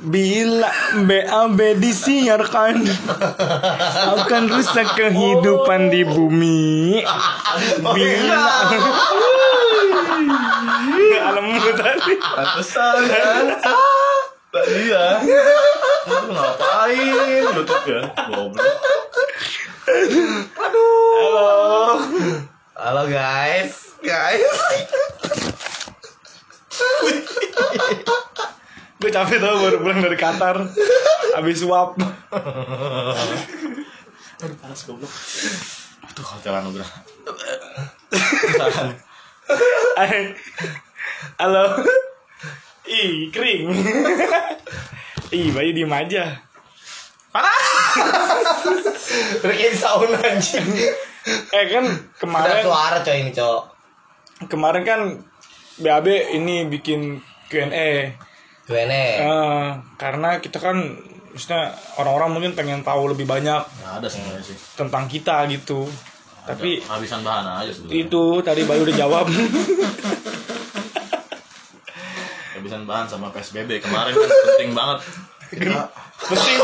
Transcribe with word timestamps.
Bila 0.00 0.72
BAB 1.04 1.76
disiarkan 1.76 2.88
Akan 4.16 4.48
rusak 4.48 4.96
kehidupan 4.96 5.92
di 5.92 6.08
bumi 6.08 7.04
Bila 7.84 8.44
Alam 11.20 11.52
lu 11.52 11.72
tadi 11.76 12.16
Pantesan 12.16 12.96
kan. 13.12 13.44
Tadi 14.50 14.82
ya. 14.90 15.22
Lu 16.10 16.32
ngapain? 16.34 17.44
Youtube 17.54 17.86
ya. 17.86 18.02
Goblok. 18.34 18.66
Halo 20.58 20.88
Halo 22.74 23.04
guys, 23.06 23.94
guys. 24.02 24.48
Gue 29.00 29.08
capek 29.08 29.40
tau 29.40 29.56
baru 29.64 29.80
pulang 29.80 30.04
dari 30.04 30.12
Qatar 30.20 30.60
Abis 31.40 31.64
swap 31.64 31.96
Panas 34.60 34.80
goblok. 34.84 35.08
Aduh, 36.04 36.24
hotel 36.24 36.52
anugerah. 36.60 36.90
Hai. 39.96 40.36
Halo 41.40 41.80
Ih 42.84 43.32
kering 43.32 43.72
Ih 45.32 45.48
bayi 45.48 45.72
diem 45.72 45.96
aja 45.96 46.44
Udah 49.40 49.54
kayak 49.54 49.72
di 49.72 49.78
sauna 49.78 50.18
anjing. 50.18 50.66
Eh 51.54 51.64
kan 51.70 51.86
kemarin 52.18 52.66
suara 52.66 52.98
coy 53.06 53.22
ini, 53.22 53.30
Cok. 53.30 53.62
Kemarin 54.50 54.82
kan 54.82 55.00
BAB 55.78 56.06
ini 56.36 56.66
bikin 56.66 57.22
Q&A 57.50 58.14
Gimana? 58.70 58.94
Eh, 58.94 59.68
Karena 59.96 60.38
kita 60.38 60.58
kan 60.58 60.78
Maksudnya 61.30 61.70
orang-orang 61.94 62.30
mungkin 62.32 62.52
pengen 62.54 62.82
tahu 62.82 63.06
lebih 63.08 63.22
banyak 63.24 63.62
Nggak 63.62 63.94
ada 63.98 64.06
sebenarnya 64.06 64.42
sih. 64.44 64.54
tentang 64.74 65.06
kita 65.06 65.46
gitu 65.46 65.86
Tapi 66.42 66.78
Ada. 66.80 66.94
habisan 66.94 67.20
bahan 67.20 67.46
aja 67.60 67.70
sebenarnya. 67.70 67.98
itu 68.00 68.22
tadi 68.40 68.62
Bayu 68.64 68.82
udah 68.82 68.96
jawab 68.96 69.26
Habisan 72.52 72.82
bahan 72.84 73.06
sama 73.06 73.30
PSBB 73.30 73.80
kemarin 73.80 74.12
kan 74.12 74.30
penting 74.48 74.70
banget. 74.72 74.98
Kita 75.48 75.80
Penting 76.20 76.56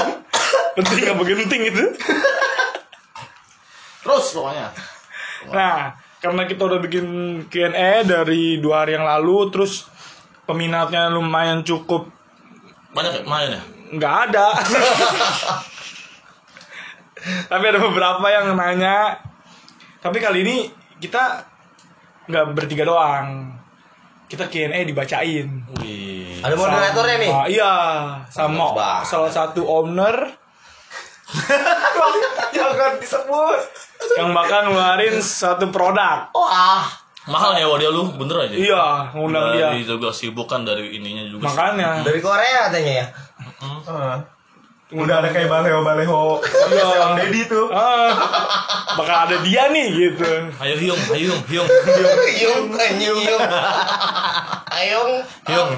Penting 0.77 1.01
gak 1.03 1.17
penting 1.17 1.63
itu 1.65 1.85
terus 4.03 4.31
pokoknya. 4.31 4.70
Nah, 5.51 5.79
karena 6.19 6.43
kita 6.47 6.63
udah 6.63 6.79
bikin 6.79 7.07
Q&A 7.47 8.07
dari 8.07 8.59
dua 8.59 8.83
hari 8.83 8.95
yang 8.95 9.03
lalu, 9.03 9.51
terus 9.51 9.91
peminatnya 10.47 11.11
lumayan 11.11 11.61
cukup 11.61 12.06
Banyak 12.91 13.12
ya 13.12 13.22
main 13.22 13.50
ya? 13.50 13.62
nggak 13.89 14.14
ada. 14.27 14.47
Tapi 17.47 17.64
ada 17.66 17.78
beberapa 17.78 18.27
yang 18.27 18.55
nanya. 18.55 19.19
Tapi 19.98 20.17
kali 20.17 20.42
ini 20.42 20.56
kita 20.97 21.42
nggak 22.24 22.47
bertiga 22.52 22.83
doang. 22.83 23.55
Kita 24.27 24.47
Q&A 24.47 24.83
dibacain. 24.83 25.47
Wih. 25.78 26.41
Ada 26.41 26.55
moderatornya 26.55 27.17
nih. 27.17 27.30
Sama- 27.30 27.47
iya, 27.47 27.74
sama 28.27 28.64
Bah. 28.74 29.00
salah 29.02 29.30
satu 29.30 29.62
owner 29.62 30.34
Jangan 32.55 32.98
disebut. 32.98 33.61
yang 34.14 34.30
bakal 34.30 34.67
ngeluarin 34.67 35.19
satu 35.19 35.69
produk. 35.69 36.30
Wah. 36.33 36.86
Mahal 37.27 37.59
ya 37.59 37.67
dia 37.83 37.91
lu, 37.91 38.15
bener 38.15 38.47
aja. 38.47 38.55
Iya, 38.55 38.85
ngundang 39.11 39.59
dia. 39.59 39.75
Dari 39.75 39.83
juga 39.83 40.15
sibuk 40.15 40.47
kan 40.47 40.63
dari 40.63 40.95
ininya 40.95 41.27
juga. 41.27 41.51
Makanya. 41.51 42.07
Dari 42.07 42.23
Korea 42.23 42.71
katanya 42.71 42.93
ya. 43.03 43.07
Udah 44.87 45.19
ada 45.19 45.35
kayak 45.35 45.51
baleho 45.51 45.83
baleho 45.83 46.39
Iya. 46.71 46.87
Bang 47.03 47.15
Deddy 47.19 47.43
tuh. 47.51 47.67
Ah, 47.75 48.15
bakal 48.95 49.27
ada 49.27 49.37
dia 49.43 49.67
nih 49.75 49.91
gitu. 49.91 50.23
Ayo 50.63 50.75
Hyung, 50.79 51.03
ayo 51.11 51.35
Hyung, 51.35 51.42
Hyung, 51.51 51.69
Yung, 52.39 52.65
anyung, 52.79 53.19
yung. 53.19 53.42
Ayung. 54.70 55.13
Hyung. 55.51 55.70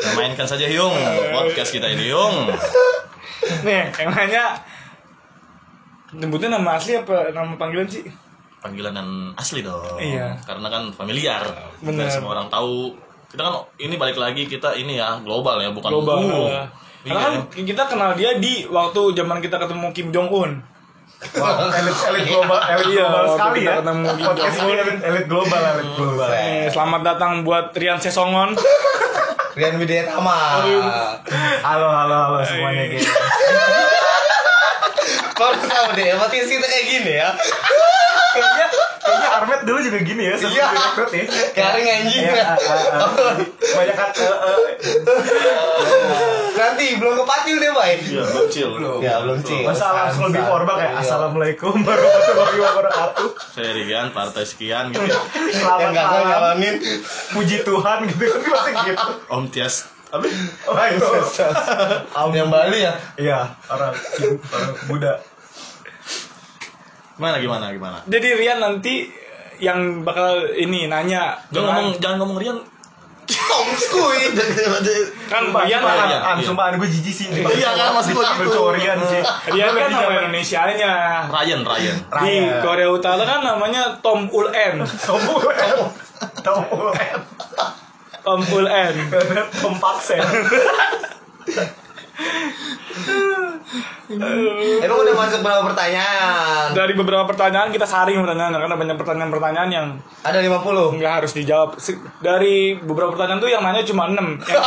Nah, 0.00 0.12
mainkan 0.14 0.46
saja 0.46 0.70
Hyung 0.70 0.94
podcast 1.34 1.74
kita 1.74 1.90
ini 1.90 2.14
Hyung. 2.14 2.54
Nih, 3.66 3.90
yang 3.90 4.14
nanya 4.14 4.62
nyebutnya 6.14 6.54
nama 6.54 6.78
asli 6.78 6.94
apa 6.94 7.34
nama 7.34 7.58
panggilan 7.58 7.90
sih? 7.90 8.06
Panggilan 8.60 8.92
yang 8.92 9.10
asli 9.34 9.60
dong. 9.60 9.80
Iya. 9.96 10.36
Karena 10.42 10.68
kan 10.68 10.92
familiar. 10.92 11.40
Bener. 11.80 12.06
Semua 12.06 12.34
orang 12.34 12.48
tahu. 12.48 12.92
Kita 13.26 13.40
kan 13.40 13.54
ini 13.76 13.94
balik 13.94 14.16
lagi 14.16 14.44
kita 14.44 14.74
ini 14.74 14.94
ya 14.94 15.16
global 15.18 15.56
ya, 15.56 15.70
bukan 15.70 15.90
Global. 15.90 16.18
Uh. 16.20 16.66
Karena 17.00 17.20
kan 17.22 17.34
Iya. 17.50 17.64
kita 17.64 17.82
kenal 17.86 18.12
dia 18.12 18.36
di 18.36 18.66
waktu 18.66 19.00
zaman 19.14 19.38
kita 19.38 19.56
ketemu 19.56 19.86
Kim 19.90 20.08
Jong 20.10 20.28
Un. 20.28 20.52
Wah, 21.36 21.68
elit 21.70 21.92
elit 22.02 22.24
global, 22.26 22.56
elit 22.66 22.86
Iya, 22.90 23.04
global 23.04 23.24
sekali 23.30 23.58
kita 23.58 23.64
ya. 23.66 23.76
ketemu 23.78 24.04
Kim 24.06 24.24
Podcast 24.24 24.40
Jong-un. 24.50 24.64
ini 24.66 24.74
elit, 24.78 24.98
elit 25.02 25.24
global, 25.26 25.60
elit 25.70 25.88
global. 25.94 26.28
Nih, 26.28 26.60
selamat 26.70 27.00
datang 27.02 27.32
buat 27.40 27.66
Rian 27.72 27.98
Sesongon. 27.98 28.50
Rian 29.56 29.74
Widya 29.76 30.04
Tama. 30.06 30.36
Halo, 31.60 31.88
halo, 31.88 32.16
halo 32.18 32.38
semuanya 32.42 32.84
Iya. 32.86 32.92
gitu. 32.94 33.10
Baru 35.32 35.56
tahu 35.58 35.86
deh, 35.92 36.12
podcast 36.14 36.48
kita 36.48 36.66
kayak 36.66 36.86
gini 36.86 37.12
ya. 37.16 37.28
Kayaknya 39.10 39.30
Armet 39.34 39.60
dulu 39.64 39.78
juga 39.80 39.98
gini 40.00 40.22
ya, 40.24 40.34
sebelum 40.36 40.54
Iya. 40.54 40.66
direkrut 40.70 41.10
ya. 41.10 41.24
Garing 41.50 41.86
anjing. 41.90 42.22
Ya, 42.24 42.46
banyak 43.72 43.96
kan 43.96 44.10
eh, 44.14 44.36
eh, 44.46 44.68
Nanti 46.52 46.86
belum 46.94 47.14
kepatil 47.16 47.56
deh, 47.56 47.70
Bay. 47.72 47.92
Iya, 48.00 48.22
belum 48.24 48.46
chill. 48.48 48.70
Ya, 49.00 49.14
belum 49.20 49.38
sih. 49.40 49.60
masa 49.62 49.86
langsung 49.90 50.28
lebih 50.28 50.42
formal 50.44 50.74
kayak 50.76 50.92
Iya. 50.92 51.00
Assalamualaikum 51.00 51.74
warahmatullahi 51.80 52.58
wabarakatuh. 52.60 53.28
Saya 53.50 53.70
Rian, 53.72 54.06
partai 54.10 54.44
sekian 54.44 54.90
gitu. 54.90 55.02
Yang 55.02 55.24
Selamat 55.58 55.90
malam, 55.90 56.22
nyalonin. 56.54 56.74
puji 57.32 57.62
Tuhan 57.62 57.98
gitu 58.06 58.24
kan 58.26 58.40
masih 58.44 58.74
gitu. 58.86 59.08
Om 59.28 59.44
Tias. 59.48 59.76
Apa? 60.10 60.26
Oh, 60.66 60.74
itu. 60.74 61.06
Yang 62.32 62.48
Bali 62.48 62.78
ya. 62.80 62.92
Iya, 63.16 63.40
orang 63.68 63.94
orang 64.50 64.72
Buddha. 64.86 65.12
Gimana 67.20 67.36
gimana 67.36 67.68
gimana? 67.68 68.00
Jadi 68.08 68.28
Rian 68.32 68.64
nanti 68.64 69.04
yang 69.60 70.08
bakal 70.08 70.56
ini 70.56 70.88
nanya 70.88 71.36
Jangan 71.52 71.76
ngomong 71.76 71.88
jangan 72.00 72.16
ngomong 72.24 72.40
Rian. 72.40 72.56
Kan 75.28 75.52
Rian 75.52 75.80
iya. 75.84 76.40
sumpah 76.40 76.72
gue 76.80 76.88
jijik 76.88 77.12
sih. 77.12 77.28
Iya 77.28 77.76
kan, 77.76 77.92
maksud 77.92 78.16
gua 78.16 78.40
gitu. 78.40 78.56
Corian 78.56 78.96
sih. 79.04 79.20
Rian 79.52 79.68
kan 79.68 79.92
nama 79.92 80.00
nyaman. 80.00 80.32
Indonesianya. 80.32 80.92
Ryan, 81.28 81.60
Ryan. 81.60 81.96
Di. 82.08 82.64
Korea 82.64 82.88
Utara 82.88 83.20
kan 83.28 83.44
namanya 83.44 84.00
Tom 84.00 84.24
Ul 84.32 84.48
En. 84.56 84.80
Tom 85.04 85.20
Ulen. 85.20 85.76
Tom 86.40 86.64
Ulen. 86.72 87.20
Tom 88.24 88.40
Ul 88.48 88.64
En. 88.64 88.96
Tom 89.60 89.76
Paksen. 89.76 90.24
Emang 94.80 94.98
udah 94.98 95.14
masuk 95.14 95.40
berapa 95.40 95.62
pertanyaan? 95.64 96.74
Dari 96.74 96.92
beberapa 96.92 97.22
pertanyaan 97.24 97.70
kita 97.70 97.86
saring 97.86 98.18
pertanyaan 98.18 98.52
karena 98.52 98.74
banyak 98.74 98.96
pertanyaan-pertanyaan 98.98 99.70
yang 99.70 99.86
Ada 100.20 100.42
50. 100.42 100.98
nggak 100.98 101.12
harus 101.16 101.32
dijawab. 101.32 101.78
Dari 102.18 102.56
beberapa 102.76 103.14
pertanyaan 103.14 103.38
tuh 103.38 103.48
yang 103.48 103.62
nanya 103.62 103.86
cuma 103.86 104.10
6. 104.10 104.18
Yang 104.42 104.64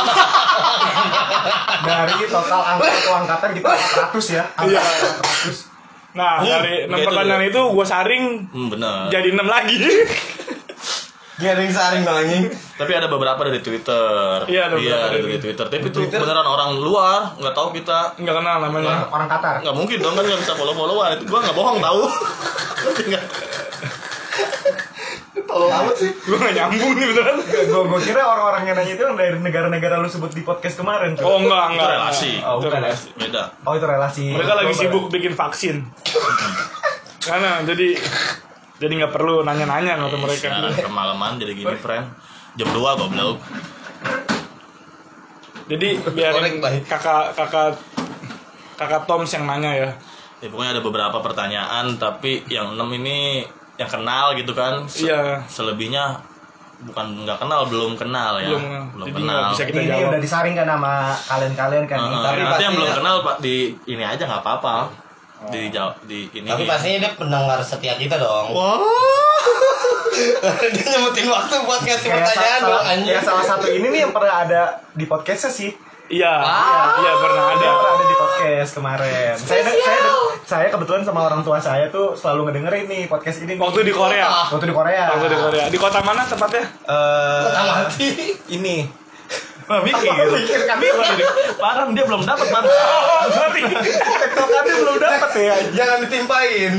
Dari 1.84 2.24
total 2.26 2.60
angka 2.66 2.88
atau 2.88 3.12
angkatan 3.20 3.50
kita 3.52 3.68
100 3.68 4.16
ya. 4.32 4.44
Iya. 4.64 4.80
Angka 4.80 4.80
100. 5.52 5.74
Nah, 6.14 6.38
dari 6.40 6.86
6 6.86 6.94
gitu 6.94 7.04
pertanyaan 7.04 7.42
ya. 7.42 7.50
itu 7.50 7.60
gue 7.68 7.84
saring 7.84 8.24
Hmm, 8.48 8.68
benar. 8.70 9.10
jadi 9.10 9.28
6 9.30 9.44
lagi. 9.44 9.76
Garing 11.34 11.66
saring 11.68 12.02
dong 12.02 12.14
anjing. 12.14 12.46
Tapi 12.74 12.92
ada 12.94 13.10
beberapa 13.10 13.42
dari 13.42 13.58
Twitter. 13.58 14.46
Iya, 14.46 14.70
ada 14.70 14.74
beberapa 14.74 14.94
ada 15.00 15.10
dari- 15.10 15.26
dari 15.26 15.40
Twitter. 15.40 15.66
Tapi 15.66 15.82
itu 15.82 15.90
Twitter. 15.90 16.18
beneran 16.22 16.46
orang 16.46 16.78
luar, 16.78 17.34
nggak 17.36 17.50
tahu 17.52 17.74
kita. 17.74 18.14
Nggak 18.16 18.34
kenal 18.38 18.56
namanya. 18.62 19.10
Orang 19.10 19.26
Qatar. 19.26 19.58
Nggak 19.60 19.74
mungkin 19.74 19.98
dong 19.98 20.14
kan 20.14 20.22
nggak 20.22 20.40
bisa 20.40 20.54
follow 20.54 20.72
followan. 20.72 21.18
Itu 21.18 21.26
gua 21.26 21.42
nggak 21.42 21.56
bohong 21.56 21.78
tahu. 21.80 22.00
Nggak. 23.04 23.24
Tolong 25.44 25.70
amat 25.72 25.94
sih. 25.94 26.10
Gue 26.10 26.34
gak 26.34 26.50
nyambung 26.52 26.94
nih 26.94 27.06
beneran. 27.06 27.36
Gue 27.44 27.82
gue 27.84 28.00
kira 28.02 28.22
orang-orang 28.22 28.62
yang 28.64 28.74
nanya 28.74 28.92
itu 28.92 29.02
yang 29.02 29.14
dari 29.14 29.36
negara-negara 29.36 29.98
lu 29.98 30.08
sebut 30.08 30.30
di 30.30 30.40
podcast 30.40 30.74
kemarin 30.76 31.14
tuh. 31.14 31.22
Oh 31.22 31.38
enggak, 31.38 31.62
Itu 31.64 31.72
enggak. 31.74 31.90
relasi. 31.92 32.32
Oh, 32.40 32.58
Itu 32.58 32.64
bukan 32.64 32.70
ya? 32.72 32.86
relasi. 32.88 33.08
Beda. 33.14 33.42
Oh 33.62 33.72
itu 33.72 33.86
relasi. 33.86 34.24
Mereka 34.30 34.52
lagi 34.52 34.72
sibuk 34.72 35.04
bikin 35.10 35.32
vaksin. 35.32 35.76
Karena 37.20 37.62
jadi 37.62 37.88
jadi 38.76 38.92
nggak 38.96 39.12
perlu 39.12 39.42
nanya-nanya 39.42 39.94
kata 39.96 40.16
mereka. 40.16 40.46
Nah, 40.52 40.72
kemalaman 40.72 41.38
jadi 41.38 41.52
gini, 41.52 41.74
friend. 41.76 42.06
Jam 42.54 42.68
2 42.68 42.78
goblok. 42.96 43.38
Jadi 45.64 45.88
biarin 46.06 46.60
baik. 46.60 46.84
kakak 46.84 47.32
kakak 47.32 47.78
kakak 48.76 49.02
Toms 49.04 49.30
yang 49.30 49.44
nanya 49.44 49.70
ya. 49.72 49.90
Ya 50.38 50.48
pokoknya 50.48 50.76
ada 50.76 50.82
beberapa 50.82 51.18
pertanyaan 51.18 51.96
tapi 51.96 52.44
yang 52.46 52.74
enam 52.74 52.90
ini 52.92 53.46
yang 53.74 53.88
kenal 53.88 54.34
gitu 54.34 54.52
kan. 54.52 54.84
Se- 54.84 55.08
Iya. 55.08 55.40
Selebihnya 55.46 56.20
bukan 56.84 57.24
nggak 57.24 57.38
kenal 57.38 57.64
belum 57.64 57.94
kenal 57.94 58.36
ya 58.36 58.50
Belum, 58.50 58.92
belum 58.92 59.06
jadi 59.08 59.16
kenal 59.16 59.42
bisa 59.48 59.64
kita 59.64 59.78
Ini, 59.78 59.80
ini 59.80 59.92
jawab. 59.94 60.10
udah 60.10 60.20
disaring 60.20 60.54
kan 60.54 60.66
sama 60.68 60.92
kalian-kalian 61.24 61.84
kan 61.86 61.98
Tapi 62.20 62.40
nanti 62.42 62.62
yang 62.62 62.74
belum 62.74 62.92
kenal 62.92 63.14
pak 63.22 63.36
di 63.40 63.54
ini 63.86 64.04
aja 64.04 64.20
nggak 64.20 64.42
apa-apa 64.42 64.74
di 65.46 65.60
jawab 65.68 65.94
di 66.02 66.28
ini 66.30 66.44
Tapi 66.44 66.64
pastinya 66.64 66.98
dia 67.00 67.12
pendengar 67.12 67.58
setia 67.60 67.94
kita 67.94 68.16
dong. 68.16 68.46
wah 68.50 68.78
dia 70.70 70.84
nyebutin 70.88 71.26
waktu 71.26 71.54
buat 71.60 71.80
ngasih 71.80 72.06
Kayak 72.06 72.22
pertanyaan 72.22 72.60
sa- 72.60 72.66
dong 72.66 72.84
anjing. 72.86 73.10
ya 73.10 73.20
salah 73.20 73.44
satu 73.44 73.66
ini 73.66 73.86
nih 73.88 74.00
yang 74.00 74.12
pernah 74.12 74.34
ada 74.40 74.60
di 74.90 75.04
podcastnya 75.04 75.50
sih. 75.50 75.72
Iya, 76.04 76.28
Wah. 76.28 77.00
iya 77.00 77.12
pernah 77.16 77.44
Ada 77.48 77.56
ada. 77.56 77.68
pernah 77.72 77.92
ada 77.94 78.04
di 78.04 78.12
podcast 78.14 78.70
kemarin. 78.72 79.32
Saya 79.34 79.62
saya 79.64 80.00
saya 80.44 80.66
kebetulan 80.68 81.00
sama 81.00 81.24
orang 81.24 81.40
tua 81.40 81.56
saya 81.58 81.88
tuh 81.88 82.12
selalu 82.12 82.52
ngedengerin 82.52 82.84
nih 82.84 83.02
podcast 83.08 83.40
ini. 83.40 83.56
nih. 83.56 83.58
Waktu 83.58 83.80
di 83.82 83.92
Korea. 83.92 84.28
Waktu 84.46 84.68
di 84.68 84.74
Korea. 84.74 85.04
Waktu 85.10 85.26
di 85.26 85.38
Korea. 85.38 85.64
Di 85.66 85.78
kota 85.80 86.04
mana 86.04 86.28
tempatnya? 86.28 86.60
Eh, 86.84 87.40
Kota 87.42 87.60
mati. 87.64 88.08
ini. 88.50 88.84
Wah, 89.64 89.80
mikir 89.80 90.12
Mikir 90.12 90.60
kan 90.68 90.76
parah 91.56 91.88
dia 91.88 92.04
belum 92.04 92.22
dapat 92.22 92.46
bang 92.46 92.64
Tektokannya 94.20 94.74
belum 94.76 94.96
dapat 94.98 95.30
ya. 95.34 95.56
Jangan 95.72 95.96
ditimpain. 96.04 96.72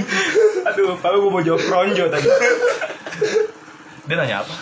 Aduh, 0.65 0.93
Pak 0.97 1.09
gue 1.11 1.29
mau 1.29 1.41
jawab 1.41 1.61
Ronjo 1.63 2.05
tadi. 2.07 2.29
dia 4.05 4.15
nanya 4.15 4.45
apa 4.45 4.53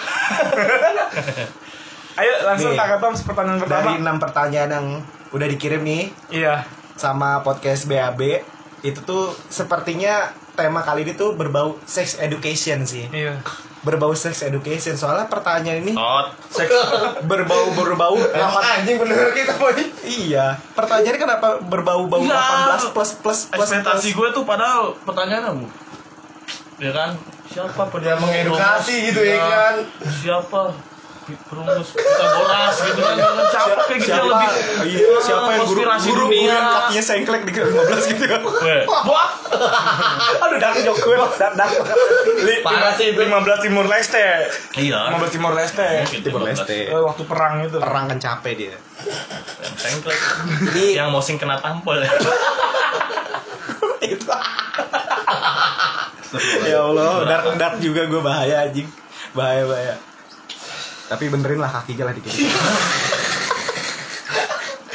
Ayo 2.14 2.34
langsung 2.46 2.72
Nih. 2.72 2.80
Kak 2.80 3.02
Tom 3.02 3.14
pertanyaan 3.18 3.60
pertama. 3.60 3.82
Dari 3.82 3.94
enam 4.00 4.18
pertanyaan 4.22 4.70
yang 4.72 4.88
udah 5.34 5.48
dikirim 5.50 5.82
nih 5.82 6.14
Iya. 6.30 6.62
sama 6.94 7.42
podcast 7.42 7.90
BAB 7.90 8.46
itu 8.86 9.00
tuh 9.02 9.34
sepertinya 9.50 10.30
tema 10.54 10.86
kali 10.86 11.02
ini 11.02 11.18
tuh 11.18 11.34
berbau 11.34 11.82
sex 11.84 12.22
education 12.22 12.86
sih. 12.86 13.10
Iya. 13.10 13.42
Berbau 13.84 14.12
sex 14.14 14.40
education 14.42 14.96
soalnya 14.96 15.28
pertanyaan 15.28 15.84
ini 15.84 15.92
tot 15.92 16.32
seks 16.50 16.72
berbau 17.22 17.72
berbau 17.74 18.16
Emang 18.34 18.64
anjing 18.64 18.96
bener 18.96 19.32
kita 19.32 19.54
boy. 19.56 19.76
Iya, 20.02 20.56
pertanyaannya 20.72 21.20
kenapa 21.20 21.48
berbau-bau 21.62 22.24
Iya. 22.24 22.80
18 22.80 22.96
plus 22.96 23.12
plus 23.20 23.40
plus 23.52 23.70
ekspektasi 23.70 24.10
plus. 24.10 24.16
gue 24.16 24.28
tuh 24.32 24.44
padahal 24.44 24.96
pertanyaannya 25.04 25.52
bu 25.54 25.68
ya 26.80 26.92
kan 26.92 27.12
siapa 27.46 27.86
Dia 28.00 28.16
mengedukasi 28.16 28.96
gitu 29.06 29.22
ya 29.22 29.36
Iya. 29.36 29.44
kan. 29.46 29.76
siapa 30.16 30.62
perumus 31.24 31.90
Pitagoras 31.96 32.76
gitu 32.84 33.00
kan 33.00 33.16
jangan 33.16 33.46
capek 33.48 33.86
kayak 33.88 34.00
gitu 34.02 34.12
Siapa, 34.14 34.28
lebih 34.28 34.50
iya, 34.92 35.16
siapa 35.24 35.50
yang 35.56 35.64
guru, 35.64 35.82
guru, 35.88 36.26
yang 36.36 36.66
kakinya 36.68 37.04
sengklek 37.04 37.42
di 37.48 37.52
15 37.56 38.12
gitu 38.12 38.26
kan. 38.28 38.42
Wah, 39.08 39.28
Aduh, 40.44 40.58
dak 40.60 40.76
jok 40.84 40.98
gue 40.98 41.16
loh, 41.16 41.32
dak 41.40 41.54
dak. 41.56 41.70
Parah 42.66 42.94
sih 42.98 43.14
itu. 43.16 43.20
15 43.24 43.66
Timur 43.66 43.86
Leste. 43.88 44.50
iya 44.76 45.14
15 45.14 45.36
Timur 45.36 45.54
Leste. 45.56 45.88
Timur 46.20 46.42
15. 46.44 46.50
Leste. 46.50 46.78
Eh, 46.92 47.02
waktu 47.02 47.24
perang 47.24 47.64
itu. 47.64 47.78
Perang 47.80 48.06
kan 48.12 48.20
capek 48.20 48.54
dia. 48.58 48.76
yang 49.64 49.76
sengklek 49.80 50.20
yang 50.96 51.08
mosing 51.12 51.38
kena 51.40 51.60
tampol 51.60 52.00
itu. 54.04 54.28
ya 56.66 56.80
Allah, 56.82 57.24
dark 57.30 57.46
dark 57.56 57.76
juga 57.80 58.10
gue 58.10 58.22
bahaya 58.22 58.68
anjing. 58.68 58.90
Bahaya 59.38 59.64
bahaya. 59.70 59.96
Tapi 61.04 61.24
benerin 61.28 61.60
lah 61.60 61.72
kakinya 61.72 62.10
lah 62.10 62.14
dikit. 62.14 62.32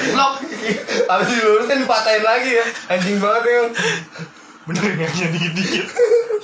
Blok. 0.09 0.33
Habis 1.09 1.29
dilurusin 1.31 1.79
dipatahin 1.83 2.23
lagi 2.23 2.51
ya. 2.53 2.65
Anjing 2.91 3.17
banget 3.19 3.43
ya. 3.45 3.61
Benerin 4.65 5.01
aja 5.01 5.25
dikit-dikit. 5.27 5.87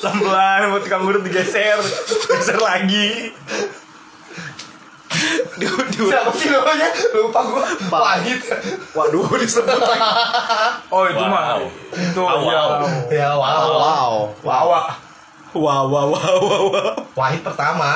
Pelan-pelan 0.01 0.61
buat 0.71 0.83
tukang 0.83 1.03
urut 1.05 1.23
digeser. 1.23 1.79
Geser 2.29 2.59
lagi. 2.59 3.33
Di, 5.55 5.67
di, 5.71 5.99
Siapa 6.03 6.35
sih 6.35 6.51
namanya? 6.51 6.91
Lupa 7.15 7.41
gua. 7.47 7.63
Pahit. 7.87 8.43
waduh 8.91 9.31
disebut 9.39 9.71
lagi. 9.71 10.03
Oh, 10.91 11.07
itu 11.07 11.17
Wow. 11.17 11.31
mah. 11.31 11.63
Itu 11.95 12.21
Wow, 12.21 12.41
ya. 12.43 12.43
wow. 12.43 12.83
Ya 13.09 13.29
wow. 13.33 13.65
Wow. 13.71 14.13
Wawa. 14.43 14.81
Wow, 15.55 15.85
wow, 15.87 16.07
wow, 16.11 16.11
wow, 16.11 16.63
wow. 16.67 16.93
Wahid 17.15 17.41
pertama. 17.41 17.95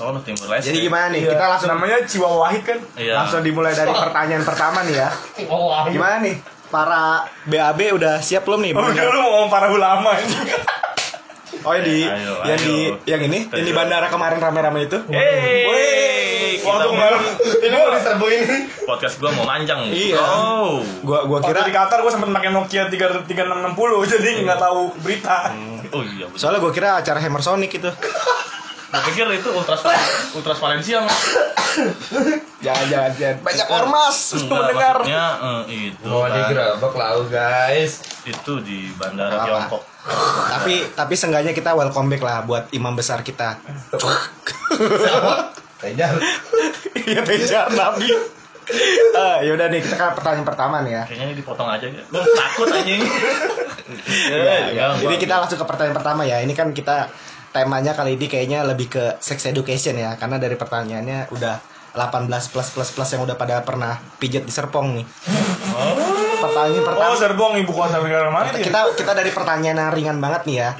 Soalnya 0.00 0.24
timur 0.24 0.48
leste 0.48 0.66
Jadi 0.66 0.78
gimana 0.80 1.12
nih? 1.12 1.20
Iya. 1.20 1.30
Kita 1.30 1.44
langsung 1.46 1.68
namanya 1.68 1.96
Ciwa 2.02 2.28
Wahid 2.38 2.62
kan? 2.64 2.78
Iya. 2.96 3.14
langsung 3.14 3.44
dimulai 3.44 3.76
dari 3.76 3.92
pertanyaan 3.92 4.42
pertama 4.42 4.80
nih 4.82 4.96
ya. 4.96 5.08
Oh. 5.46 5.84
Gimana 5.84 6.24
nih? 6.24 6.40
Para 6.66 7.28
BAB 7.44 7.80
udah 7.92 8.18
siap 8.18 8.42
belum 8.42 8.62
nih? 8.62 8.72
Oh, 8.72 8.80
udah 8.80 9.04
lu 9.04 9.20
mau 9.20 9.30
ngomong 9.36 9.50
para 9.50 9.68
ulama 9.68 10.16
ini. 10.16 10.36
Oh 11.60 11.76
yang 11.76 11.84
di 11.84 12.00
Ayo, 12.00 12.40
yang 12.40 12.56
ayo. 12.56 12.64
di 12.64 12.76
yang 13.04 13.20
ini 13.20 13.38
yang 13.44 13.66
di 13.68 13.72
bandara 13.74 14.08
kemarin 14.08 14.40
rame-rame 14.40 14.88
itu. 14.88 14.96
Hey, 15.10 16.56
kita 16.56 16.64
Waktu 16.64 16.88
mau- 16.88 16.94
kemarin 16.94 17.20
Ini 17.60 17.74
mau 17.76 17.88
diserbu 17.90 18.26
ini. 18.30 18.56
podcast 18.80 19.14
gua 19.20 19.28
mau 19.30 19.44
manjang 19.44 19.92
Iya. 19.92 20.16
bro. 20.16 20.80
Gua 21.04 21.18
gua 21.22 21.36
Waktu 21.36 21.52
kira 21.52 21.60
di 21.62 21.74
Qatar 21.74 22.00
gue 22.00 22.08
sempet 22.08 22.32
pakai 22.32 22.48
Nokia 22.48 22.88
3 22.88 23.28
3660 23.28 23.76
jadi 24.14 24.28
nggak 24.40 24.56
tahu 24.58 24.80
berita. 24.98 25.52
oh 25.90 26.00
iya 26.02 26.24
betul 26.26 26.38
soalnya 26.38 26.60
gua 26.60 26.72
kira 26.72 26.88
acara 26.96 27.18
Hammer 27.20 27.42
Sonic 27.42 27.76
itu. 27.76 27.90
Gua 28.90 29.00
pikir 29.04 29.22
itu 29.30 29.48
ultras 29.48 29.80
ultras 30.36 30.58
Valencia 30.58 30.98
mas 31.00 31.14
Jangan 32.60 32.84
jangan 32.86 33.12
jangan. 33.14 33.36
Banyak 33.40 33.68
ormas 33.68 34.16
Enggak, 34.34 34.50
mendengar. 34.52 34.96
maksudnya 34.98 35.24
eh, 35.38 35.60
itu 35.86 36.04
Mau 36.04 36.20
kan. 36.20 36.30
digerebek 36.34 36.92
lau 36.94 37.20
guys. 37.24 37.92
itu 38.20 38.52
di 38.60 38.90
bandara 38.92 39.32
Apa? 39.32 39.44
Tiongkok 39.46 39.82
Tapi 40.50 40.74
tapi 40.92 41.14
seenggaknya 41.14 41.52
kita 41.52 41.70
welcome 41.72 42.08
back 42.08 42.20
lah 42.20 42.42
buat 42.42 42.66
imam 42.70 42.92
besar 42.92 43.22
kita. 43.22 43.56
Siapa? 44.70 45.54
Tejar. 45.78 46.12
Iya 47.00 47.20
tejar 47.22 47.66
Nabi. 47.70 48.10
Eh 49.10 49.36
yaudah 49.44 49.66
nih 49.66 49.80
kita 49.80 49.94
kan 49.94 50.12
pertanyaan 50.12 50.44
pertama 50.44 50.76
nih 50.80 50.92
ya. 50.92 51.02
kayaknya 51.04 51.24
ini 51.26 51.34
dipotong 51.36 51.66
aja 51.66 51.86
ya 51.86 52.02
lu 52.04 52.20
takut 52.28 52.68
anjing 52.70 53.02
Ya, 54.30 54.70
ya, 54.70 54.94
Jadi 54.94 55.14
kita 55.16 55.34
langsung 55.36 55.58
ke 55.58 55.66
pertanyaan 55.66 55.96
pertama 55.96 56.22
ya. 56.22 56.38
Ini 56.38 56.54
kan 56.54 56.70
kita 56.70 57.10
temanya 57.50 57.92
kali 57.98 58.14
ini 58.14 58.26
kayaknya 58.30 58.62
lebih 58.62 58.86
ke 58.90 59.04
sex 59.18 59.46
education 59.46 59.98
ya, 59.98 60.14
karena 60.14 60.38
dari 60.38 60.54
pertanyaannya 60.54 61.34
udah 61.34 61.54
18 61.90 62.30
plus 62.54 62.68
plus 62.70 62.90
plus 62.94 63.10
yang 63.10 63.26
udah 63.26 63.34
pada 63.34 63.66
pernah 63.66 63.98
pijat 64.22 64.46
di 64.46 64.52
Serpong 64.54 64.94
nih. 64.94 65.06
Pertanyaan 66.38 66.84
pertama. 66.86 67.10
Oh, 67.10 67.18
Serbong 67.18 67.58
ibu 67.58 67.72
kota 67.74 67.98
negara 67.98 68.30
mana 68.30 68.54
kita 68.54 68.94
kita 68.94 69.12
dari 69.12 69.34
pertanyaan 69.34 69.76
yang 69.76 69.90
ringan 69.90 70.18
banget 70.22 70.46
nih 70.46 70.56
ya. 70.62 70.70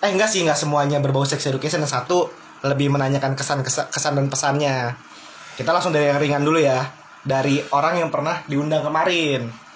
Eh 0.00 0.10
enggak 0.14 0.30
sih, 0.30 0.46
enggak 0.46 0.56
semuanya 0.56 1.02
berbau 1.02 1.26
sex 1.26 1.42
education. 1.50 1.82
Yang 1.82 1.98
satu 1.98 2.30
lebih 2.62 2.94
menanyakan 2.94 3.34
kesan 3.34 3.66
kesan, 3.66 3.90
kesan 3.90 4.12
dan 4.14 4.26
pesannya. 4.30 4.76
Kita 5.58 5.74
langsung 5.74 5.90
dari 5.90 6.08
yang 6.08 6.22
ringan 6.22 6.42
dulu 6.46 6.62
ya. 6.62 6.86
Dari 7.20 7.60
orang 7.74 8.00
yang 8.00 8.08
pernah 8.08 8.40
diundang 8.48 8.80
kemarin 8.80 9.69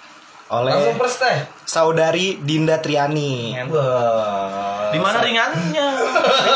oleh 0.45 0.71
Langsung 0.71 0.97
first 0.97 1.17
teh. 1.19 1.37
saudari 1.65 2.37
Dinda 2.37 2.77
Triani. 2.77 3.57
Wah. 3.65 4.87
di 4.87 4.99
mana 4.99 5.17
ringannya 5.17 5.87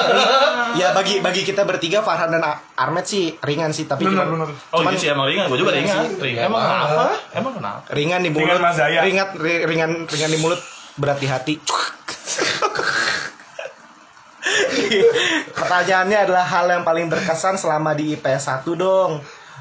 Ya 0.80 0.94
bagi 0.94 1.18
bagi 1.18 1.42
kita 1.42 1.66
bertiga 1.66 2.00
Farhan 2.00 2.30
dan 2.30 2.46
Armet 2.76 3.04
sih 3.04 3.34
ringan 3.40 3.70
sih 3.70 3.84
tapi 3.84 4.06
Bener, 4.06 4.22
cuma- 4.22 4.46
bener. 4.46 4.50
oh 4.70 4.80
cuman 4.80 4.94
iya 4.94 5.00
sih 5.00 5.10
emang 5.10 5.26
ringan 5.26 5.46
gua 5.46 5.58
juga 5.58 5.72
Ringan 5.72 5.90
ringan 5.90 6.06
sih. 6.06 6.22
ringan 6.22 6.22
Ringan 6.22 6.46
emang 6.46 6.62
kenapa 6.62 7.04
emang 7.34 7.54
kenapa 7.56 7.80
ringan 7.90 8.20
di 8.20 8.30
mulut, 8.30 8.46
Ringan 8.48 8.74
ringan 9.02 9.28
ri- 9.36 9.64
ringan 9.66 9.92
ringan 10.06 10.30
di 10.30 10.40
mulut, 10.40 10.62
berat 10.96 11.18
di 11.18 11.28
hati. 11.28 11.56
Pertanyaannya 15.52 16.18
adalah 16.22 16.46
hal 16.46 16.66
yang 16.70 16.84
paling 16.84 17.08
berkesan 17.08 17.56
selama 17.56 17.92
di 17.92 18.14
IPS 18.14 18.46
1 18.64 18.76
dong. 18.76 19.20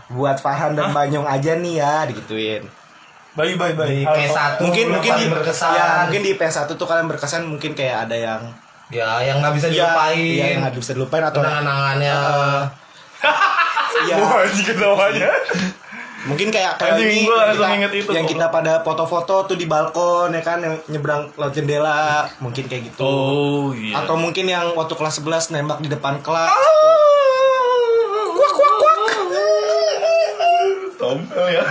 Buat 0.09 0.39
Farhan 0.39 0.73
dan 0.73 0.89
Banyong 0.91 1.25
aja 1.25 1.53
nih 1.55 1.75
ya, 1.77 2.05
digituin. 2.05 2.65
Bayi 3.39 3.55
bayi 3.55 3.73
bayi. 3.73 4.03
Di 4.03 4.05
P1 4.05 4.59
Mungkin 4.59 4.83
yang 4.83 4.93
mungkin 4.99 5.13
di 5.15 5.27
berkesan. 5.31 5.71
ya, 5.71 5.87
mungkin 6.03 6.21
di 6.27 6.31
IPS 6.35 6.55
1 6.67 6.75
tuh 6.75 6.87
kalian 6.91 7.07
berkesan 7.07 7.47
mungkin 7.47 7.71
kayak 7.73 8.11
ada 8.11 8.17
yang 8.19 8.43
Ya, 8.89 9.21
yang 9.21 9.39
nggak 9.39 9.53
bisa 9.55 9.69
ya, 9.69 9.85
dilupain. 9.85 10.33
ya, 10.35 10.47
yang 10.49 10.61
nggak 10.65 10.75
bisa 10.75 10.93
dilupain 10.93 11.21
atau 11.23 11.39
Kenangan-kenangannya. 11.39 12.19
ya, 14.09 14.15
Wah, 14.17 14.43
ketawanya. 14.49 15.31
Mungkin 16.19 16.49
kayak 16.51 16.83
kayak 16.83 16.97
Anjing, 16.97 17.07
ini 17.07 17.21
yang 17.23 17.37
langsung 17.39 17.63
kita, 17.63 17.77
inget 17.79 17.93
itu 17.95 18.11
yang 18.11 18.27
kita 18.27 18.47
pada 18.49 18.83
foto-foto 18.83 19.47
tuh 19.47 19.55
di 19.55 19.71
balkon 19.71 20.35
ya 20.35 20.43
kan 20.43 20.59
yang 20.59 20.75
nyebrang 20.89 21.31
laut 21.39 21.55
jendela 21.55 22.27
mungkin 22.43 22.67
kayak 22.67 22.91
gitu. 22.91 22.99
oh 23.01 23.71
iya 23.71 24.03
Atau 24.03 24.19
mungkin 24.19 24.45
yang 24.45 24.75
waktu 24.75 24.99
kelas 24.99 25.23
11 25.23 25.55
nembak 25.55 25.79
di 25.79 25.87
depan 25.87 26.19
kelas. 26.19 26.51
tompel 30.99 31.47
ya 31.49 31.63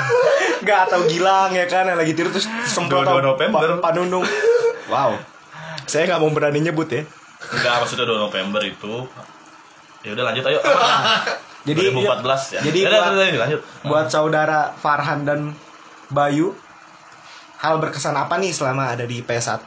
Enggak 0.67 0.81
atau 0.85 0.99
Gilang 1.07 1.55
ya 1.55 1.63
kan 1.63 1.87
yang 1.87 1.95
lagi 1.95 2.11
tidur 2.11 2.27
terus 2.29 2.43
semprot 2.67 3.07
22 3.07 3.23
November. 3.23 3.79
Pa- 3.79 3.87
Panunung. 3.87 4.27
Wow. 4.87 5.15
Saya 5.83 6.03
nggak 6.05 6.19
mau 6.19 6.27
berani 6.29 6.59
nyebut 6.59 6.91
ya. 6.91 7.07
enggak 7.47 7.79
maksudnya 7.79 8.03
2 8.03 8.19
November 8.19 8.59
itu 8.59 9.07
ya 10.01 10.11
udah 10.11 10.23
lanjut 10.25 10.43
ayo 10.43 10.59
Jadi 11.67 11.79
2014 11.93 12.03
ya 12.49 12.59
Jadi 12.61 12.79
Ya 12.81 12.87
buat, 12.89 12.99
udah, 13.05 13.11
udah, 13.13 13.39
lanjut 13.39 13.59
buat 13.83 14.07
saudara 14.09 14.59
Farhan 14.73 15.23
dan 15.23 15.55
Bayu 16.09 16.51
hal 17.57 17.77
berkesan 17.77 18.13
apa 18.13 18.35
nih 18.35 18.51
selama 18.51 18.89
ada 18.89 19.03
di 19.03 19.19
PS1? 19.19 19.63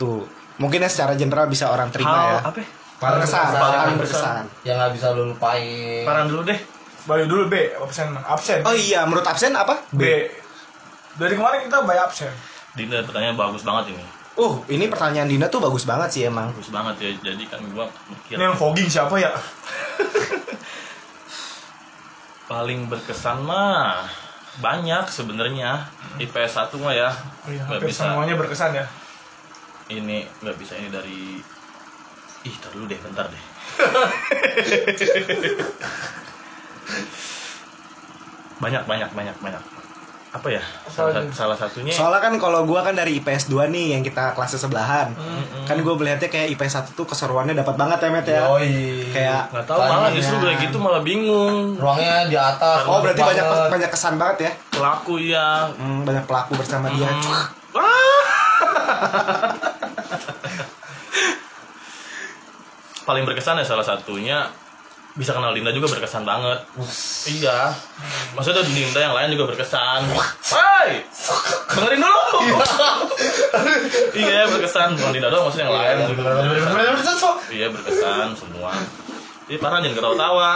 Mungkin 0.57 0.79
ya 0.79 0.89
secara 0.89 1.15
general 1.15 1.47
bisa 1.47 1.69
orang 1.69 1.89
terima 1.89 2.13
hal 2.13 2.29
ya. 2.29 2.41
apa 2.43 2.61
Berkesan, 3.01 3.49
berkesan. 3.49 3.57
paling 3.57 3.97
berkesan. 3.97 4.45
Yang 4.61 4.77
nggak 4.77 4.93
bisa 4.93 5.07
lu 5.11 5.23
lupain. 5.27 6.05
Parang 6.05 6.27
dulu 6.27 6.43
deh. 6.45 6.59
Bayu 7.03 7.25
dulu 7.25 7.43
B, 7.47 7.55
absen. 7.75 8.13
Absen. 8.15 8.61
Oh 8.61 8.77
iya, 8.77 9.09
menurut 9.09 9.25
absen 9.25 9.53
apa? 9.53 9.81
B. 9.89 10.29
Dari 11.19 11.35
kemarin 11.35 11.67
kita 11.67 11.83
by 11.83 11.99
absen. 11.99 12.31
Dinda 12.75 13.03
pertanyaan 13.03 13.35
bagus 13.35 13.67
banget 13.67 13.97
ini. 13.97 14.05
Uh, 14.39 14.63
ini 14.71 14.87
pertanyaan 14.87 15.27
Dina 15.27 15.51
tuh 15.51 15.59
bagus 15.59 15.83
banget 15.83 16.09
sih 16.15 16.23
emang. 16.25 16.55
Bagus 16.55 16.71
banget 16.71 16.95
ya. 17.03 17.11
Jadi 17.33 17.45
kan 17.51 17.61
gua 17.75 17.91
mikir 18.07 18.39
Ini 18.39 18.45
yang 18.47 18.57
fogging 18.57 18.87
siapa 18.87 19.19
ya? 19.19 19.35
paling 22.51 22.91
berkesan 22.91 23.47
mah 23.47 24.11
banyak 24.59 25.07
sebenarnya 25.07 25.87
IPS 26.19 26.59
1 26.75 26.83
mah 26.83 26.91
ya 26.91 27.15
Iya, 27.47 27.63
nggak 27.63 27.79
hampir 27.79 27.95
bisa 27.95 28.11
semuanya 28.11 28.35
berkesan 28.35 28.75
ya. 28.75 28.83
ini 29.87 30.27
nggak 30.43 30.59
bisa 30.59 30.75
ini 30.75 30.91
dari 30.91 31.39
ih 32.43 32.57
tar 32.59 32.75
dulu 32.75 32.91
deh 32.91 32.99
bentar 32.99 33.31
deh 33.31 33.39
banyak 38.59 38.83
banyak 38.83 39.11
banyak 39.15 39.37
banyak 39.39 39.63
apa 40.31 40.47
ya 40.47 40.63
salah, 40.87 41.27
salah 41.35 41.59
satunya 41.59 41.91
Soalnya 41.91 42.23
kan 42.23 42.39
kalau 42.39 42.63
gua 42.63 42.87
kan 42.87 42.95
dari 42.95 43.19
IPS 43.19 43.51
2 43.51 43.67
nih 43.67 43.99
yang 43.99 44.07
kita 44.07 44.31
kelasnya 44.39 44.63
sebelahan. 44.63 45.11
Mm-mm. 45.19 45.67
Kan 45.67 45.83
gue 45.83 45.95
melihatnya 45.99 46.31
kayak 46.31 46.55
IPS 46.55 46.95
1 46.95 46.95
tuh 46.95 47.03
keseruannya 47.03 47.59
dapat 47.59 47.75
banget 47.75 47.99
ya, 47.99 48.09
Met 48.15 48.27
ya. 48.31 48.47
Yoi. 48.47 49.11
Kayak 49.11 49.51
nggak 49.51 49.67
tahu 49.67 49.83
malah 49.83 50.15
justru 50.15 50.39
gue 50.39 50.55
gitu 50.63 50.79
malah 50.79 51.03
bingung 51.03 51.75
ruangnya 51.75 52.31
di 52.31 52.39
atas. 52.39 52.87
Oh, 52.87 53.03
berarti 53.03 53.19
bagus 53.19 53.35
banyak 53.35 53.47
banget. 53.51 53.71
banyak 53.75 53.91
kesan 53.91 54.15
banget 54.23 54.39
ya. 54.47 54.53
pelaku 54.71 55.19
ya 55.19 55.75
Hmm, 55.75 56.07
banyak 56.07 56.25
pelaku 56.31 56.55
bersama 56.55 56.95
dia. 56.95 57.11
Hmm. 57.11 57.59
paling 63.11 63.27
berkesan 63.27 63.59
ya 63.59 63.67
salah 63.67 63.83
satunya 63.83 64.47
bisa 65.11 65.35
kenal 65.35 65.51
Dinda 65.51 65.71
juga 65.71 65.91
berkesan 65.91 66.23
banget. 66.23 66.63
Iya. 67.27 67.75
Maksudnya 68.33 68.63
Dinda 68.63 69.01
yang 69.01 69.15
lain 69.15 69.29
juga 69.35 69.45
berkesan. 69.51 70.07
Hai 70.47 71.03
dengerin 71.71 72.01
dulu. 72.01 72.23
Iya 74.15 74.41
berkesan. 74.49 74.89
Bukan 74.97 75.13
Dinda 75.13 75.29
doang 75.29 75.51
maksudnya 75.51 75.67
yang 75.67 75.77
lain. 75.77 75.97
juga 76.09 76.23
berkesan. 76.23 77.35
iya 77.51 77.67
berkesan 77.69 78.29
semua. 78.39 78.71
Iya 79.51 79.59
parah 79.59 79.83
jangan 79.83 79.97
ketawa-tawa. 79.99 80.51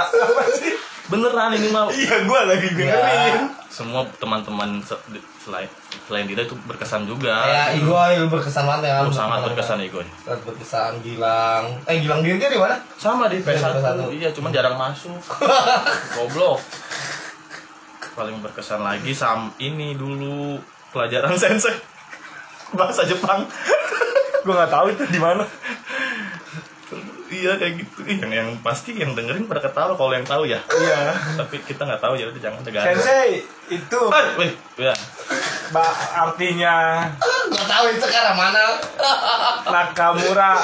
Beneran 1.05 1.53
ini 1.53 1.69
mah 1.69 1.93
Iya, 1.93 2.25
gua 2.25 2.49
lagi 2.49 2.69
dengerin. 2.73 3.53
semua 3.69 4.07
teman-teman 4.17 4.81
selain 5.43 5.69
selain 6.05 6.25
Dinda 6.25 6.43
itu 6.43 6.57
berkesan 6.65 7.05
juga 7.05 7.45
Kayak 7.45 7.69
Igoy 7.79 8.13
lu 8.19 8.27
berkesan 8.29 8.65
banget 8.65 8.93
ya. 8.93 8.97
Oh, 9.01 9.11
sangat 9.11 9.41
berkesan 9.47 9.79
ya 9.81 9.89
gue 9.89 10.05
Sangat 10.21 10.41
berkesan 10.45 10.93
Gilang. 11.01 11.65
Eh 11.87 11.97
Gilang 11.99 12.21
Dirga 12.21 12.47
di 12.47 12.59
mana? 12.59 12.77
sama 12.95 13.27
di 13.27 13.39
PS1 13.41 13.79
PS1. 13.79 14.01
iya 14.15 14.29
cuman 14.33 14.51
jarang 14.51 14.77
masuk 14.77 15.17
goblok 16.17 16.61
paling 18.15 18.39
berkesan 18.39 18.79
lagi 18.79 19.11
sam 19.11 19.51
ini 19.59 19.93
dulu 19.93 20.57
pelajaran 20.91 21.35
sensei 21.43 21.75
bahasa 22.73 23.03
Jepang 23.03 23.45
Gua 24.45 24.61
nggak 24.61 24.73
tahu 24.77 24.87
itu 24.93 25.05
di 25.09 25.17
mana. 25.17 25.41
Iya 27.37 27.53
kayak 27.55 27.75
gitu 27.77 27.99
yang 28.07 28.31
yang 28.31 28.49
pasti 28.61 28.95
yang 28.95 29.13
dengerin 29.13 29.45
pada 29.45 29.59
ketawa 29.61 29.93
kalau 29.93 30.11
yang 30.11 30.23
tahu 30.23 30.45
ya 30.45 30.63
Iya. 30.65 31.11
tapi 31.35 31.59
kita 31.61 31.83
nggak 31.83 31.99
tahu 31.99 32.15
ya 32.15 32.27
udah 32.27 32.41
jangan 32.41 32.61
dengar 32.63 32.83
Sensei 32.87 33.43
itu 33.67 34.01
wih, 34.37 34.53
ya 34.79 34.95
ba 35.71 35.85
artinya 36.23 37.03
Gak 37.47 37.67
tahu 37.67 37.85
itu 37.89 38.03
ke 38.03 38.15
arah 38.15 38.35
mana. 38.35 38.65
Nakamura 39.67 40.59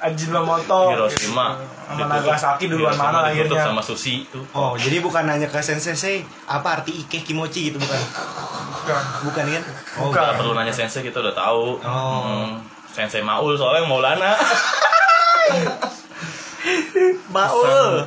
Ajinomoto 0.00 0.90
Hiroshima 0.90 1.60
sama 1.86 2.06
Nagasaki 2.08 2.64
duluan 2.66 2.90
Hiroshima 2.90 3.04
mana 3.06 3.18
lahirnya 3.22 3.60
sama 3.60 3.80
Susi 3.80 4.24
tuh 4.26 4.44
Oh, 4.50 4.72
jadi 4.74 4.98
bukan 4.98 5.24
nanya 5.24 5.44
ke 5.44 5.60
sensei 5.60 5.92
"Sei, 5.92 6.16
apa 6.46 6.80
arti 6.80 6.94
ike 6.98 7.20
kimochi 7.20 7.68
gitu 7.68 7.76
bukan? 7.76 8.00
Bukan. 8.80 9.02
Bukan 9.22 9.44
kan? 9.46 9.62
Oh, 9.98 10.08
Bukan. 10.08 10.20
Nggak 10.20 10.36
perlu 10.36 10.52
nanya 10.54 10.72
sensei 10.72 11.02
kita 11.02 11.20
udah 11.20 11.34
tahu 11.34 11.64
Oh. 11.80 12.20
Hmm, 12.22 12.64
sensei 12.88 13.20
Maul 13.20 13.54
soalnya 13.54 13.84
Maulana 13.84 14.32
Baul. 17.34 18.06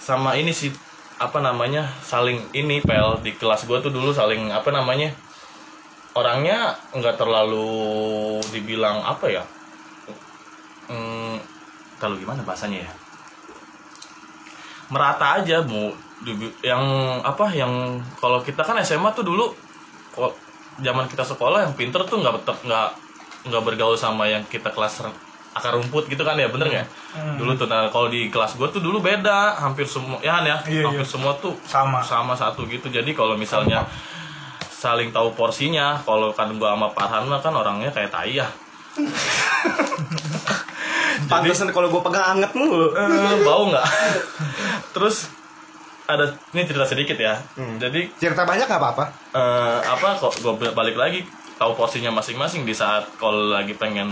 sama 0.00 0.34
ini 0.34 0.50
sih 0.50 0.72
apa 1.20 1.44
namanya 1.44 1.84
saling 2.00 2.40
ini 2.56 2.80
pel 2.80 3.20
di 3.20 3.36
kelas 3.36 3.68
gua 3.68 3.84
tuh 3.84 3.92
dulu 3.92 4.08
saling 4.16 4.48
apa 4.48 4.72
namanya 4.72 5.12
orangnya 6.16 6.80
nggak 6.96 7.20
terlalu 7.20 8.40
dibilang 8.48 9.04
apa 9.04 9.26
ya 9.28 9.44
hmm, 10.88 11.36
kalau 12.00 12.16
gimana 12.16 12.40
bahasanya 12.42 12.88
ya 12.88 12.92
merata 14.90 15.44
aja 15.44 15.62
bu 15.62 15.92
yang 16.64 16.84
apa 17.22 17.52
yang 17.54 18.00
kalau 18.18 18.42
kita 18.42 18.64
kan 18.64 18.80
SMA 18.82 19.12
tuh 19.12 19.24
dulu 19.24 19.52
zaman 20.80 21.06
kita 21.06 21.22
sekolah 21.22 21.68
yang 21.68 21.74
pinter 21.76 22.02
tuh 22.08 22.18
nggak 22.20 22.42
nggak 22.66 22.88
nggak 23.48 23.62
bergaul 23.64 23.96
sama 23.96 24.26
yang 24.28 24.42
kita 24.48 24.72
kelas 24.74 25.04
akar 25.50 25.74
rumput 25.74 26.06
gitu 26.06 26.20
kan 26.20 26.34
ya 26.34 26.46
bener 26.46 26.66
nggak 26.68 26.88
Hmm. 27.10 27.34
dulu 27.36 27.52
tuh 27.54 27.66
nah 27.66 27.88
kalau 27.88 28.06
di 28.06 28.28
kelas 28.28 28.54
gue 28.54 28.68
tuh 28.68 28.78
dulu 28.78 28.98
beda 28.98 29.58
hampir 29.58 29.82
semua 29.82 30.18
ya 30.20 30.38
Han, 30.38 30.46
ya 30.46 30.62
Iya, 30.62 30.86
hampir 30.86 31.02
iya. 31.02 31.10
semua 31.10 31.34
tuh 31.34 31.58
Sama. 31.60 31.98
sama 32.00 32.32
satu 32.32 32.64
gitu 32.64 32.86
jadi 32.86 33.10
kalau 33.10 33.34
misalnya 33.34 33.82
saling 34.70 35.10
tahu 35.10 35.34
porsinya 35.34 35.98
kalau 35.98 36.30
kan 36.30 36.54
gua 36.54 36.72
sama 36.72 36.88
Farhan 36.88 37.26
mah 37.26 37.38
kan 37.38 37.50
orangnya 37.52 37.90
kayak 37.90 38.08
tai 38.08 38.32
ya 38.32 38.46
Pantesan 41.22 41.68
kalau 41.68 41.86
gue 41.88 42.00
pegang 42.00 42.32
anget 42.32 42.50
mulu. 42.54 42.90
Eh, 42.92 43.08
bau 43.42 43.68
nggak 43.68 43.86
terus 44.90 45.28
ada 46.04 46.26
ini 46.50 46.64
cerita 46.64 46.82
sedikit 46.84 47.14
ya 47.14 47.38
Hmm. 47.54 47.76
jadi 47.76 48.10
Cerita 48.12 48.42
banyak 48.42 48.66
nggak 48.66 48.80
apa-apa? 48.80 49.04
eh, 49.30 49.78
apa 49.84 50.08
kok 50.16 50.34
gue 50.36 50.52
balik 50.68 50.94
lagi 50.94 51.22
tahu 51.54 51.74
porsinya 51.74 52.10
masing-masing 52.10 52.62
di 52.62 52.72
saat 52.72 53.06
kalau 53.14 53.52
lagi 53.52 53.74
pengen 53.74 54.10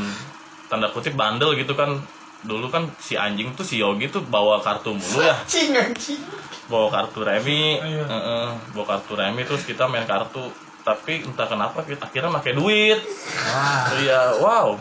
tanda 0.68 0.92
kutip 0.92 1.16
bandel 1.16 1.56
gitu 1.56 1.74
kan. 1.74 1.98
Dulu 2.38 2.70
kan 2.70 2.86
si 3.02 3.18
anjing 3.18 3.50
tuh 3.58 3.66
si 3.66 3.82
Yogi 3.82 4.06
tuh 4.14 4.22
bawa 4.22 4.62
kartu 4.62 4.94
mulu 4.94 5.20
ya. 5.20 5.34
Cing 5.50 5.74
anjing. 5.74 6.22
bawa 6.68 6.92
kartu 6.92 7.24
remi. 7.24 7.80
Iya. 7.80 8.04
eh, 8.04 8.14
eh, 8.14 8.48
bawa 8.76 8.86
kartu 8.86 9.12
remi 9.18 9.42
terus 9.42 9.64
kita 9.64 9.88
main 9.90 10.06
kartu. 10.06 10.46
Tapi 10.86 11.26
entah 11.26 11.48
kenapa 11.50 11.82
kita 11.82 12.06
akhirnya 12.06 12.30
pakai 12.32 12.52
duit. 12.54 13.00
Wah. 13.02 13.84
iya 13.98 14.20
wow. 14.38 14.78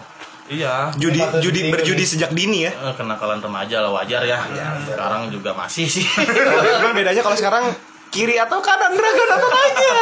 Iya. 0.47 0.95
Judi 0.95 1.19
judi 1.43 1.59
ditiru 1.67 1.73
berjudi 1.75 2.03
sejak 2.07 2.31
dini 2.31 2.67
ya. 2.67 2.71
Eh, 2.71 2.93
kenakalan 2.95 3.43
remaja 3.43 3.83
lah 3.83 3.91
wajar 3.91 4.23
ya. 4.23 4.39
Sekarang 4.87 5.27
juga 5.33 5.51
masih 5.57 5.87
sih. 5.91 6.07
Cuman 6.79 6.95
bedanya 6.95 7.19
kalau 7.19 7.35
sekarang 7.35 7.75
kiri 8.11 8.39
atau 8.39 8.63
kanan 8.63 8.95
dragon 8.95 9.29
atau 9.31 9.49
aja. 9.51 9.91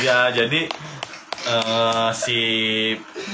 Iya, 0.00 0.32
jadi 0.32 0.70
eh, 1.44 2.08
si 2.14 2.38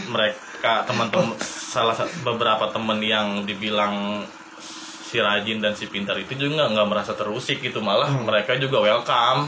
mereka 0.08 0.45
teman-teman 0.82 1.34
salah 1.40 1.92
satu 1.92 2.12
beberapa 2.24 2.68
temen 2.68 2.98
yang 2.98 3.26
dibilang 3.42 4.24
si 5.02 5.18
rajin 5.18 5.58
dan 5.58 5.72
si 5.72 5.86
pintar 5.86 6.16
itu 6.16 6.34
juga 6.34 6.66
nggak 6.66 6.86
merasa 6.86 7.12
terusik 7.12 7.60
gitu 7.60 7.78
malah 7.80 8.10
mereka 8.10 8.54
juga 8.56 8.78
welcome 8.80 9.46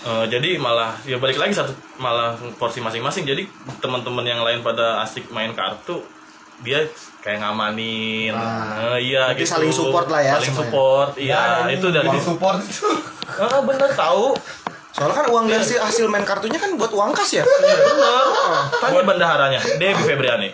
Eh, 0.00 0.24
jadi 0.32 0.56
malah 0.56 0.96
ya 1.04 1.20
balik 1.20 1.36
lagi 1.36 1.52
satu 1.52 1.76
malah 2.00 2.32
porsi 2.56 2.80
masing-masing 2.80 3.20
jadi 3.22 3.44
teman-teman 3.78 4.24
yang 4.24 4.40
lain 4.40 4.64
pada 4.64 5.04
asik 5.04 5.28
main 5.28 5.52
kartu 5.52 6.00
dia 6.64 6.88
kayak 7.20 7.44
ngamanin 7.44 8.32
Ah. 8.32 8.96
Eh, 8.96 9.12
iya 9.12 9.28
gitu 9.36 9.52
saling 9.52 9.68
support 9.68 10.08
lah 10.08 10.24
ya 10.24 10.40
saling 10.40 10.48
semuanya. 10.48 10.72
support 10.72 11.10
iya 11.20 11.36
Ya, 11.68 11.76
itu 11.76 11.86
dari 11.92 12.08
support 12.16 12.64
itu. 12.64 12.88
ah 13.44 13.60
bener 13.60 13.92
tahu 13.92 14.32
Soalnya 15.00 15.16
kan 15.16 15.26
uang 15.32 15.48
dari 15.48 15.64
hasil- 15.64 15.80
hasil 15.80 16.06
main 16.12 16.28
kartunya 16.28 16.60
kan 16.60 16.76
buat 16.76 16.92
uang 16.92 17.16
kas 17.16 17.32
ya. 17.32 17.40
Bener. 17.40 17.72
Tanya 18.84 19.00
bendaharanya, 19.00 19.60
Debbie 19.80 20.04
Febriani. 20.04 20.52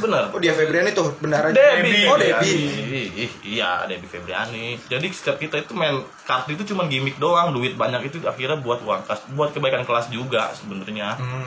Bener. 0.00 0.32
Oh 0.32 0.40
dia 0.40 0.56
Febriani 0.56 0.96
tuh 0.96 1.12
bendahara. 1.20 1.52
Debbie. 1.52 2.08
Oh 2.08 2.16
Debbie. 2.16 2.64
Ih, 2.80 3.28
ih, 3.28 3.30
Iya, 3.44 3.84
Debbie 3.84 4.08
Febriani. 4.08 4.80
Jadi 4.88 5.04
setiap 5.12 5.36
kita 5.36 5.60
itu 5.60 5.76
main 5.76 6.00
kartu 6.24 6.56
itu 6.56 6.64
cuma 6.64 6.88
gimmick 6.88 7.20
doang, 7.20 7.52
duit 7.52 7.76
banyak 7.76 8.08
itu 8.08 8.24
akhirnya 8.24 8.56
buat 8.56 8.80
uang 8.80 9.04
kas, 9.04 9.20
buat 9.36 9.52
kebaikan 9.52 9.84
kelas 9.84 10.08
juga 10.08 10.48
sebenarnya. 10.56 11.20
Hmm. 11.20 11.44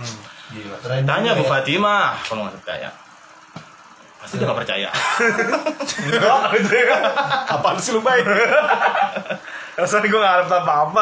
Gila, 0.53 0.77
keren 0.77 1.09
Tanya 1.09 1.33
Bu 1.33 1.41
ya. 1.41 1.49
Fatimah 1.49 2.21
kalau 2.21 2.45
nggak 2.45 2.61
percaya. 2.61 2.89
Pasti 4.21 4.37
dia 4.37 4.45
nggak 4.45 4.59
percaya. 4.61 4.89
Apaan 7.49 7.81
sih 7.81 7.97
lu 7.97 8.05
baik? 8.05 8.29
Rasanya 9.73 10.05
gue 10.07 10.19
gak 10.21 10.33
harap 10.37 10.49
apa-apa 10.53 11.01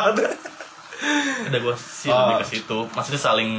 Udah 1.45 1.59
gue 1.59 1.75
sih 1.75 2.07
Oh. 2.07 2.17
lebih 2.25 2.35
ke 2.41 2.47
situ. 2.51 2.77
Maksudnya 2.89 3.21
saling 3.21 3.49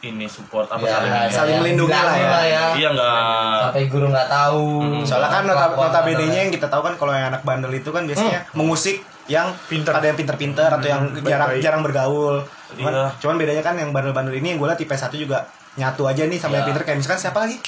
ini 0.00 0.24
support 0.26 0.64
apa 0.66 0.80
Ya, 0.80 0.96
saling 0.96 1.12
ya, 1.12 1.22
saling 1.28 1.54
ya, 1.54 1.60
melindungi 1.60 1.92
lah 1.92 2.00
ya. 2.08 2.24
bilangin 2.24 2.72
Iya 2.74 2.88
nggak. 2.90 3.58
Sampai 3.60 3.84
guru 3.86 4.06
nggak 4.08 4.28
tahu. 4.28 4.64
Hmm. 4.80 5.04
Soalnya 5.04 5.28
kan 5.28 5.42
nota, 5.44 5.56
Kelakuan 5.60 5.76
nota 5.84 6.00
bedanya 6.00 6.16
bandelnya. 6.16 6.40
yang 6.40 6.50
kita 6.50 6.66
tahu 6.66 6.82
kan 6.82 6.94
kalau 6.96 7.12
yang 7.12 7.26
anak 7.28 7.42
bandel 7.42 7.68
itu 7.70 7.90
kan 7.90 8.02
biasanya 8.02 8.40
mengusik 8.50 8.96
yang 9.26 9.52
Pinter. 9.62 9.92
ada 9.92 10.06
yang 10.06 10.16
pinter-pinter 10.16 10.68
atau 10.70 10.88
yang 10.88 11.02
Hmm, 11.04 11.20
jarang 11.22 11.48
baik-baik. 11.48 11.62
jarang 11.62 11.82
bergaul. 11.84 12.36
Cuman, 12.72 12.92
Iya. 12.92 13.06
cuman 13.14 13.34
bedanya 13.36 13.62
kan 13.62 13.74
yang 13.76 13.90
bandel-bandel 13.90 14.32
ini 14.32 14.46
yang 14.48 14.58
gue 14.58 14.66
liat 14.66 14.78
tipe 14.78 14.94
satu 14.94 15.14
juga 15.14 15.44
nyatu 15.76 16.02
aja 16.02 16.24
nih 16.24 16.34
sama 16.34 16.54
yang 16.54 16.64
Iya. 16.64 16.68
pinter 16.70 16.82
kayak 16.82 16.98
misalkan 16.98 17.20
siapa 17.20 17.38
lagi? 17.38 17.60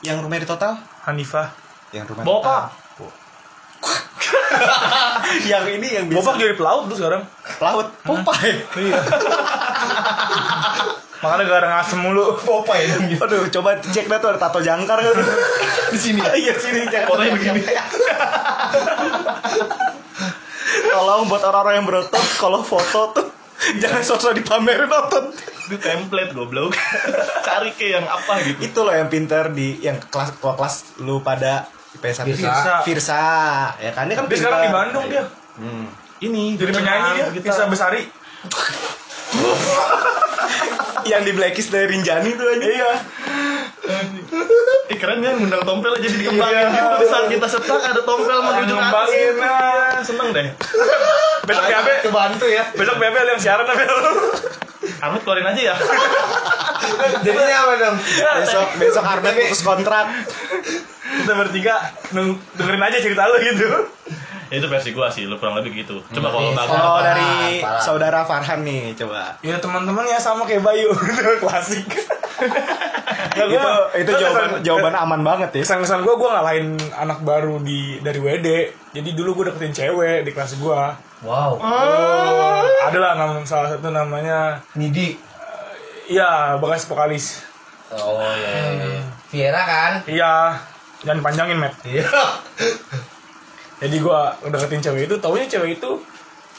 Yang 0.00 0.16
rumah 0.22 0.38
di 0.38 0.46
total? 0.46 0.72
Hanifah. 1.02 1.50
Yang 1.90 2.14
rumah 2.14 2.22
Bopak. 2.22 2.64
yang 5.50 5.64
ini 5.68 5.88
yang 5.96 6.04
biasa 6.10 6.20
Bopak 6.20 6.34
jadi 6.36 6.54
pelaut 6.56 6.84
tuh 6.92 6.96
sekarang. 7.00 7.22
laut. 7.60 7.88
Popeye. 8.04 8.60
Iya. 8.76 9.00
Makanya 11.20 11.44
gara 11.44 11.66
ngasem 11.76 11.98
mulu. 12.00 12.40
Dong 12.40 13.04
gitu. 13.12 13.20
Aduh, 13.20 13.44
coba 13.52 13.76
cek 13.80 14.08
dah 14.08 14.18
tuh 14.20 14.28
ada 14.32 14.38
tato 14.40 14.60
jangkar 14.64 14.98
kan. 15.04 15.16
Di 15.92 15.98
sini. 16.00 16.20
Iya 16.20 16.56
sini 16.56 16.88
cek. 16.88 17.04
Fotonya 17.08 17.32
begini. 17.36 17.60
Tolong 20.90 21.28
buat 21.28 21.42
orang-orang 21.44 21.82
yang 21.82 21.86
berotot 21.86 22.24
kalau 22.40 22.64
foto 22.64 23.00
tuh 23.12 23.26
jangan 23.80 24.00
sosok 24.00 24.40
dipamerin 24.40 24.88
otot. 24.88 25.36
Itu 25.68 25.76
template 25.76 26.32
goblok. 26.32 26.72
Cari 27.46 27.76
ke 27.76 27.92
yang 27.92 28.08
apa 28.08 28.40
gitu. 28.48 28.58
Itu 28.64 28.78
loh 28.82 28.94
yang 28.96 29.12
pinter 29.12 29.52
di 29.52 29.76
yang 29.84 30.00
kelas, 30.00 30.40
kelas 30.40 30.74
lu 31.04 31.20
pada 31.20 31.68
IPS 31.98 32.16
1 32.22 32.38
Firsa. 32.38 32.74
Firsa. 32.86 33.22
Ya 33.82 33.90
kan 33.90 34.06
dia 34.06 34.16
kan 34.18 34.30
Dia 34.30 34.38
sekarang 34.38 34.60
di. 34.62 34.70
Bandung 34.70 35.06
dia. 35.10 35.24
Hmm. 35.58 35.86
Ini 36.20 36.54
Jadi 36.54 36.70
penyanyi 36.76 37.10
dia, 37.16 37.26
kita. 37.34 37.44
Firsa 37.50 37.64
Besari. 37.66 38.02
yang 41.10 41.22
di 41.24 41.32
blacklist 41.32 41.70
dari 41.72 41.86
Rinjani 41.90 42.30
tuh 42.36 42.46
aja. 42.46 42.66
Iya. 42.66 42.92
Eh 44.86 44.96
keren 44.96 45.18
ya 45.18 45.32
ngundang 45.32 45.62
tompel 45.62 45.92
aja 45.92 46.04
dikembangin 46.04 46.56
Iya. 46.60 46.70
gitu. 46.70 46.94
Di 46.96 47.06
saat 47.06 47.26
kita 47.26 47.46
setak 47.46 47.80
ada 47.82 48.02
tompel 48.02 48.36
menuju 48.36 48.72
ke 48.72 48.82
atas. 48.82 49.08
Nah. 49.34 50.00
Seneng 50.00 50.28
deh. 50.30 50.46
Besok 51.48 51.64
BAB, 51.64 51.88
Kebantu 52.04 52.46
ya. 52.46 52.62
besok 52.70 52.96
BAB 52.96 53.16
lu 53.16 53.30
yang 53.30 53.40
siaran 53.40 53.64
tapi 53.64 53.82
lu. 53.82 54.12
Armit 55.00 55.20
keluarin 55.22 55.46
aja 55.46 55.62
ya. 55.64 55.76
Jadinya 57.24 57.56
apa 57.58 57.72
dong? 57.76 57.96
Besok 58.38 58.68
besok 58.76 59.02
Armet 59.02 59.34
putus 59.34 59.62
kontrak. 59.62 60.06
Kita 61.00 61.32
bertiga 61.34 61.74
nung- 62.10 62.38
dengerin 62.54 62.82
aja 62.82 62.98
cerita 62.98 63.24
lu 63.26 63.40
gitu. 63.40 63.66
Ya, 64.48 64.58
itu 64.58 64.66
versi 64.66 64.90
gua 64.90 65.06
sih, 65.08 65.24
lu 65.24 65.38
kurang 65.38 65.54
lebih 65.56 65.72
gitu. 65.80 66.02
Coba 66.08 66.28
kalau 66.28 66.50
bagus. 66.52 66.70
Oh 66.70 66.76
Parah, 66.76 67.02
dari 67.04 67.30
parah. 67.58 67.80
saudara 67.80 68.20
Farhan 68.22 68.60
nih 68.60 68.92
coba. 68.94 69.38
Ya 69.40 69.56
teman-teman 69.56 70.04
ya 70.04 70.18
sama 70.18 70.42
kayak 70.44 70.60
Bayu, 70.60 70.90
klasik. 71.42 71.86
Nah, 73.30 73.46
itu 73.46 73.70
itu 73.96 74.10
jawaban 74.12 74.50
jawaban 74.60 74.94
aman 74.96 75.20
banget 75.22 75.50
ya. 75.52 75.62
kesan-kesan 75.62 76.02
gue 76.02 76.12
gue 76.12 76.28
ngalahin 76.28 76.66
anak 76.92 77.22
baru 77.22 77.58
di 77.58 77.98
dari 77.98 78.18
WD 78.18 78.48
jadi 78.90 79.08
dulu 79.12 79.38
gue 79.38 79.44
deketin 79.48 79.70
cewek 79.72 80.18
di 80.22 80.30
kelas 80.30 80.54
gue 80.56 80.82
Wow. 81.20 81.60
ada 82.80 82.96
lah 82.96 83.12
nama 83.14 83.44
salah 83.44 83.68
satu 83.70 83.86
namanya 83.86 84.64
Nidi. 84.72 85.20
iya 86.06 86.56
bekas 86.56 86.84
vokalis 86.84 87.44
Oh 87.90 88.16
iya. 88.32 88.48
iya, 88.48 88.64
iya. 88.72 89.02
Viera 89.28 89.62
kan? 89.62 89.92
iya 90.06 90.32
jangan 91.00 91.20
panjangin 91.22 91.56
met 91.56 91.74
Iya. 91.82 92.08
jadi 93.80 93.96
gue 93.96 94.20
deketin 94.48 94.80
cewek 94.82 95.02
itu 95.06 95.16
taunya 95.16 95.46
cewek 95.46 95.76
itu 95.76 95.90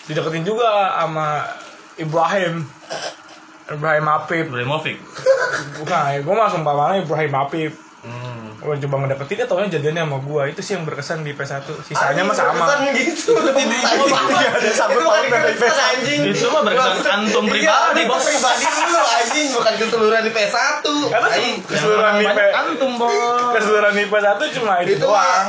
dideketin 0.05 0.43
juga 0.43 0.69
sama 0.95 1.45
Ibrahim 1.95 2.63
Ibrahim 3.67 4.05
Apip 4.07 4.45
Ibrahimovic. 4.47 4.97
bukan 5.77 6.01
ya 6.09 6.19
gue 6.19 6.35
langsung 6.35 6.61
pamannya 6.61 7.03
Ibrahim 7.03 7.33
Apip 7.37 7.73
Hmm. 8.01 8.57
gue 8.57 8.81
coba 8.81 9.05
ngedeketin 9.05 9.37
dia 9.37 9.45
taunya 9.45 9.69
jadiannya 9.69 10.01
sama 10.01 10.17
gue 10.19 10.43
itu 10.49 10.61
sih 10.65 10.73
yang 10.73 10.89
berkesan 10.89 11.21
di 11.21 11.37
PS1 11.37 11.69
sisanya 11.85 12.25
mah 12.25 12.33
sama 12.33 12.65
Berkesan 12.65 12.97
gitu. 12.97 13.31
Iya, 13.37 14.49
ada 14.49 14.71
sangkut 14.73 14.97
Itu 14.97 15.05
paut 15.05 15.21
bukan 15.21 15.29
dari 15.29 15.53
berkesan, 15.53 15.85
anjing. 15.93 16.19
Itu 16.25 16.45
mah 16.49 16.61
berkesan 16.65 16.97
antum 17.05 17.45
Iya, 17.45 17.53
pribadi, 17.53 18.01
itu 18.01 18.09
bos. 18.09 18.23
pribadi 18.25 18.65
lu 18.89 19.01
anjing, 19.05 19.47
bukan 19.53 19.73
keseluruhan 19.77 20.23
di 20.25 20.31
PS1. 20.33 20.85
Karena 21.13 21.27
Anjing. 21.29 21.53
keseluruhan 21.61 22.13
antum, 22.57 22.91
bos. 22.97 23.13
keseluruhan 23.53 23.93
IP 23.95 24.13
satu 24.17 24.43
cuma 24.51 24.73
itu, 24.81 24.89
Itu 24.91 25.05
doang. 25.05 25.47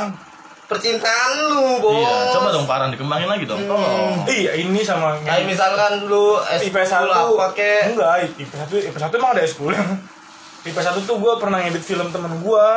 Percintaan 0.63 1.29
lu, 1.51 1.83
Bos. 1.83 1.99
Iya, 1.99 2.33
coba 2.33 2.49
dong 2.55 2.65
Paran 2.65 2.89
dikembangin 2.95 3.27
lagi 3.27 3.45
dong. 3.45 3.61
Tolong. 3.67 4.23
Iya 4.25 4.51
ini 4.57 4.81
sama 4.81 5.19
Kayak 5.21 5.45
misalkan 5.45 6.07
lu 6.07 6.39
S10 6.39 6.71
IP 6.71 6.77
satu 6.87 7.11
apa 7.37 7.47
kek. 7.51 7.93
enggak 7.93 8.31
IP 8.39 8.51
satu 8.51 8.73
IP 8.79 8.95
satu 8.95 9.13
emang 9.19 9.35
ada 9.35 9.43
S10 9.43 9.75
IP 10.63 10.77
satu 10.79 10.99
tuh 11.03 11.19
gue 11.19 11.33
pernah 11.43 11.59
ngedit 11.59 11.83
film 11.83 12.07
temen 12.09 12.39
gue 12.39 12.67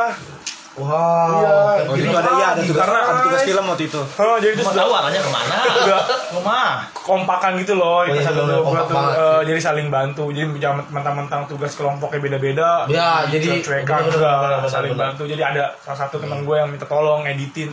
Wow. 0.77 1.41
Iya. 1.41 1.57
Oh, 1.83 1.95
itu 1.95 2.05
ada 2.11 2.31
iya 2.33 2.47
ada 2.53 2.61
tugas 2.61 2.77
karena- 2.79 3.05
ada 3.07 3.21
tugas 3.23 3.43
film 3.43 3.65
waktu 3.67 3.85
itu. 3.87 3.97
oh, 3.97 4.37
jadi 4.37 4.53
itu 4.53 4.63
sudah 4.63 4.77
tahu 4.79 4.93
arahnya 4.95 5.21
ke 5.21 5.31
mana? 5.31 5.57
Udah. 5.81 6.01
Rumah. 6.33 6.69
kompakan 6.93 7.57
gitu 7.57 7.73
loh 7.75 8.03
Oh, 8.03 8.05
iya, 8.05 8.19
satu 8.21 8.43
bener, 8.43 8.61
tuh 8.61 8.67
eh, 8.67 8.77
sih. 8.83 9.43
jadi 9.47 9.61
saling 9.63 9.89
bantu 9.89 10.25
jadi 10.29 10.47
jangan 10.59 10.85
mentang-mentang 10.91 11.43
tugas 11.47 11.73
kelompoknya 11.73 12.19
beda-beda 12.21 12.85
Ya, 12.89 13.25
jadi- 13.25 13.63
cuekan 13.63 14.05
bener, 14.05 14.11
bener, 14.11 14.19
enggak 14.19 14.37
bener, 14.37 14.59
bener, 14.59 14.69
saling 14.69 14.93
bener. 14.93 15.03
bantu 15.07 15.23
jadi 15.25 15.43
ada 15.47 15.65
salah 15.81 15.99
satu 15.99 16.17
teman 16.19 16.43
gue 16.43 16.57
yang 16.57 16.67
minta 16.67 16.85
tolong 16.85 17.23
editin 17.25 17.71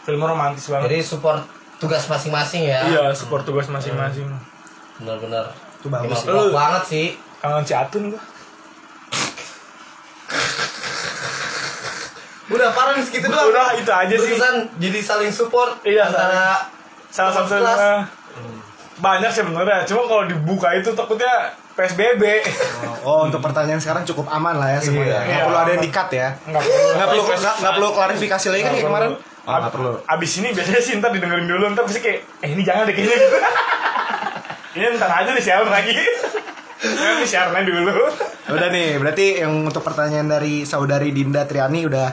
filmnya 0.00 0.26
romantis 0.28 0.68
banget 0.68 0.86
Jadi 0.86 0.98
support 1.02 1.40
tugas 1.76 2.04
masing-masing 2.04 2.62
ya. 2.66 2.80
iya 2.84 3.04
support 3.10 3.42
tugas 3.42 3.66
masing-masing 3.66 4.28
Benar-benar. 4.94 5.50
Itu 5.76 5.88
bagus 5.88 6.22
banget 6.50 6.82
sih. 6.86 7.06
kangen 7.36 7.60
si 7.62 7.74
Atun 7.74 8.08
gue 8.08 8.20
Udah 12.46 12.68
parah 12.70 12.92
segitu 12.98 13.24
doang. 13.24 13.48
udah 13.48 13.72
itu 13.72 13.88
aja 13.88 14.10
sih 14.10 14.30
Berkesan 14.30 14.54
jadi 14.76 14.98
saling 15.00 15.30
support 15.30 15.80
Iya, 15.80 16.04
antara 16.04 16.68
salah 17.08 17.32
satu 17.32 17.48
kelas. 17.54 17.80
banyak 18.96 19.26
sebenarnya 19.28 19.82
cuma 19.84 20.04
kalau 20.04 20.24
dibuka 20.24 20.70
itu 20.72 20.92
takutnya 20.92 21.32
PSBB 21.72 22.22
Oh, 23.02 23.24
untuk 23.24 23.40
pertanyaan 23.40 23.78
sekarang 23.78 24.04
cukup 24.04 24.28
aman 24.28 24.54
lah 24.54 24.70
ya 24.70 24.78
semuanya. 24.78 25.18
Iya. 25.18 25.34
Nggak 25.34 25.44
perlu 25.44 25.58
ada 25.58 25.70
yang 25.70 25.82
dikat 25.82 26.08
ya. 26.10 26.28
nggak 26.38 26.62
perlu 26.62 26.84
Nggak 26.90 27.08
perlu 27.08 27.22
nggak 27.24 27.54
nggak 27.56 27.72
perlu 27.74 27.88
klarifikasi 27.90 28.46
lagi 28.48 28.62
kan 28.62 28.72
kayak 28.72 28.86
kemarin. 28.86 29.10
Oh, 29.44 29.50
Ab- 29.50 29.68
perlu. 29.68 29.92
abis 30.06 30.30
ini 30.38 30.48
biasanya 30.50 30.80
sih 30.80 30.92
ntar 30.96 31.10
didengerin 31.10 31.44
dulu 31.44 31.64
ntar 31.70 31.84
pasti 31.84 32.00
kayak 32.00 32.24
eh 32.40 32.48
ini 32.50 32.62
jangan 32.62 32.84
deh 32.84 32.92
kayaknya 32.92 33.16
gitu 33.18 33.38
ini 34.74 34.84
ntar 34.94 35.10
aja 35.14 35.30
di 35.30 35.42
share 35.42 35.64
lagi 35.66 35.92
di 37.20 37.26
share 37.26 37.52
dulu 37.52 37.92
Udah 38.46 38.68
nih, 38.68 38.96
berarti 38.96 39.40
yang 39.40 39.64
untuk 39.64 39.80
pertanyaan 39.80 40.28
dari 40.30 40.62
saudari 40.62 41.08
Dinda 41.10 41.44
Triani 41.44 41.84
udah 41.84 42.08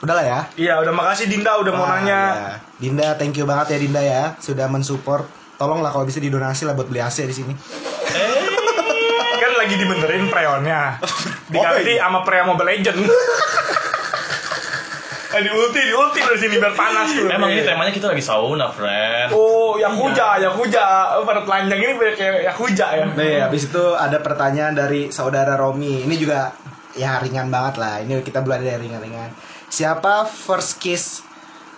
udah 0.00 0.14
lah 0.16 0.24
ya. 0.24 0.40
iya 0.56 0.74
udah 0.80 0.92
makasih 0.96 1.28
Dinda 1.28 1.60
udah 1.60 1.72
mau 1.76 1.84
Wah, 1.84 2.00
nanya 2.00 2.20
ya. 2.32 2.52
Dinda, 2.80 3.08
thank 3.20 3.36
you 3.36 3.44
banget 3.44 3.76
ya 3.76 3.78
Dinda 3.78 4.00
ya 4.00 4.22
sudah 4.40 4.66
mensupport. 4.72 5.28
Tolonglah 5.60 5.92
kalau 5.92 6.08
bisa 6.08 6.16
didonasi 6.24 6.64
lah 6.64 6.72
buat 6.72 6.88
beli 6.88 7.04
AC 7.04 7.28
di 7.28 7.36
sini. 7.36 7.52
kan 9.40 9.52
lagi 9.56 9.72
dibenerin 9.76 10.28
preonnya 10.28 11.00
diganti 11.52 11.96
iya. 11.96 12.04
sama 12.04 12.20
pre 12.28 12.44
Mobile 12.44 12.76
Legend 12.76 13.08
Eh, 15.30 15.46
di 15.46 15.50
ulti, 15.54 15.78
di 15.78 15.94
ulti 15.94 16.18
dari 16.18 16.38
sini 16.42 16.58
biar 16.58 16.74
panas 16.74 17.14
tuh. 17.14 17.30
Emang 17.30 17.54
ini 17.54 17.62
temanya 17.62 17.94
kita 17.94 18.10
lagi 18.10 18.18
sauna, 18.18 18.66
friend. 18.74 19.30
Oh, 19.30 19.78
Yakuza, 19.78 20.42
Yakuza. 20.42 21.14
Oh, 21.14 21.22
pada 21.22 21.46
telanjang 21.46 21.78
ini 21.78 21.94
kayak 22.18 22.50
Yakuza 22.50 22.86
ya. 22.98 23.06
Nih, 23.14 23.38
habis 23.38 23.70
itu 23.70 23.94
ada 23.94 24.18
pertanyaan 24.18 24.74
dari 24.74 25.14
saudara 25.14 25.54
Romi. 25.54 26.02
Ini 26.02 26.14
juga 26.18 26.50
ya 26.98 27.22
ringan 27.22 27.46
banget 27.46 27.78
lah. 27.78 28.02
Ini 28.02 28.26
kita 28.26 28.42
belum 28.42 28.58
ada 28.58 28.74
yang 28.74 28.82
ringan-ringan. 28.82 29.30
Siapa 29.70 30.26
first 30.26 30.76
kiss 30.76 31.22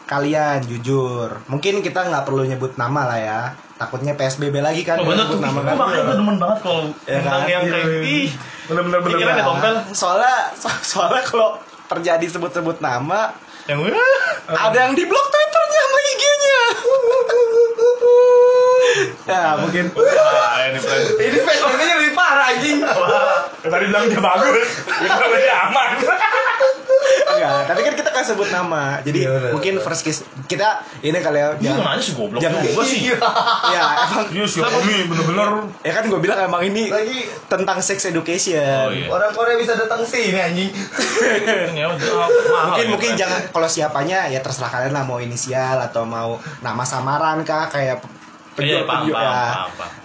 kalian 0.05 0.65
jujur? 0.65 1.45
Mungkin 1.47 1.81
kita 1.81 2.03
nggak 2.03 2.25
perlu 2.25 2.43
nyebut 2.43 2.75
nama 2.75 3.05
lah 3.07 3.21
ya. 3.21 3.43
Takutnya 3.77 4.15
PSBB 4.15 4.59
lagi 4.59 4.81
kan. 4.81 4.97
Oh, 4.97 5.05
bener 5.05 5.27
tuh. 5.27 5.37
nyebut 5.37 5.43
nama 5.43 5.59
Ih, 5.59 5.65
kan. 5.65 5.75
Makanya 5.77 6.03
gue 6.03 6.17
demen 6.17 6.37
banget 6.39 6.59
kalau 6.63 6.83
Ya 7.05 7.21
kan? 7.21 7.41
yang 7.45 7.65
kayak 7.67 8.01
ih. 8.01 8.29
Bener-bener 8.65 8.99
bener. 8.99 9.19
Ya, 9.19 9.45
tompel. 9.45 9.75
Soalnya 9.93 10.37
so- 10.55 10.83
soalnya 10.83 11.23
kalau 11.23 11.61
terjadi 11.87 12.25
sebut-sebut 12.27 12.81
nama, 12.81 13.37
Yang 13.63 13.95
ada 14.49 14.75
yang 14.81 14.95
di 14.97 15.05
blok 15.05 15.27
Twitternya 15.29 15.83
sama 15.83 16.01
IG-nya. 16.03 16.63
ya 19.23 19.55
mungkin 19.55 19.85
Wah, 19.95 20.57
ini. 20.67 20.79
Ini 21.21 21.39
PSBB-nya 21.39 21.95
lebih 21.97 22.13
parah 22.13 22.51
anjing. 22.51 22.83
Tadi 23.63 23.85
bilang 23.87 24.05
dia 24.07 24.19
bagus. 24.19 24.69
Ya 24.99 25.15
kalau 25.15 25.37
dia 25.37 25.55
aman. 25.63 25.89
Enggak. 27.29 27.61
Tapi 27.67 27.81
kan 27.83 27.95
kita 27.95 28.11
kan 28.11 28.25
sebut 28.25 28.49
nama. 28.49 28.99
Jadi 29.01 29.19
Iya, 29.21 29.31
bener. 29.33 29.51
mungkin 29.53 29.75
first 29.79 30.03
kiss 30.03 30.19
kita 30.45 30.69
ini 31.01 31.17
kali 31.17 31.37
ya. 31.37 31.49
Ini 31.55 31.65
jangan- 31.65 31.85
nanya 31.89 32.01
sih 32.01 32.13
goblok 32.13 32.41
jangan- 32.41 32.63
juga 32.63 32.83
sih. 32.85 33.01
ya 33.69 33.83
emang 34.05 34.27
Iya 34.29 34.45
sih, 34.47 34.61
Romi 34.61 34.97
bener-bener. 35.05 35.49
ya 35.81 35.93
kan 35.93 36.05
gue 36.05 36.19
bilang 36.19 36.39
emang 36.41 36.63
ini 36.63 36.89
Lagi 36.89 37.19
tentang 37.47 37.79
sex 37.79 38.05
education. 38.05 38.63
Oh 38.81 38.91
iya. 38.91 39.07
orang 39.07 39.31
Korea 39.33 39.57
bisa 39.57 39.75
datang 39.75 40.03
sini 40.03 40.37
anjing. 40.37 40.71
Ya 41.73 41.87
mungkin 41.89 42.09
ya, 42.75 42.85
mungkin 42.87 43.11
jangan 43.15 43.41
kalau 43.49 43.67
siapanya 43.67 44.27
ya 44.27 44.39
terserah 44.39 44.69
kalian 44.69 44.93
lah 44.93 45.03
mau 45.03 45.19
inisial 45.19 45.79
atau 45.79 46.05
mau 46.05 46.35
nama 46.61 46.83
samaran 46.83 47.43
kah 47.43 47.67
kayak 47.67 48.03
Iya, 48.53 48.85
penjual 48.85 48.85
paham, 48.85 49.01
penjual 49.03 49.23
ya. 49.23 49.65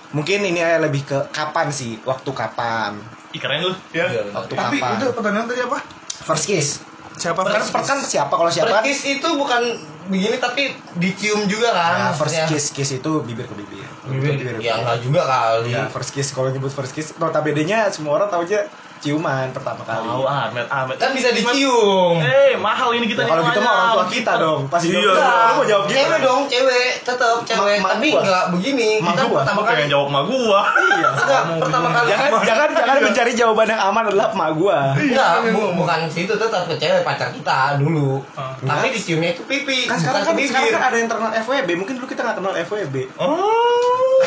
Mungkin 0.09 0.39
ini 0.41 0.55
ya 0.57 0.79
lebih 0.79 1.03
ke 1.03 1.19
kapan 1.29 1.67
sih 1.67 1.99
waktu 2.01 2.31
kapan 2.31 2.95
Ih, 3.29 3.37
keren 3.37 3.59
lu. 3.61 3.75
Ya. 3.91 4.07
Iya, 4.07 4.23
waktu 4.31 4.55
Tapi 4.55 4.79
kapan 4.79 4.91
itu 4.95 5.05
pertanyaan 5.11 5.45
tadi 5.45 5.61
apa? 5.61 5.77
first 6.23 6.45
kiss 6.45 6.79
Siapa 7.17 7.41
kan, 7.41 7.61
first 7.65 7.89
kan 7.89 7.99
siapa 8.05 8.29
kalau 8.29 8.51
siapa 8.53 8.69
First 8.69 8.85
kiss 8.85 9.01
itu 9.17 9.29
bukan 9.33 9.61
begini 10.07 10.37
tapi 10.37 10.69
dicium 11.01 11.49
juga 11.49 11.73
kan. 11.73 11.91
Nah, 11.97 12.13
first 12.13 12.37
maksudnya. 12.37 12.47
kiss 12.47 12.65
kiss 12.71 12.89
itu 12.93 13.11
bibir 13.25 13.49
ke 13.49 13.55
bibir 13.57 13.89
Bibir. 14.07 14.37
ke 14.37 14.61
Ya 14.61 14.77
enggak 14.79 15.01
juga 15.01 15.25
kali. 15.25 15.73
Ya, 15.73 15.89
first 15.89 16.13
kiss 16.13 16.29
kalau 16.31 16.53
nyebut 16.53 16.69
first 16.69 16.93
kiss 16.93 17.17
notabene 17.17 17.65
nya 17.65 17.89
semua 17.89 18.21
orang 18.21 18.29
tahu 18.29 18.45
aja 18.45 18.69
ciuman 18.99 19.49
pertama 19.49 19.81
kali. 19.81 20.03
Tahu 20.03 20.23
Ahmed, 20.23 20.65
Ahmed. 20.65 20.95
Kan 20.95 21.11
bisa 21.11 21.29
dicium. 21.29 22.17
Eh, 22.17 22.53
mahal 22.55 22.91
ini 22.91 23.05
kita 23.05 23.21
Ya, 23.21 23.29
kalau 23.29 23.43
gitu 23.43 23.59
mah 23.59 23.71
orang 23.71 23.91
tua 23.93 24.05
kita 24.07 24.31
dong. 24.35 24.61
Pasti 24.67 24.87
Iya. 24.89 24.99
jawab. 25.03 25.17
Lu 25.17 25.53
mau 25.53 25.65
jawab 25.65 25.83
gitu? 25.85 25.95
Cewek 25.95 26.19
dong, 26.19 26.41
cewek, 26.45 26.89
tetap 27.01 27.37
cewek. 27.43 27.77
Ma- 27.77 27.83
ma 27.83 27.89
Tapi 27.93 28.07
gua. 28.09 28.21
nggak 28.23 28.45
begini. 28.51 28.89
Ma 28.97 29.09
Kita 29.09 29.23
gua. 29.25 29.37
pertama 29.41 29.59
kali. 29.59 29.69
pengen 29.73 29.89
jawab 29.89 30.07
sama 30.07 30.21
gua. 30.23 30.59
Iya. 30.77 31.09
Enggak, 31.09 31.41
pertama 31.59 31.87
kali. 31.89 32.07
Jangan 32.07 32.29
jangan 32.43 32.67
jangan 32.75 32.97
mencari 33.03 33.31
jawaban 33.33 33.67
yang 33.67 33.81
aman 33.83 34.03
adalah 34.07 34.27
emak 34.29 34.49
gua. 34.53 34.79
Enggak, 34.93 35.31
bu- 35.51 35.73
bukan 35.75 35.99
situ 36.07 36.33
tetap 36.33 36.63
ke 36.65 36.75
cewek 36.75 37.01
pacar 37.01 37.29
kita 37.29 37.59
dulu. 37.77 38.19
Ah. 38.33 38.51
Tapi 38.57 38.85
diciumnya 38.91 39.31
itu 39.31 39.43
pipi, 39.43 39.85
Kan 39.85 39.95
sekarang 39.95 40.23
kan 40.23 40.33
sekarang 40.35 40.69
kan 40.69 40.83
ada 40.83 40.97
yang 40.97 41.07
terkenal 41.07 41.33
FWB. 41.37 41.69
Mungkin 41.75 41.93
dulu 41.95 42.07
kita 42.07 42.21
nggak 42.21 42.37
kenal 42.37 42.53
FWB. 42.57 42.95
Oh. 43.17 44.19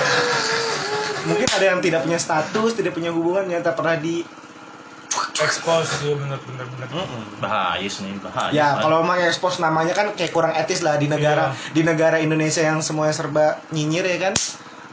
Mungkin 1.20 1.46
ada 1.46 1.64
yang 1.66 1.78
tidak 1.78 2.00
punya 2.02 2.16
status, 2.16 2.70
tidak 2.72 2.92
punya 2.92 3.10
hubungan, 3.10 3.44
yang 3.46 3.60
tak 3.60 3.74
pernah 3.74 3.94
di 3.94 4.24
expose 5.42 5.90
ya 6.02 6.14
bener 6.14 6.38
bener 6.38 6.66
bener 6.66 6.86
Bahaya 7.38 7.80
nih, 7.80 8.14
bahaya. 8.20 8.50
Ya, 8.50 8.68
kalau 8.76 9.00
mau 9.00 9.16
ekspos 9.16 9.58
namanya 9.58 9.90
kan 9.90 10.12
kayak 10.12 10.30
kurang 10.30 10.52
etis 10.52 10.80
lah 10.80 10.94
di 10.94 11.06
negara 11.06 11.50
Iya. 11.50 11.72
di 11.72 11.82
negara 11.82 12.16
Indonesia 12.16 12.60
yang 12.60 12.78
semuanya 12.78 13.12
serba 13.12 13.46
nyinyir 13.70 14.04
ya 14.06 14.18
kan. 14.22 14.34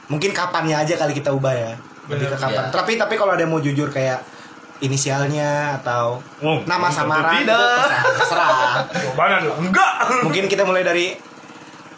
Mungkin 0.08 0.32
kapannya 0.32 0.74
aja 0.74 0.96
kali 0.96 1.12
kita 1.14 1.30
ubah 1.30 1.52
ya. 1.52 1.72
Lebih 2.08 2.28
ke 2.30 2.38
kapan. 2.38 2.64
iya. 2.64 2.72
Tapi 2.72 2.92
tapi 2.96 3.14
kalau 3.14 3.32
ada 3.32 3.42
yang 3.42 3.52
mau 3.52 3.60
jujur 3.60 3.90
kayak 3.90 4.24
inisialnya 4.78 5.78
atau 5.78 6.22
Oh, 6.40 6.62
nama 6.64 6.88
samaran 6.88 7.42
tidak. 7.42 7.58
terserah, 7.58 8.04
terserah. 8.16 8.60
jawabannya 8.96 9.36
adalah 9.42 9.58
enggak 9.60 9.92
Mungkin 10.22 10.44
kita 10.46 10.64
mulai 10.64 10.82
dari 10.82 11.18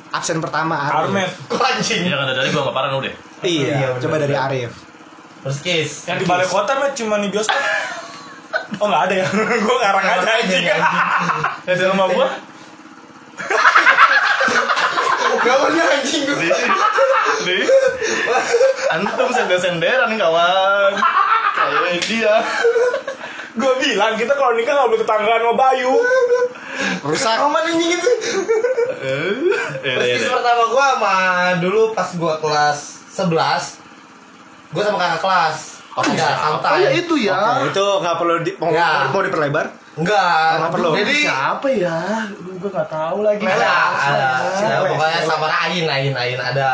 absen 0.09 0.39
pertama 0.39 0.79
Arif. 0.81 1.11
Armet 1.11 1.29
anjing? 1.51 2.01
Iya 2.03 2.15
kan 2.15 2.25
dari 2.31 2.49
gua 2.49 2.61
nggak 2.65 2.75
parah 2.75 2.89
udah. 2.95 3.13
Iya, 3.39 3.67
Iya, 3.69 3.87
coba 3.99 4.15
dari. 4.17 4.33
Arif. 4.33 4.71
Terus 5.39 5.57
kiss. 5.61 5.91
yang 6.03 6.17
di 6.17 6.25
balai 6.25 6.43
kota 6.45 6.75
met 6.75 6.91
cuma 6.93 7.15
di 7.15 7.29
bioskop 7.29 7.55
oh 8.77 8.85
nggak 8.85 9.03
ada 9.09 9.15
ya 9.17 9.27
gue 9.65 9.77
ngarang 9.81 10.05
aja 10.05 10.31
anjing 10.37 10.63
Ya 11.65 11.73
di 11.73 11.85
rumah 11.85 12.07
gua. 12.09 12.27
Gak 15.39 15.57
pernah 15.61 15.85
anjing 15.97 16.21
gue. 16.25 16.49
Nih. 17.45 17.63
Antum 18.93 19.29
sender-senderan 19.33 20.13
kawan. 20.17 20.93
Kayak 21.57 22.01
dia. 22.05 22.35
gue 23.59 23.73
bilang 23.81 24.15
kita 24.15 24.33
kalau 24.39 24.55
nikah 24.55 24.71
nggak 24.71 24.87
boleh 24.87 25.01
tetanggaan 25.03 25.41
sama 25.43 25.55
Bayu 25.57 25.93
Rusak. 27.03 27.37
Aman 27.43 27.63
anjing 27.67 27.91
itu. 27.97 28.11
Eh, 29.83 30.15
Terus 30.15 30.31
pertama 30.31 30.63
gua 30.71 30.85
sama 30.95 31.15
dulu 31.59 31.91
pas 31.91 32.09
gua 32.15 32.39
kelas 32.39 33.03
11 33.15 34.71
Gua 34.75 34.83
sama 34.85 34.97
kakak 35.01 35.21
kelas. 35.23 35.78
Ada 36.01 36.27
santai. 36.35 36.69
Oh 36.69 36.77
ya 36.77 36.89
itu 36.91 37.15
ya. 37.19 37.39
Oke, 37.57 37.69
itu 37.69 37.85
nggak 37.99 38.15
perlu 38.15 38.33
di, 38.39 38.51
mau, 38.55 38.69
Ya. 38.69 39.07
mau 39.07 39.21
diperlebar. 39.21 39.65
Enggak. 39.95 40.51
Nggak 40.57 40.71
perlu. 40.71 40.89
Jadi 40.95 41.17
Siapa 41.23 41.67
ya? 41.69 41.97
Lu 42.39 42.51
gua 42.55 42.69
nggak 42.71 42.89
tahu 42.89 43.17
lagi. 43.21 43.43
ada, 43.43 43.73
ada. 43.91 44.29
Siapa 44.55 44.85
ya? 44.85 44.89
pokoknya 44.89 45.19
sama 45.23 45.47
Ain, 45.49 45.85
Ain, 45.85 46.13
Ain 46.13 46.39
ada. 46.39 46.71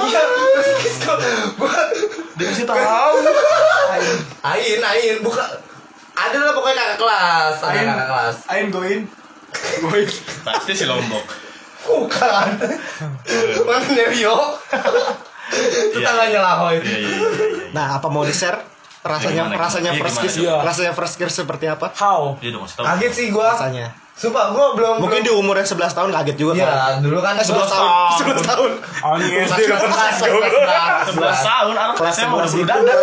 Iya, 0.00 0.22
terus 0.56 0.96
gua. 1.00 1.14
Gua 1.56 1.72
Dikasih 2.34 2.64
tahu. 2.64 2.78
Ain, 4.42 4.80
Ain, 4.80 5.16
bukan 5.20 5.48
ada 6.14 6.36
lah 6.40 6.52
pokoknya 6.52 6.76
kakak 6.76 6.98
kelas, 7.00 7.54
ada 7.58 7.74
Ain. 7.74 7.86
kakak 7.86 8.08
kelas. 8.08 8.36
Ain 8.46 8.66
goin 8.70 9.00
goin 9.80 10.06
Pasti 10.42 10.72
si 10.72 10.84
Lombok. 10.84 11.24
Bukan. 11.84 12.48
Mana 13.68 14.04
Rio? 14.08 14.36
Itu 15.46 15.96
Iya, 15.96 16.06
tangannya 16.06 16.40
Lahoy. 16.40 16.76
Iya 16.76 16.96
iya 16.96 16.98
iya. 16.98 17.18
iya. 17.20 17.66
Nah, 17.70 17.86
apa 17.94 18.06
mau 18.06 18.22
di-share 18.22 18.58
rasanya 19.00 19.44
Gimana, 19.44 19.60
rasanya 19.60 19.90
gimana? 19.90 20.00
first 20.00 20.16
Iya, 20.16 20.22
kiss 20.22 20.34
gimana? 20.38 20.62
rasanya 20.62 20.92
first 20.92 21.14
kiss 21.16 21.32
seperti 21.34 21.66
apa? 21.66 21.86
how 21.94 22.32
Iya. 22.38 22.56
Kaget 22.64 23.12
sih 23.12 23.26
gua. 23.28 23.52
Rasanya. 23.52 23.92
Sumpah 24.14 24.46
gua 24.48 24.72
belum 24.72 25.02
Mungkin 25.02 25.20
di 25.20 25.30
umur 25.30 25.54
yang 25.54 25.66
11 25.66 25.90
tahun 25.90 26.10
kaget 26.10 26.36
juga 26.36 26.52
Iya, 26.54 26.70
kan? 26.70 26.94
dulu 27.00 27.18
kan 27.18 27.34
Eh, 27.34 27.42
11 27.42 27.66
tahun. 27.66 27.88
11 28.16 28.46
tahun. 28.46 28.70
kelas 29.34 30.14
11 31.10 31.42
tahun 31.42 31.74
anak 31.74 31.94
Kelas 31.94 32.14
SMA 32.14 32.30
udah 32.30 32.46
11 32.46 32.52
bulu 32.52 32.62
itu. 32.62 32.70
dada. 32.70 32.94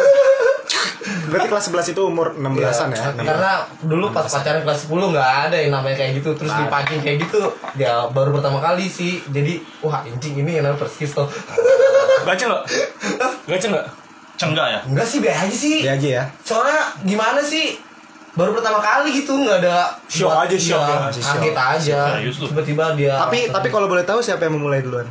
Berarti 1.23 1.47
kelas 1.47 1.65
11 1.65 1.87
itu 1.89 2.01
umur 2.01 2.27
16-an 2.33 2.87
ya? 2.89 3.11
Iya, 3.11 3.23
Karena 3.25 3.51
dulu 3.81 4.05
pas 4.09 4.23
pacaran 4.23 4.61
kelas 4.61 4.79
10 4.85 5.11
nggak 5.11 5.29
ada 5.45 5.57
yang 5.57 5.71
namanya 5.73 5.95
kayak 5.97 6.11
gitu 6.17 6.29
Terus 6.33 6.47
ada. 6.49 6.59
dipancing 6.61 6.99
kayak 7.01 7.17
gitu 7.21 7.41
Ya 7.75 8.07
baru 8.07 8.31
pertama 8.31 8.59
kali 8.59 8.87
sih 8.87 9.19
Jadi 9.25 9.59
wah 9.79 10.01
anjing 10.01 10.35
ini 10.37 10.51
yang 10.53 10.65
namanya 10.65 10.79
first 10.79 10.95
kiss 10.95 11.11
tuh 11.11 11.27
gace 12.23 12.43
nggak 12.43 12.63
gace 13.47 13.67
nggak 13.67 13.87
Cenggak 14.33 14.67
ya? 14.67 14.79
Enggak 14.83 15.05
sih 15.05 15.21
biasa 15.21 15.39
aja 15.43 15.53
sih 15.55 15.77
Dia 15.81 15.93
aja 15.93 16.09
ya. 16.11 16.23
Soalnya 16.41 16.81
gimana 17.03 17.37
sih 17.39 17.77
Baru 18.31 18.51
pertama 18.51 18.79
kali 18.79 19.13
gitu 19.13 19.37
nggak 19.37 19.61
ada 19.61 19.93
Shock 20.07 20.33
aja, 20.33 20.57
shock 20.57 20.81
ya. 20.81 20.97
Kaget 21.13 21.53
aja? 21.53 21.99
Tiba-tiba 22.25 22.85
dia 22.97 23.13
Tapi 23.19 23.53
tapi 23.53 23.67
kalau 23.69 23.85
boleh 23.85 24.01
tahu 24.01 24.17
siapa 24.17 24.41
yang 24.41 24.57
memulai 24.57 24.81
duluan? 24.81 25.05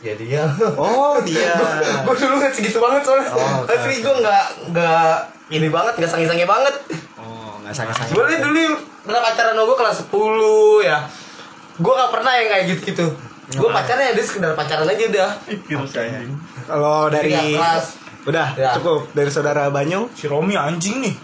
Ya 0.00 0.12
dia 0.12 0.44
Oh, 0.74 1.16
dia. 1.24 1.54
gue 2.02 2.12
dulu 2.14 2.34
nggak 2.36 2.52
segitu 2.52 2.76
banget 2.76 3.00
soalnya 3.02 3.30
Oh, 3.30 3.64
Tapi 3.64 3.88
oke. 3.88 4.04
gue 4.04 4.14
nggak 4.20 4.44
nggak 4.68 5.10
ini 5.48 5.68
banget 5.68 5.94
nggak 5.96 6.10
sange-sange 6.10 6.44
banget 6.44 6.74
Oh, 7.16 7.56
enggak 7.56 7.72
sange-sange. 7.72 8.10
Sebenarnya 8.10 8.38
dulu 8.42 8.62
pernah 9.00 9.20
pacaran 9.22 9.56
gue 9.56 9.76
kelas 9.78 9.96
10 10.04 10.12
ya 10.84 10.98
Gue 11.74 11.92
gak 11.94 12.12
pernah 12.12 12.32
yang 12.36 12.48
kayak 12.48 12.64
gitu-gitu 12.68 13.06
Gue 13.48 13.68
pacarnya 13.68 14.14
dia 14.14 14.22
sekedar 14.22 14.54
pacaran 14.54 14.86
aja 14.86 15.04
udah 15.04 15.30
Kalau 16.62 17.10
dari 17.10 17.30
Tiga 17.30 17.42
kelas. 17.58 17.84
Udah, 18.22 18.48
Ya. 18.54 18.70
cukup. 18.78 19.10
Dari 19.10 19.28
saudara 19.28 19.66
Banyu, 19.66 20.06
si 20.14 20.30
Romi 20.30 20.54
anjing 20.54 21.02
nih 21.02 21.14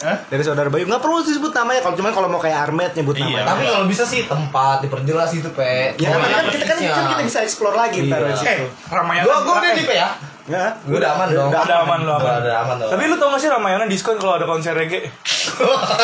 dari 0.00 0.40
saudara 0.40 0.72
Bayu. 0.72 0.88
Nggak 0.88 0.96
perlu 0.98 1.20
disebut 1.20 1.52
namanya 1.52 1.84
kalau 1.84 1.92
cuman 1.92 2.08
kalau 2.08 2.24
mau 2.26 2.40
kayak 2.40 2.56
Armet 2.64 2.96
nyebut 2.96 3.20
Iya. 3.20 3.44
namanya. 3.44 3.46
Tapi 3.52 3.62
kalau 3.68 3.84
bisa 3.84 4.04
sih 4.06 4.24
tempat 4.24 4.80
diperjelas 4.80 5.28
itu 5.34 5.52
pe 5.52 5.92
Ya, 5.98 6.08
Oh, 6.08 6.16
kan, 6.16 6.24
kan 6.24 6.44
kita 6.48 6.64
kan, 6.64 6.76
kan 6.80 7.04
kita 7.10 7.24
bisa 7.28 7.38
explore 7.44 7.76
lagi 7.76 8.08
ntar 8.08 8.16
Iya. 8.18 8.26
dari 8.26 8.38
situ. 8.38 8.64
Ramayana 8.88 9.26
Gue 9.28 9.36
gue 9.36 9.54
udah 9.60 9.72
di 9.76 9.84
pe 9.84 9.94
ya 9.94 10.08
Nggak? 10.48 10.70
Gue 10.82 10.96
udah 10.96 11.10
aman 11.12 11.28
dong 11.28 11.50
udah 11.52 11.78
aman 11.84 11.98
lu 12.00 12.08
Gua 12.08 12.16
aman 12.16 12.32
udah 12.40 12.56
aman 12.64 12.76
dong 12.80 12.90
tapi 12.90 13.02
lu 13.06 13.16
tau 13.20 13.28
gak 13.28 13.38
sih 13.38 13.50
Ramayana 13.50 13.84
diskon 13.84 14.16
kalau 14.16 14.34
ada 14.34 14.48
konser 14.48 14.72
reggae 14.72 15.04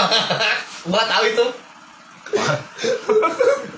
Gue 0.92 1.02
tahu 1.08 1.24
itu 1.24 1.44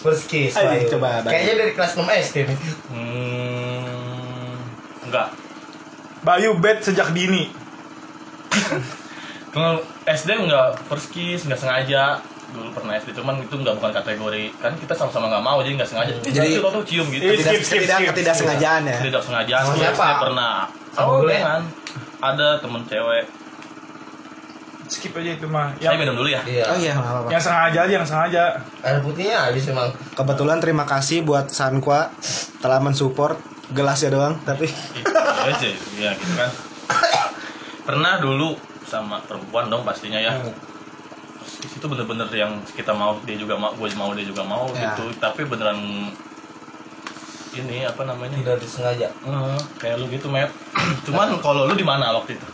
First 0.00 0.24
kiss 0.26 0.54
Ayo, 0.54 0.86
coba, 0.88 1.20
Bayu. 1.20 1.32
Kayaknya 1.32 1.54
dari 1.58 1.72
kelas 1.74 1.92
6 1.92 2.06
SD 2.06 2.36
nih 2.46 2.58
Hmm, 2.86 4.54
enggak. 5.04 5.28
Bayu 6.20 6.54
bed 6.54 6.78
sejak 6.80 7.10
dini 7.10 7.50
Kalau 9.50 9.82
SD 10.04 10.28
enggak 10.38 10.78
first 10.86 11.10
kiss, 11.10 11.42
enggak 11.42 11.58
sengaja. 11.58 12.22
Dulu 12.50 12.70
pernah 12.70 12.94
SD 12.94 13.14
cuman 13.14 13.42
itu 13.42 13.54
enggak 13.56 13.74
bukan 13.76 13.90
kategori. 13.92 14.44
Kan 14.56 14.72
kita 14.76 14.94
sama-sama 14.94 15.26
enggak 15.26 15.42
mau 15.42 15.58
jadi 15.58 15.74
enggak 15.74 15.90
sengaja. 15.90 16.12
Jadi 16.16 16.30
Jadi- 16.30 16.58
waktu 16.60 16.82
cium 16.86 17.06
gitu. 17.08 17.22
Iya, 17.24 17.32
Ketidak, 17.36 17.50
skip, 17.50 17.62
skip, 17.62 17.78
ketidak, 17.80 17.96
skip. 17.96 18.08
ketidaksengajaan 18.12 18.82
ya. 18.86 18.98
Tidak 19.02 19.22
sengaja. 19.22 19.54
Sama 19.60 19.74
siapa? 19.76 20.06
Pernah. 20.20 20.54
Sama 20.90 21.10
Oh. 21.10 21.26
Ada 22.20 22.48
temen 22.60 22.82
cewek. 22.86 23.24
Skip 24.90 25.14
aja 25.14 25.30
itu 25.32 25.46
mah. 25.46 25.70
Saya 25.78 25.94
minum 25.94 26.18
dulu 26.18 26.26
ya. 26.26 26.42
Iya. 26.42 26.64
Oh 26.66 26.76
iya, 26.76 26.92
nggak 26.92 27.06
apa-apa. 27.06 27.28
yang 27.30 27.38
sengaja 27.40 27.78
aja 27.86 27.94
yang 27.94 28.04
sengaja. 28.04 28.42
Air 28.82 28.98
putihnya 29.00 29.38
habis 29.46 29.64
emang. 29.64 29.94
Kebetulan 30.12 30.58
terima 30.58 30.82
kasih 30.82 31.22
buat 31.22 31.46
Sanqua 31.48 32.10
telah 32.58 32.82
mensupport 32.82 33.38
gelasnya 33.70 34.10
doang, 34.10 34.34
tapi 34.42 34.66
Iya 35.40 35.54
sih, 35.56 35.72
ya 35.96 36.10
gitu 36.12 36.34
kan. 36.34 36.50
Pernah 37.80 38.18
dulu 38.18 38.58
sama 38.82 39.22
perempuan 39.24 39.70
dong 39.70 39.86
pastinya 39.86 40.18
ya. 40.18 40.34
Terus 41.60 41.78
itu 41.78 41.86
bener-bener 41.86 42.26
yang 42.30 42.60
kita 42.66 42.90
mau 42.90 43.16
dia 43.22 43.38
juga 43.38 43.54
mau 43.54 43.72
gue 43.72 43.88
mau 43.94 44.10
dia 44.12 44.26
juga 44.26 44.42
mau 44.42 44.68
Ya. 44.74 44.92
gitu. 44.92 45.08
Tapi 45.16 45.46
beneran 45.46 45.78
ini 47.50 47.82
apa 47.82 48.02
namanya? 48.04 48.36
Tidak 48.36 48.58
disengaja. 48.58 49.06
Eh, 49.22 49.58
kayak 49.76 49.96
lu 49.98 50.06
gitu 50.08 50.26
Matt. 50.28 50.50
Cuman 51.06 51.38
kalau 51.38 51.66
lu 51.66 51.74
di 51.74 51.82
mana 51.82 52.10
waktu 52.12 52.36
itu 52.36 52.46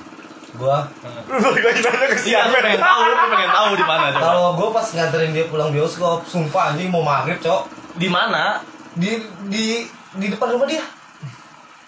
Gua 0.55 0.87
lu 1.27 1.39
balik 1.43 1.65
lagi 1.65 1.81
nanya 1.81 2.07
ke 2.07 2.17
si 2.17 2.31
iya 2.31 2.47
pengen 2.47 2.79
tahu 2.79 3.01
lu 3.03 3.15
pengen 3.29 3.51
tahu 3.51 3.71
di 3.73 3.85
mana 3.85 4.05
coba 4.09 4.23
Kalau 4.23 4.47
gue 4.55 4.69
pas 4.71 4.87
nganterin 4.89 5.31
dia 5.31 5.45
pulang 5.47 5.71
bioskop, 5.71 6.23
sumpah 6.25 6.71
anjing 6.71 6.89
mau 6.89 7.03
maghrib 7.03 7.37
cok 7.37 7.67
di 7.95 8.07
mana 8.07 8.63
di 8.93 9.19
di 9.45 9.85
di 10.15 10.27
depan 10.29 10.49
rumah 10.51 10.65
dia. 10.65 10.87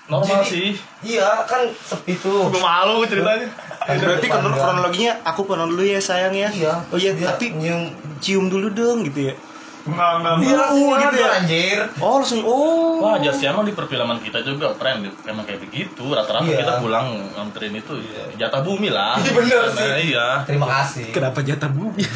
normal 0.04 0.40
Jadi- 0.40 0.48
sih 0.48 0.68
Iya 1.06 1.44
kan 1.44 1.68
sepi 1.70 2.16
tuh. 2.16 2.48
gue 2.48 2.58
malu 2.58 3.04
ceritanya 3.04 3.46
berarti 3.86 4.26
krono- 4.26 4.50
gua. 4.50 4.60
kronologinya 4.66 5.12
aku 5.22 5.44
pulang 5.44 5.68
dulu 5.68 5.80
ya 5.80 6.00
sayang 6.00 6.32
ya. 6.32 6.48
Iya. 6.50 6.74
Oh 6.88 6.96
iya, 6.96 7.12
Dia 7.12 7.30
tapi 7.30 7.52
nyium 7.52 7.92
cium 8.18 8.48
dulu 8.48 8.68
dong 8.68 9.04
gitu 9.04 9.30
ya. 9.30 9.34
Enggak 9.88 10.10
enggak 10.14 10.34
dia 10.34 10.44
enggak. 10.44 10.58
langsung 10.60 10.84
gitu 10.84 11.00
gitu 11.00 11.16
ya? 11.18 11.28
anjir. 11.34 11.78
Oh 11.98 12.14
langsung 12.16 12.40
oh. 12.42 13.00
wajar 13.02 13.32
sih 13.32 13.46
emang 13.46 13.64
di 13.64 13.72
perfilman 13.72 14.18
kita 14.20 14.38
juga 14.40 14.72
friend 14.72 15.08
emang 15.24 15.42
kayak 15.42 15.60
begitu 15.60 16.04
rata-rata 16.06 16.44
Iya. 16.44 16.60
kita 16.60 16.74
pulang 16.78 17.06
nganterin 17.32 17.74
itu 17.74 17.92
jatah 18.36 18.60
bumi 18.60 18.88
lah 18.88 19.16
Iya, 19.16 19.32
bener 19.32 19.60
Nah, 19.64 19.74
sih. 19.74 19.90
iya 20.06 20.26
Terima 20.44 20.66
kasih. 20.68 21.08
Kenapa 21.10 21.40
jatah 21.40 21.68
bumi? 21.68 22.04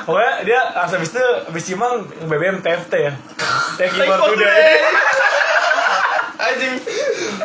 pokoknya 0.00 0.32
dia 0.42 0.60
habis 0.74 1.12
itu 1.12 1.22
habis 1.44 1.62
ciuman 1.62 1.92
BBM 2.24 2.58
TFT 2.58 2.92
ya 2.98 3.12
thank 3.76 3.92
you 3.92 4.08
for 4.08 4.32
today 4.32 4.80
Anjing 6.40 6.72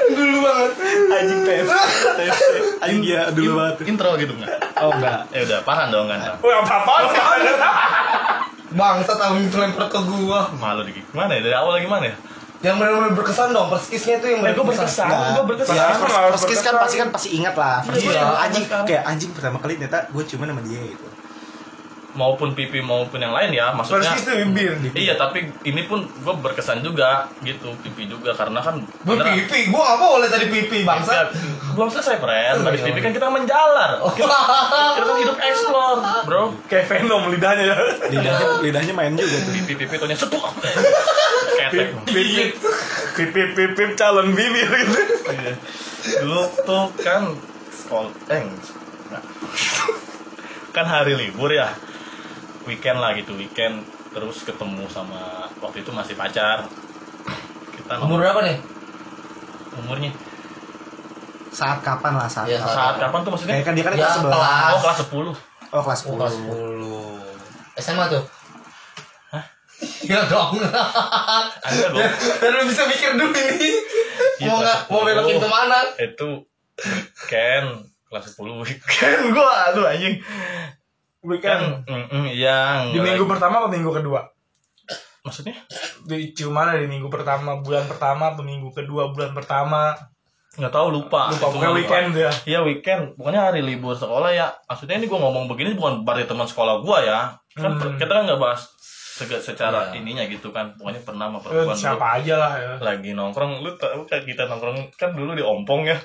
dulu 0.10 0.38
banget. 0.40 0.72
Anjing 1.12 1.40
TFC. 1.44 1.74
TFC. 2.16 2.44
Anjing 2.80 3.02
dia 3.04 3.22
dulu 3.28 3.60
banget. 3.60 3.76
Intro 3.86 4.16
gitu 4.16 4.34
nggak? 4.34 4.56
Oh 4.80 4.90
enggak. 4.90 5.28
Ya 5.30 5.44
udah, 5.44 5.60
paham 5.62 5.88
dong 5.92 6.08
kan? 6.08 6.20
Wah, 6.40 6.64
apa-apaan 6.64 7.04
sih? 7.12 7.20
Bangsa 8.76 9.16
tahu 9.16 9.34
lempar 9.40 9.88
ke 9.88 10.00
gua. 10.04 10.52
Malu 10.54 10.84
di 10.84 10.92
gimana 10.94 11.32
ya? 11.32 11.42
Dari 11.42 11.56
awal 11.56 11.80
gimana 11.80 12.06
ya? 12.12 12.16
Yang 12.64 12.76
benar-benar 12.82 13.12
berkesan 13.14 13.54
dong, 13.54 13.68
perskisnya 13.70 14.18
itu 14.18 14.28
yang 14.28 14.42
Eh, 14.42 14.52
gue 14.52 14.66
berkesan. 14.66 15.06
berkesan, 15.06 15.36
gue 15.38 15.44
berkesan. 15.46 15.76
Ya, 15.76 15.86
kiss 15.86 16.60
kan 16.60 16.74
berkesan. 16.74 16.76
pasti 16.82 16.96
kan 16.98 17.10
pasti 17.14 17.30
ingat 17.38 17.56
lah. 17.56 17.78
Iya. 17.86 18.20
kan 18.20 18.36
anjing 18.50 18.66
kayak 18.66 19.04
anjing 19.06 19.32
pertama 19.32 19.58
kali 19.62 19.78
ternyata 19.78 20.10
gue 20.10 20.24
cuma 20.26 20.44
sama 20.44 20.62
dia 20.66 20.82
gitu. 20.82 21.06
Maupun 22.16 22.52
pipi 22.52 22.80
maupun 22.80 23.20
yang 23.20 23.32
lain 23.32 23.52
ya, 23.52 23.72
maksudnya. 23.72 24.08
Persis 24.08 24.24
tuh 24.24 24.36
bibir. 24.42 24.72
Iya, 24.92 25.16
tapi 25.16 25.52
ini 25.62 25.84
pun 25.84 26.08
gue 26.08 26.34
berkesan 26.34 26.80
juga 26.80 27.28
gitu, 27.40 27.76
pipi 27.78 28.08
juga 28.08 28.32
karena 28.32 28.60
kan 28.60 28.80
Gue 28.80 29.14
beneran- 29.14 29.36
pipi, 29.38 29.68
gua 29.68 29.84
nggak 29.86 30.00
boleh 30.00 30.28
tadi 30.28 30.46
pipi 30.48 30.78
Ya, 30.82 30.88
bangsa. 30.88 31.36
belum 31.72 31.92
selesai, 31.92 32.16
friend. 32.18 32.64
Habis 32.64 32.82
pipi 32.82 33.00
kan 33.00 33.12
kita 33.12 33.28
menjalar. 33.28 34.00
Kita, 34.16 34.38
kita 34.96 35.06
kan 35.06 35.18
hidup 35.20 35.38
explore, 35.38 36.00
bro. 36.24 36.44
Kayak 36.66 36.86
Venom 36.88 37.28
lidahnya 37.28 37.64
ya. 37.68 37.76
Lidahnya 38.08 38.48
lidahnya 38.62 38.94
main 38.94 39.14
juga 39.14 39.36
tuh. 39.38 39.52
Pipi 39.54 39.74
pipi 39.76 39.94
tuh 39.94 40.08
setuk. 40.10 40.44
Ketek. 41.58 41.88
Pipip, 42.06 42.50
pipip, 43.14 43.50
pipip 43.54 43.90
calon 43.96 44.32
bibir 44.32 44.72
gitu. 44.72 45.00
Iya. 45.28 45.54
Dulu 46.22 46.44
tuh 46.62 46.86
kan 46.98 47.28
sekolah 47.76 48.12
eh 48.30 48.40
enggak. 48.40 49.24
kan 50.72 50.84
hari 50.84 51.14
libur 51.14 51.48
ya 51.50 51.72
weekend 52.66 52.98
lah 52.98 53.14
gitu 53.14 53.34
weekend 53.34 53.82
terus 54.10 54.42
ketemu 54.42 54.86
sama 54.88 55.22
waktu 55.60 55.82
itu 55.82 55.92
masih 55.92 56.16
pacar 56.16 56.70
kita 57.72 58.00
Umur 58.00 58.20
berapa 58.20 58.40
nih? 58.42 58.58
umurnya 59.76 60.12
Saat 61.50 61.80
kapan 61.80 62.16
lah 62.16 62.28
saat 62.28 62.48
Iya, 62.48 62.60
kapan? 62.60 62.74
saat 62.74 62.96
kapan 62.98 63.20
tuh 63.22 63.32
maksudnya 63.32 63.56
Kayak 63.56 63.66
kan 63.66 63.74
dia 63.74 63.84
kan 63.84 63.94
Ya, 63.94 64.00
kelas 64.02 64.16
11. 64.18 64.32
kelas. 64.32 64.72
oh 64.72 64.80
kelas 64.82 65.00
10 65.00 65.12
Oh 65.68 65.82
kelas 65.84 66.00
Oh, 66.02 66.16
kelas 66.16 66.34
10. 66.34 66.52
10. 67.76 67.84
SMA 67.84 68.06
tuh? 68.08 68.24
Hah? 69.30 69.44
Ya 70.02 70.20
dong. 70.26 70.52
ada 71.62 71.86
dong 71.90 72.00
Dan 72.40 72.50
lu 72.52 72.64
bisa 72.66 72.84
mikir 72.86 73.12
dulu 73.14 73.32
ini. 73.32 73.72
Iya, 74.38 74.48
mau 74.48 74.58
nggak 74.58 74.78
mau 74.86 75.02
belokin 75.02 75.38
ke 75.38 75.50
mana? 75.50 75.80
itu 75.98 76.30
weekend 76.76 77.68
kelas 78.06 78.26
10 78.32 78.64
weekend 78.64 79.22
gua 79.32 79.52
aduh 79.70 79.86
anjing 79.86 80.20
Weekend. 81.26 81.84
mm, 81.84 82.06
mm, 82.08 82.26
iya 82.32 82.86
Di 82.88 82.98
minggu 82.98 83.24
lagi. 83.24 83.32
pertama 83.32 83.56
atau 83.60 83.70
minggu 83.70 83.92
kedua? 83.92 84.22
maksudnya 85.22 85.58
Di 86.06 86.30
mana 86.46 86.78
di 86.78 86.86
minggu 86.86 87.10
pertama, 87.10 87.58
bulan 87.58 87.86
pertama 87.86 88.30
atau 88.30 88.42
minggu 88.42 88.70
kedua, 88.72 89.10
bulan 89.10 89.34
pertama? 89.34 89.98
nggak 90.56 90.72
tahu 90.72 90.88
lupa 90.90 91.28
Lupa, 91.28 91.52
lupa. 91.52 91.74
weekend 91.74 92.16
ya. 92.16 92.32
Iya 92.46 92.60
weekend, 92.62 93.20
pokoknya 93.20 93.42
hari 93.44 93.60
libur 93.60 93.92
sekolah 93.92 94.32
ya. 94.32 94.56
Maksudnya 94.66 94.96
ini 94.96 95.06
gue 95.06 95.18
ngomong 95.18 95.46
begini 95.46 95.76
bukan 95.76 96.02
berarti 96.02 96.24
teman 96.26 96.46
sekolah 96.46 96.80
gue 96.80 96.98
ya. 97.04 97.36
Kan 97.52 97.76
Hmm. 97.76 97.98
kita 97.98 98.08
kan 98.10 98.24
nggak 98.24 98.40
bahas 98.40 98.64
sege- 99.12 99.42
secara 99.42 99.92
Iya. 99.92 100.00
ininya 100.00 100.24
gitu 100.26 100.52
kan. 100.52 100.72
Pokoknya 100.74 101.02
pernah 101.02 101.28
sama 101.28 101.38
Eh, 101.38 101.44
perempuan 101.44 101.68
dulu 101.70 101.82
siapa 101.82 102.06
aja 102.14 102.36
lah 102.38 102.52
ya. 102.56 102.74
lagi 102.80 103.12
nongkrong. 103.12 103.60
Lu 103.60 103.76
tau 103.76 104.00
kan 104.06 104.22
kita 104.22 104.46
nongkrong 104.46 104.96
kan 104.96 105.12
dulu 105.12 105.34
di 105.34 105.44
Ompong 105.44 105.84
ya. 105.86 105.98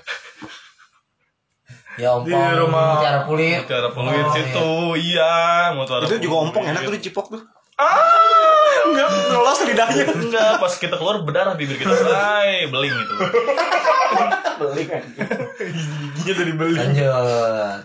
Ya 1.97 2.15
Di 2.21 2.31
rumah- 2.31 2.97
Mutiara 2.97 3.21
Kulit. 3.25 3.63
Mutiara 3.63 3.91
Peluit 3.91 4.23
Oh, 4.23 4.33
situ, 4.33 4.71
iya. 5.03 5.35
Mutiara 5.73 6.05
Itu 6.05 6.17
juga 6.21 6.37
ompong 6.41 6.65
enak 6.65 6.81
tuh 6.83 6.93
di 6.93 7.01
Cipok 7.01 7.27
tuh. 7.29 7.43
Ah, 7.75 8.87
Enggak, 8.87 9.09
ngelos 9.31 9.59
lidahnya. 9.65 10.05
enggak. 10.07 10.51
Pas 10.59 10.75
kita 10.75 10.95
keluar 10.95 11.21
berdarah 11.21 11.55
bibir 11.55 11.77
kita, 11.77 11.91
say, 11.93 12.67
beling 12.67 12.93
itu. 12.93 13.15
Giginya 15.59 16.33
tuh 16.33 16.45
dibeli. 16.45 16.75
Lanjut. 16.77 17.81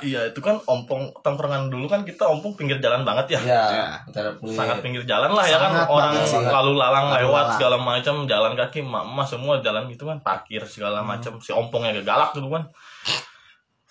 Iya, 0.00 0.32
itu 0.32 0.40
kan 0.40 0.56
ompong 0.64 1.12
tongkrongan 1.20 1.68
dulu 1.68 1.84
kan 1.86 2.02
kita 2.02 2.24
ompong 2.24 2.56
pinggir 2.56 2.80
jalan 2.80 3.04
banget 3.04 3.36
ya. 3.36 3.40
Ya, 3.44 3.62
Ya. 3.68 3.86
Mutiara 4.02 4.32
Kulit. 4.34 4.56
sangat 4.56 4.80
pinggir 4.80 5.04
jalan 5.04 5.28
lah 5.30 5.44
ya 5.44 5.58
kan 5.58 5.70
Sangat 5.76 5.88
orang 5.90 6.12
banget 6.16 6.50
lalu 6.50 6.72
lalang 6.74 7.04
Lalu 7.06 7.16
lewat 7.20 7.36
lalang. 7.36 7.54
segala 7.54 7.76
macam 7.78 8.14
jalan 8.24 8.52
kaki 8.54 8.80
emak 8.80 9.26
semua 9.26 9.60
jalan 9.60 9.84
gitu 9.86 10.04
kan 10.04 10.18
parkir 10.18 10.64
segala 10.64 11.04
macam 11.04 11.36
si 11.38 11.52
ompongnya 11.52 12.00
galak 12.00 12.32
gitu 12.32 12.48
kan 12.48 12.72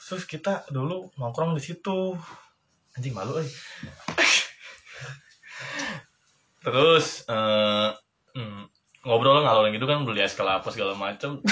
terus 0.03 0.27
kita 0.27 0.67
dulu 0.69 1.11
nongkrong 1.15 1.55
di 1.55 1.63
situ. 1.63 2.15
Anjing 2.93 3.15
malu 3.15 3.41
eh. 3.41 3.49
Terus 6.63 7.27
eh 7.27 7.89
hmm, 8.37 8.63
ngobrol 9.03 9.43
ngalor 9.43 9.67
gitu 9.75 9.83
kan 9.83 10.07
beli 10.07 10.23
es 10.23 10.31
kelapa 10.31 10.71
segala 10.71 10.95
macam 10.95 11.43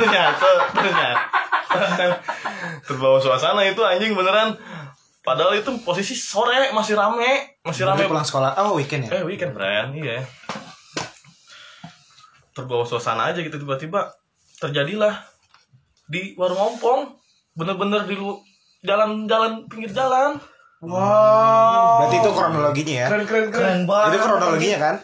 ternyata 0.00 0.48
ternyata 0.72 1.28
terbawa 2.88 3.20
suasana 3.20 3.66
itu 3.68 3.84
anjing 3.84 4.16
beneran. 4.16 4.56
Padahal 5.20 5.60
itu 5.60 5.68
posisi 5.84 6.16
sore 6.16 6.72
masih 6.72 6.96
rame 6.96 7.60
masih 7.60 7.84
rame. 7.84 8.08
pulang 8.08 8.24
sekolah. 8.24 8.56
Oh, 8.64 8.80
weekend 8.80 9.12
ya. 9.12 9.20
eh 9.20 9.22
weekend 9.28 9.52
friend 9.52 9.92
iya. 10.00 10.24
Terbawa 12.56 12.88
suasana 12.88 13.28
aja 13.28 13.44
gitu 13.44 13.60
tiba-tiba 13.60 14.16
terjadilah 14.58 15.37
di 16.08 16.32
warung 16.34 16.72
ompong 16.72 17.00
bener-bener 17.52 18.04
di 18.04 18.14
lu 18.14 18.40
jalan-jalan 18.80 19.64
pinggir 19.66 19.92
jalan 19.92 20.40
Wow. 20.78 21.98
Berarti 22.00 22.16
itu 22.16 22.30
kronologinya 22.30 22.94
ya. 22.96 23.06
Keren 23.08 23.24
keren 23.26 23.44
keren. 23.44 23.52
Keren 23.52 23.80
banget. 23.84 24.08
Itu 24.08 24.18
kronologinya 24.22 24.78
kan? 24.78 24.96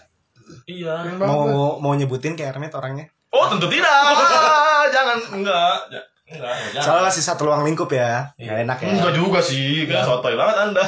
iya. 0.67 0.95
Mau 1.19 1.43
mau 1.77 1.93
nyebutin 1.93 2.33
kayak 2.33 2.55
Hermet 2.55 2.71
orangnya. 2.73 3.11
oh 3.29 3.51
tentu 3.51 3.67
tidak 3.67 3.90
Ah, 3.90 4.87
jangan 4.95 5.19
enggak 5.35 5.75
enggak 6.31 6.55
jangan. 6.71 6.87
Soalnya 6.87 7.11
sisa 7.11 7.35
luang 7.37 7.67
lingkup 7.67 7.90
ya. 7.90 8.31
Gak 8.37 8.59
enak 8.62 8.79
ya. 8.79 8.87
enggak 8.88 9.12
juga 9.12 9.43
sih 9.43 9.83
enggak 9.83 10.07
sotoy 10.07 10.38
banget 10.38 10.57
anda 10.62 10.85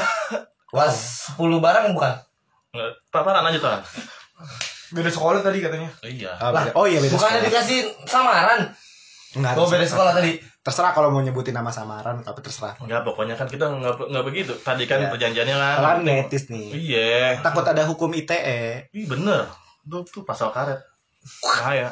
Kelas 0.64 0.94
10 1.35 1.59
bareng 1.59 1.90
bukan? 1.90 2.14
enggak 2.70 2.90
paparan 3.11 3.42
aja 3.42 3.59
tuh 3.59 3.74
Beda 4.88 5.11
sekolah 5.11 5.42
tadi 5.42 5.59
katanya. 5.59 5.90
iya 6.05 6.31
Oh, 6.38 6.55
beda- 6.55 6.74
oh 6.74 6.87
iya 6.87 7.02
beda 7.02 7.11
Bukannya 7.11 7.42
dikasih 7.42 7.79
samaran? 8.07 8.70
Enggak. 9.32 9.52
Oh, 9.54 9.66
beda 9.66 9.82
sekolah 9.82 10.12
tadi. 10.12 10.38
Terserah 10.38 10.90
kalau 10.90 11.08
mau 11.08 11.18
nyebutin 11.18 11.52
nama 11.52 11.68
samaran, 11.68 12.20
tapi 12.20 12.40
terserah. 12.40 12.74
enggak 12.78 13.02
pokoknya 13.02 13.34
kan 13.34 13.46
kita 13.46 13.66
enggak 13.66 13.98
enggak 14.00 14.24
begitu 14.24 14.52
tadi 14.56 14.84
kan 14.84 14.98
Iya. 14.98 15.10
perjanjiannya 15.10 15.54
kan 15.54 15.74
Kalau 15.74 15.88
kan 15.88 15.98
nggak 16.02 16.18
etis 16.24 16.44
nih. 16.46 16.66
iya 16.72 17.38
Takut 17.40 17.64
ada 17.64 17.82
hukum. 17.84 18.10
ITE. 18.12 18.90
Ih 18.90 19.06
bener 19.06 19.46
Itu 19.82 20.02
tuh 20.04 20.22
pasal 20.22 20.50
karet 20.50 20.78
Bahaya 21.40 21.90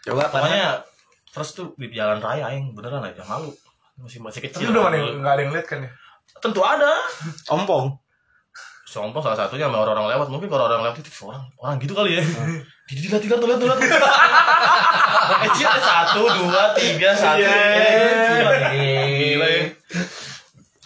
Coba 0.00 0.26
Pokoknya 0.26 0.82
First 1.28 1.54
tuh 1.54 1.74
di 1.74 1.86
jalan 1.88 2.18
raya 2.18 2.50
yang 2.50 2.70
beneran 2.70 3.02
aja 3.02 3.22
malu 3.24 3.50
Masih 3.96 4.18
masih 4.18 4.40
Tapi 4.40 4.50
kecil 4.62 4.70
udah 4.70 4.82
mana 4.84 4.96
yang 4.96 5.18
nggak 5.18 5.32
ada 5.32 5.40
yang 5.40 5.52
lihat 5.52 5.66
kan 5.66 5.78
ya? 5.80 5.90
Tentu 6.38 6.60
ada 6.60 6.94
ompong. 7.48 7.98
Sompong 8.90 9.22
salah 9.22 9.38
satunya 9.38 9.70
sama 9.70 9.86
orang-orang 9.86 10.18
lewat 10.18 10.26
Mungkin 10.34 10.50
kalau 10.50 10.66
orang 10.66 10.82
lewat 10.82 10.98
itu 10.98 11.10
orang 11.22 11.46
orang 11.62 11.78
gitu 11.78 11.94
kali 11.94 12.18
ya 12.18 12.22
Jadi 12.90 12.98
lihat 13.06 13.22
lihat 13.22 13.38
lihat 13.38 13.60
lihat 13.62 13.78
Eh 15.46 15.50
Ci, 15.54 15.62
ada 15.62 15.78
satu 15.78 16.26
dua 16.26 16.74
tiga 16.74 17.14
satu 17.14 17.38
Iya. 17.38 18.66
Gila 19.14 19.46
ya 19.46 19.62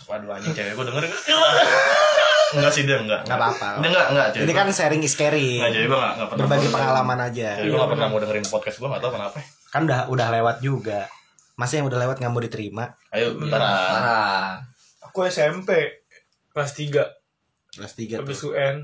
Waduh 0.04 0.36
anjing 0.36 0.52
cewek 0.52 0.76
gue 0.76 0.84
denger 0.84 1.04
Enggak 2.54 2.72
sih 2.76 2.84
dia 2.84 3.00
enggak 3.00 3.24
Nggak 3.24 3.38
apa-apa. 3.40 3.68
Dia 3.80 3.88
enggak 3.88 4.06
enggak 4.12 4.26
Ini 4.36 4.52
kan 4.52 4.66
sharing 4.68 5.00
is 5.00 5.16
caring. 5.16 5.64
Enggak 5.64 5.72
jadi 5.72 5.86
gue 5.88 5.96
enggak 5.96 6.12
enggak 6.12 6.28
pernah 6.28 6.44
Berbagi 6.44 6.68
pengalaman 6.68 7.18
aja. 7.24 7.48
Jadi 7.56 7.68
gue 7.72 7.78
gak 7.80 7.92
pernah 7.96 8.06
mau 8.12 8.18
dengerin 8.20 8.46
podcast 8.52 8.76
gue 8.76 8.88
gak 8.92 9.00
tau 9.00 9.12
kenapa 9.16 9.38
Kan 9.72 9.80
udah 9.88 10.00
udah 10.12 10.28
lewat 10.28 10.56
juga. 10.60 11.08
Masa 11.56 11.80
yang 11.80 11.88
udah 11.88 11.98
lewat 12.04 12.20
nggak 12.20 12.32
mau 12.34 12.42
diterima? 12.44 12.84
Ayo 13.16 13.32
bentar. 13.40 13.58
Aku 15.08 15.24
SMP 15.24 16.02
kelas 16.52 16.76
3 16.76 17.23
Kelas 17.74 17.92
3 17.94 18.20
habis 18.22 18.38
tuh. 18.38 18.52
UN. 18.52 18.76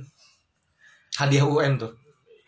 Hadiah 1.17 1.45
UN 1.45 1.73
tuh. 1.77 1.93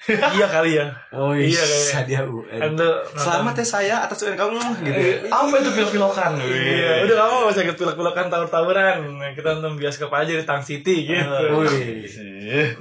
iya 0.35 0.51
kali 0.51 0.75
ya. 0.75 0.91
Oh 1.15 1.31
Iya, 1.31 1.63
kayaknya. 1.63 1.93
hadiah 1.95 2.23
UN. 2.27 2.59
Anda 2.75 3.07
Selamat 3.15 3.55
ya 3.55 3.67
saya 3.69 3.95
atas 4.03 4.19
UN 4.21 4.35
kamu 4.35 4.59
gitu. 4.83 5.31
Apa 5.31 5.55
itu 5.57 5.71
pil-pilokan? 5.71 6.33
Iya, 6.43 7.07
udah 7.07 7.17
kamu 7.23 7.35
gak 7.39 7.53
usah 7.55 7.63
ikut 7.63 7.77
pilek-pilekan 7.79 8.27
tawur-tawuran. 8.27 8.99
Kita 9.33 9.49
nonton 9.55 9.79
bioskop 9.79 10.11
aja 10.11 10.35
di 10.35 10.43
Tang 10.43 10.59
City 10.59 11.07
gitu. 11.07 11.39
Wih. 11.55 12.03
Sih. 12.03 12.75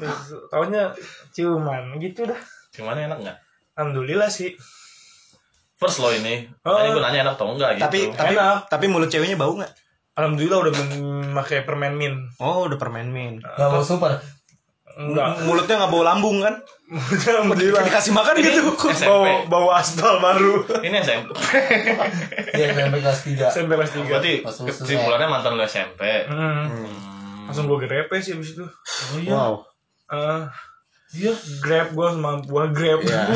Tahunya 0.50 0.98
ciuman 1.30 1.94
gitu 2.02 2.26
dah. 2.26 2.42
Gimana 2.74 3.06
enak 3.06 3.22
nggak? 3.22 3.38
Alhamdulillah 3.78 4.34
sih. 4.34 4.58
First 5.78 6.02
lo 6.02 6.10
ini. 6.10 6.46
Oh. 6.62 6.74
Tadi 6.74 6.90
gue 6.90 7.02
nanya 7.02 7.26
enak 7.26 7.34
atau 7.38 7.54
enggak 7.54 7.78
gitu. 7.78 7.86
Tapi 7.86 8.00
tapi 8.14 8.34
Enak. 8.34 8.66
tapi 8.66 8.86
mulut 8.90 9.10
ceweknya 9.10 9.38
bau 9.38 9.54
nggak? 9.54 9.70
Alhamdulillah 10.12 10.60
udah 10.68 10.74
memakai 10.76 11.64
permen 11.64 11.96
min. 11.96 12.14
Oh 12.44 12.68
udah 12.68 12.76
permen 12.76 13.10
min. 13.16 13.40
Gak 13.40 13.70
mau 13.72 13.84
super. 13.84 14.20
Enggak. 14.92 15.48
Mulutnya 15.48 15.76
nggak 15.80 15.92
bau 15.92 16.04
lambung 16.04 16.44
kan? 16.44 16.60
Alhamdulillah. 16.92 17.88
Dikasih 17.88 18.12
makan 18.12 18.36
gitu. 18.44 18.76
SMP. 18.92 19.08
Bau 19.08 19.48
bau 19.48 19.68
aspal 19.72 20.20
baru. 20.20 20.68
Ini 20.84 21.00
SMP. 21.00 21.32
Dia 22.52 22.66
SMP 22.76 22.96
kelas 23.00 23.20
3. 23.24 23.56
SMP 23.56 23.72
kelas 23.80 23.92
3. 23.96 24.12
Berarti 24.12 24.34
kesimpulannya 24.44 25.28
mantan 25.32 25.56
lo 25.56 25.64
SMP. 25.64 26.28
Hmm. 26.28 26.68
Hmm. 26.68 26.92
Langsung 27.48 27.72
gue 27.72 27.80
grepe 27.88 28.20
sih 28.20 28.36
abis 28.36 28.60
itu. 28.60 28.68
Oh 28.68 29.18
iya. 29.24 29.32
Wow. 29.32 29.54
Eh, 30.12 30.42
Iya. 31.12 31.34
Grab 31.60 31.88
gue 31.92 32.08
sama 32.08 32.40
buah 32.48 32.68
Grab. 32.72 33.00
Iya. 33.04 33.22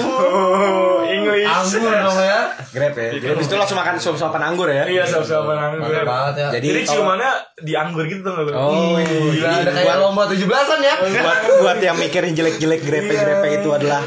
Oh, 0.96 1.04
English. 1.04 1.46
Anggur 1.46 1.92
dong 1.92 2.20
ya. 2.20 2.40
Grab 2.72 2.94
ya. 2.96 3.10
Jadi 3.20 3.26
habis 3.30 3.46
itu 3.52 3.56
langsung 3.56 3.78
makan 3.78 3.96
suap-suapan 4.00 4.42
anggur 4.48 4.68
ya. 4.72 4.88
Iya, 4.88 5.04
sama-sama 5.06 5.54
anggur. 5.54 5.92
Mantap 5.92 6.08
banget 6.08 6.34
ya. 6.40 6.48
Jadi 6.60 6.68
Jadi 6.72 6.82
ciumannya 6.88 7.32
di 7.62 7.74
anggur 7.76 8.04
gitu 8.08 8.24
tuh? 8.24 8.34
Oh, 8.56 8.98
jadi 8.98 9.68
ada 9.68 9.72
kayak 9.76 9.86
buat, 9.86 10.00
lomba 10.02 10.24
17-an 10.32 10.80
ya. 10.82 10.96
buat 11.04 11.40
buat 11.64 11.78
yang 11.84 11.98
mikirin 12.00 12.32
jelek-jelek 12.34 12.82
grepe-grepe 12.84 13.48
itu 13.60 13.70
adalah 13.76 14.02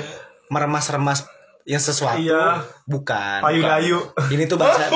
meremas-remas 0.48 1.28
yang 1.68 1.82
sesuatu. 1.84 2.16
Iya. 2.16 2.64
Bukan. 2.88 3.44
Payu 3.44 3.60
dayu. 3.60 4.00
Ini 4.32 4.48
tuh 4.48 4.56
bahasa 4.56 4.88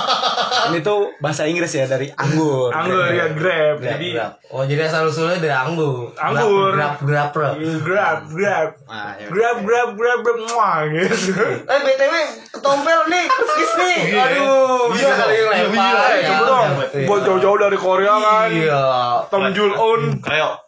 Ini 0.74 0.82
tuh 0.82 1.14
bahasa 1.22 1.46
Inggris 1.46 1.70
ya 1.70 1.86
dari 1.86 2.10
anggur. 2.10 2.74
Anggur 2.74 3.06
ya 3.14 3.30
Grab. 3.30 3.78
Grab, 3.78 3.94
Jadi 3.94 4.18
grab. 4.18 4.32
Oh, 4.50 4.66
jadi 4.66 4.90
asal 4.90 5.06
usulnya 5.06 5.38
dari 5.38 5.54
anggur. 5.54 6.10
Anggur. 6.18 6.74
Grab, 6.74 6.98
grab, 7.06 7.30
grab. 7.30 7.54
Grab, 7.86 8.18
Grab. 8.34 8.68
Ah, 8.90 9.14
ya. 9.14 9.30
Grab, 9.30 9.62
Grab, 9.62 9.94
Grab, 9.94 10.18
Grab, 10.26 10.38
muah 10.50 10.90
gitu. 10.90 11.38
Eh, 11.70 11.78
BTW, 11.84 12.14
ketompel 12.50 13.00
nih, 13.12 13.24
keskis 13.28 13.72
nih. 13.78 13.98
Aduh, 14.18 14.90
bisa 14.90 15.14
kali 15.14 15.34
yang 15.38 15.50
lempar. 15.70 15.94
Ya. 16.18 16.28
coba 16.34 16.42
dong. 16.50 16.68
Buat 17.06 17.20
jauh-jauh 17.28 17.58
dari 17.62 17.78
Korea 17.78 18.14
kan. 18.18 18.48
Iya. 18.50 18.84
Tom 19.30 19.44
Jul 19.54 19.70
Un. 19.70 20.18
Kayak 20.18 20.67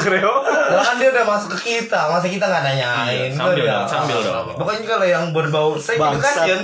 Kreo. 0.00 0.34
Lah 0.46 0.82
kan 0.82 0.96
dia 0.96 1.12
udah 1.12 1.24
masuk 1.28 1.52
ke 1.54 1.84
kita, 1.84 2.08
masa 2.08 2.26
kita 2.26 2.48
nggak 2.48 2.64
nanyain. 2.64 3.30
Iya, 3.30 3.36
sambil 3.36 3.56
dong, 3.60 3.86
sambil 3.86 4.18
dong. 4.24 4.46
Pokoknya 4.56 4.84
kalau 4.88 5.06
yang 5.06 5.24
berbau 5.30 5.76
sex 5.76 6.00
Bangsat. 6.00 6.48
education. 6.48 6.60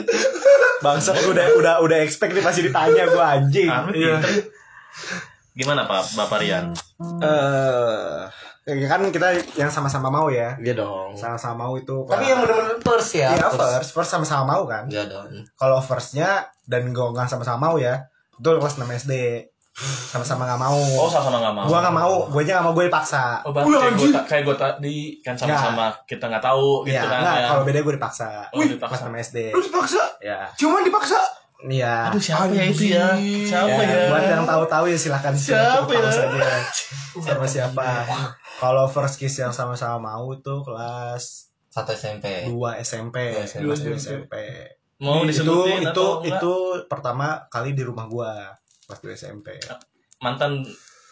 Bangsa 0.81 1.13
udah 1.13 1.47
udah 1.57 1.75
udah 1.81 1.99
expect 2.01 2.33
nih 2.33 2.41
pasti 2.41 2.65
ditanya 2.65 3.05
gua 3.09 3.37
anjing. 3.37 3.69
Ah, 3.69 3.85
Iya. 3.93 4.17
Gimana 5.53 5.85
Pak 5.85 6.17
Bapak 6.17 6.41
Rian? 6.41 6.73
Eh 7.21 8.21
ya 8.67 8.89
kan 8.91 8.99
kita 9.09 9.31
yang 9.55 9.71
sama-sama 9.71 10.11
mau 10.11 10.27
ya. 10.27 10.57
Iya 10.59 10.75
dong. 10.75 11.15
Sama-sama 11.15 11.65
mau 11.65 11.73
itu. 11.77 12.03
Tapi 12.05 12.25
yang 12.27 12.43
bener-bener 12.43 12.81
first 12.81 13.15
ya. 13.15 13.31
Iya 13.31 13.49
first, 13.49 13.93
first 13.93 14.11
sama-sama 14.11 14.57
mau 14.57 14.65
kan. 14.65 14.89
Iya 14.89 15.07
dong. 15.07 15.47
Kalau 15.55 15.79
firstnya 15.79 16.49
dan 16.65 16.91
gue 16.91 17.07
nggak 17.07 17.31
sama-sama 17.31 17.71
mau 17.71 17.77
ya, 17.79 18.09
itu 18.35 18.49
kelas 18.49 18.77
6 18.77 18.89
SD. 19.07 19.13
Sama-sama 19.77 20.49
nggak 20.49 20.57
mau. 20.59 20.81
Oh 20.97 21.05
sama-sama 21.07 21.37
nggak 21.39 21.55
mau. 21.55 21.67
Gua 21.69 21.79
nggak 21.85 21.93
mau, 21.95 22.15
gue 22.27 22.43
nya 22.43 22.53
nggak 22.57 22.65
mau 22.65 22.73
gue 22.73 22.85
dipaksa. 22.89 23.45
Oh, 23.45 23.53
Wih, 23.53 23.77
kayak 23.77 23.93
gue 23.95 24.09
kayak 24.25 24.43
gue 24.43 24.57
tadi 24.57 24.97
kan 25.21 25.35
sama-sama 25.37 25.93
kita 26.09 26.25
nggak 26.27 26.41
tahu 26.41 26.83
Iya, 26.83 26.97
gitu 26.97 27.07
kan 27.07 27.21
nggak, 27.21 27.37
ya. 27.37 27.47
kalau 27.47 27.63
beda 27.63 27.79
gue 27.85 27.95
dipaksa. 27.95 28.29
Oh, 28.51 28.63
dipaksa. 28.63 29.05
Kelas 29.05 29.13
6 29.13 29.27
SD. 29.29 29.39
Lu 29.53 29.61
dipaksa. 29.61 30.03
Ya. 30.19 30.39
Cuman 30.55 30.81
dipaksa. 30.81 31.21
Iya. 31.63 32.09
Aduh 32.09 32.21
siapa 32.21 32.49
ya 32.49 32.65
itu 32.65 32.85
ya? 32.89 33.07
Siapa 33.45 33.69
Ya, 33.71 33.85
ya? 33.85 34.03
Buat 34.09 34.25
yang 34.27 34.45
tahu-tahu 34.45 34.85
ya 34.87 34.97
silahkan 34.97 35.33
Siapa 35.33 35.89
ya? 35.91 36.09
saja. 36.09 36.49
Siapa 37.25 37.45
siapa. 37.45 37.85
Kalau 38.57 38.85
first 38.87 39.17
kiss 39.17 39.37
yang 39.37 39.53
sama-sama 39.53 40.01
mau 40.03 40.29
itu 40.31 40.55
kelas 40.63 41.53
Satu 41.69 41.93
SMP. 41.93 42.49
2 42.49 42.81
SMP, 42.81 43.17
Dua 43.33 43.45
SMP. 43.45 43.61
kelas 43.63 43.81
2 43.83 43.93
SMP. 43.99 44.35
Mau 44.97 45.21
itu 45.21 45.37
disebutin 45.37 45.81
itu 45.83 45.89
atau 45.91 46.09
enggak? 46.19 46.41
itu 46.41 46.53
pertama 46.89 47.27
kali 47.47 47.73
di 47.73 47.85
rumah 47.85 48.05
gua 48.07 48.33
kelas 48.87 49.01
2 49.01 49.19
SMP. 49.19 49.49
mantan 50.17 50.65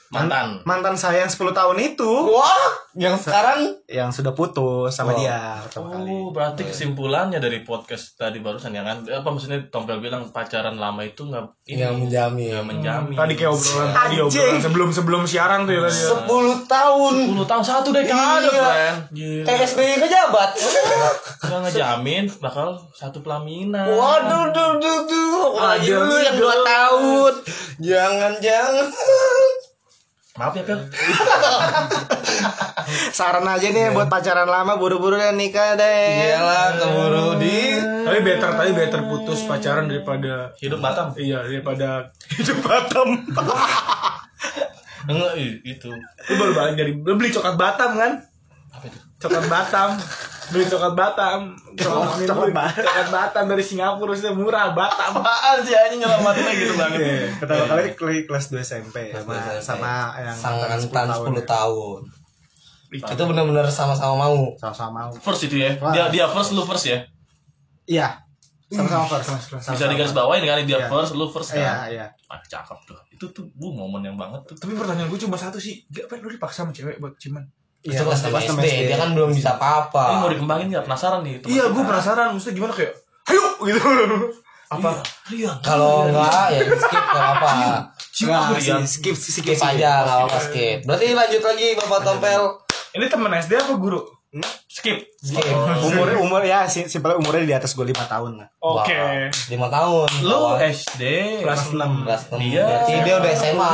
mantan. 0.06 0.62
Mantan 0.62 0.94
saya 0.94 1.20
yang 1.20 1.28
10 1.28 1.50
tahun 1.50 1.74
itu 1.82 2.06
Wah, 2.06 2.70
yang 2.94 3.18
sekarang 3.18 3.82
yang 3.84 4.08
sudah 4.08 4.30
putus 4.30 4.94
sama 4.94 5.10
Oh. 5.10 5.18
dia 5.18 5.58
pertama 5.60 5.90
kali. 5.90 6.06
Oh, 6.06 6.30
berarti 6.30 6.62
kesimpulannya 6.62 7.37
dari 7.37 7.60
podcast 7.60 8.14
tadi 8.14 8.38
barusan 8.38 8.70
ya 8.70 8.80
kan? 8.80 9.02
Apa 9.02 9.26
maksudnya 9.26 9.58
Tompel 9.66 9.98
bilang 9.98 10.30
pacaran 10.30 10.78
lama 10.78 11.02
itu 11.02 11.26
nggak 11.26 11.66
ini 11.66 11.82
yang 11.82 11.98
menjamin. 11.98 12.46
nggak 12.48 12.64
menjamin. 12.64 13.16
Tadi 13.18 13.32
kayak 13.34 13.52
obrolan 13.52 13.90
tadi 13.92 14.14
obrolan 14.22 14.58
sebelum 14.62 14.88
sebelum 14.88 15.22
siaran 15.26 15.66
tuh 15.66 15.74
ya 15.74 15.82
tadi. 15.82 15.98
ya. 15.98 16.08
10 16.14 16.70
tahun. 16.70 17.14
10 17.34 17.50
tahun 17.50 17.64
satu 17.66 17.88
dekade, 17.90 18.46
Iya. 18.46 18.62
friend. 18.62 18.98
Gila. 19.10 19.44
Kayak 19.44 19.60
SBY 19.66 19.92
ngejabat. 19.98 20.50
Nggak 21.44 21.60
ngejamin 21.64 22.24
bakal 22.38 22.66
satu 22.92 23.18
pelaminan. 23.18 23.90
Waduh, 23.90 24.44
duh, 24.48 24.70
Ada 25.80 25.96
lu 26.04 26.16
yang 26.20 26.37
juga. 26.38 26.54
2 26.54 26.68
tahun. 26.68 27.32
Jangan, 27.80 28.32
jangan. 28.38 28.87
Maaf 30.34 30.54
ya, 30.58 30.66
Pel. 30.66 30.80
Saran 33.16 33.46
aja 33.46 33.70
nih 33.70 33.94
buat 33.94 34.10
pacaran 34.10 34.50
lama 34.50 34.74
buru-buru 34.74 35.14
dan 35.14 35.38
nikah 35.38 35.78
deh. 35.78 36.26
Iyalah, 36.26 36.74
keburu 36.74 37.38
di 37.38 37.78
Tapi 37.78 38.18
better 38.18 38.50
tadi 38.52 38.70
better 38.74 39.00
putus 39.06 39.46
pacaran 39.46 39.87
daripada 39.87 40.50
Hidup 40.58 40.82
Batam. 40.82 41.14
iya 41.14 41.46
daripada 41.46 42.10
hidup 42.34 42.58
Batam. 42.66 43.08
Enggak, 45.06 45.32
ih, 45.38 45.62
itu. 45.62 45.90
Lu 45.94 46.34
baru 46.34 46.52
balik 46.52 46.74
dari 46.82 46.92
lu 46.98 47.14
beli 47.14 47.30
coklat 47.30 47.54
Batam 47.54 47.94
kan? 47.94 48.12
Apa 48.74 48.84
itu? 48.90 48.98
Coklat 49.22 49.46
Batam. 49.46 49.90
Beli 50.46 50.64
coklat 50.66 50.92
Batam. 50.92 51.40
Coklat, 51.72 52.20
coklat 52.20 52.26
coklat, 52.26 52.50
Batam. 52.52 52.83
coklat 52.83 53.09
Batam 53.11 53.44
dari 53.46 53.62
Singapura 53.62 54.12
sudah 54.12 54.33
murah 54.33 54.66
Batam. 54.70 55.11
Apaan 55.16 55.57
sih 55.61 55.72
anjing 55.72 56.00
nyelamatinnya 56.00 56.52
gitu 56.54 56.74
banget. 56.74 56.98
Iya, 56.98 57.26
pertama 57.37 57.64
kali 57.66 57.83
ke- 57.90 58.24
kelas 58.24 58.44
2 58.48 58.61
SMP 58.61 58.96
sama 59.11 59.35
sama 59.59 59.92
yang 60.16 60.35
sang 60.35 60.57
mantan 60.59 60.80
mantan 60.83 61.07
10 61.11 61.35
ya. 61.35 61.44
tahun. 61.44 62.00
Itu 62.90 63.22
benar-benar 63.24 63.66
sama-sama 63.68 64.14
mau. 64.20 64.54
Sama-sama 64.54 64.90
mau. 65.02 65.11
First 65.14 65.42
itu 65.44 65.57
ya. 65.57 65.74
Dia 65.90 66.04
dia 66.09 66.26
first 66.26 66.52
lu 66.52 66.62
first 66.62 66.85
ya. 66.85 67.02
Iya. 67.85 68.22
Sama-sama 68.66 69.04
first. 69.09 69.28
Bisa 69.30 69.59
Sama-sama 69.61 69.90
digaris 69.90 70.09
first. 70.09 70.16
bawain 70.16 70.42
kan 70.42 70.62
dia 70.62 70.78
Iya. 70.78 70.88
first 70.88 71.12
lu 71.12 71.26
first 71.26 71.50
Iya, 71.52 71.62
kan. 71.64 71.76
iya. 71.88 72.07
Ah, 72.26 72.38
cakep 72.40 72.78
tuh. 72.85 72.98
Itu 73.09 73.26
tuh 73.30 73.50
bu 73.52 73.70
momen 73.70 74.02
yang 74.02 74.14
banget 74.14 74.44
tuh. 74.44 74.54
Tapi 74.57 74.72
pertanyaan 74.72 75.07
gue 75.07 75.18
cuma 75.18 75.35
satu 75.35 75.59
sih. 75.59 75.83
Gak 75.88 76.07
apa 76.07 76.18
lu 76.18 76.28
dipaksa 76.28 76.62
sama 76.62 76.70
cewek 76.70 76.98
buat 76.98 77.14
ciuman? 77.16 77.42
Itu 77.85 78.01
kelas 78.01 78.20
kelas 78.25 78.42
6 78.49 78.49
enam 78.49 78.57
SD. 78.64 78.66
Dia 78.88 78.97
kan 78.97 79.11
belum 79.12 79.31
bisa 79.31 79.51
Ini 79.53 79.61
mau 79.61 79.68
apa-apa. 79.92 80.33
dikembangin 80.33 80.66
nggak? 80.73 80.85
Penasaran 80.88 81.20
nih. 81.20 81.35
teman 81.38 81.53
Iya, 81.53 81.64
gue 81.68 81.83
penasaran. 81.85 82.27
Maksudnya 82.33 82.55
gimana 82.57 82.73
kayak, 82.73 82.92
ayo 83.29 83.42
gitu. 83.61 83.81
Apa? 84.64 84.90
Iya. 85.29 85.53
Kalau 85.61 86.09
enggak 86.09 86.47
ya 86.51 86.61
di 86.64 86.73
skip 86.75 87.05
apa-apa. 87.05 87.51
Enggak, 88.14 88.40
Aku 88.40 88.53
sih, 88.57 88.73
Rian. 88.73 88.83
skip 88.83 89.14
skip, 89.14 89.44
Skip 89.44 89.59
aja 89.61 89.90
enggak 90.01 90.16
apa-apa 90.16 90.38
skip. 90.40 90.79
Berarti 90.83 91.07
lanjut 91.12 91.42
lagi 91.44 91.66
Bapak 91.77 92.01
Tompel. 92.03 92.42
Ini 92.94 93.05
temen 93.07 93.31
SD 93.35 93.53
apa 93.55 93.75
guru? 93.77 94.01
Skip. 94.66 94.99
Skip. 95.16 95.55
Umur 95.85 96.11
umur 96.18 96.42
ya 96.42 96.66
si- 96.66 96.85
simpelnya 96.85 97.16
umurnya 97.16 97.44
di 97.44 97.55
atas 97.55 97.73
gue 97.73 97.85
5 97.85 97.94
tahun 98.05 98.33
lah. 98.37 98.49
Oke. 98.59 99.31
5 99.31 99.55
tahun. 99.68 100.09
Lu. 100.20 100.59
SD. 100.59 101.03
Kelas 101.40 101.70
6. 101.70 102.03
kelas 102.03 102.23
6. 102.29 102.42
Dia. 102.42 102.64
Berarti 102.64 102.92
dia 103.01 103.14
udah 103.16 103.31
SMA. 103.33 103.73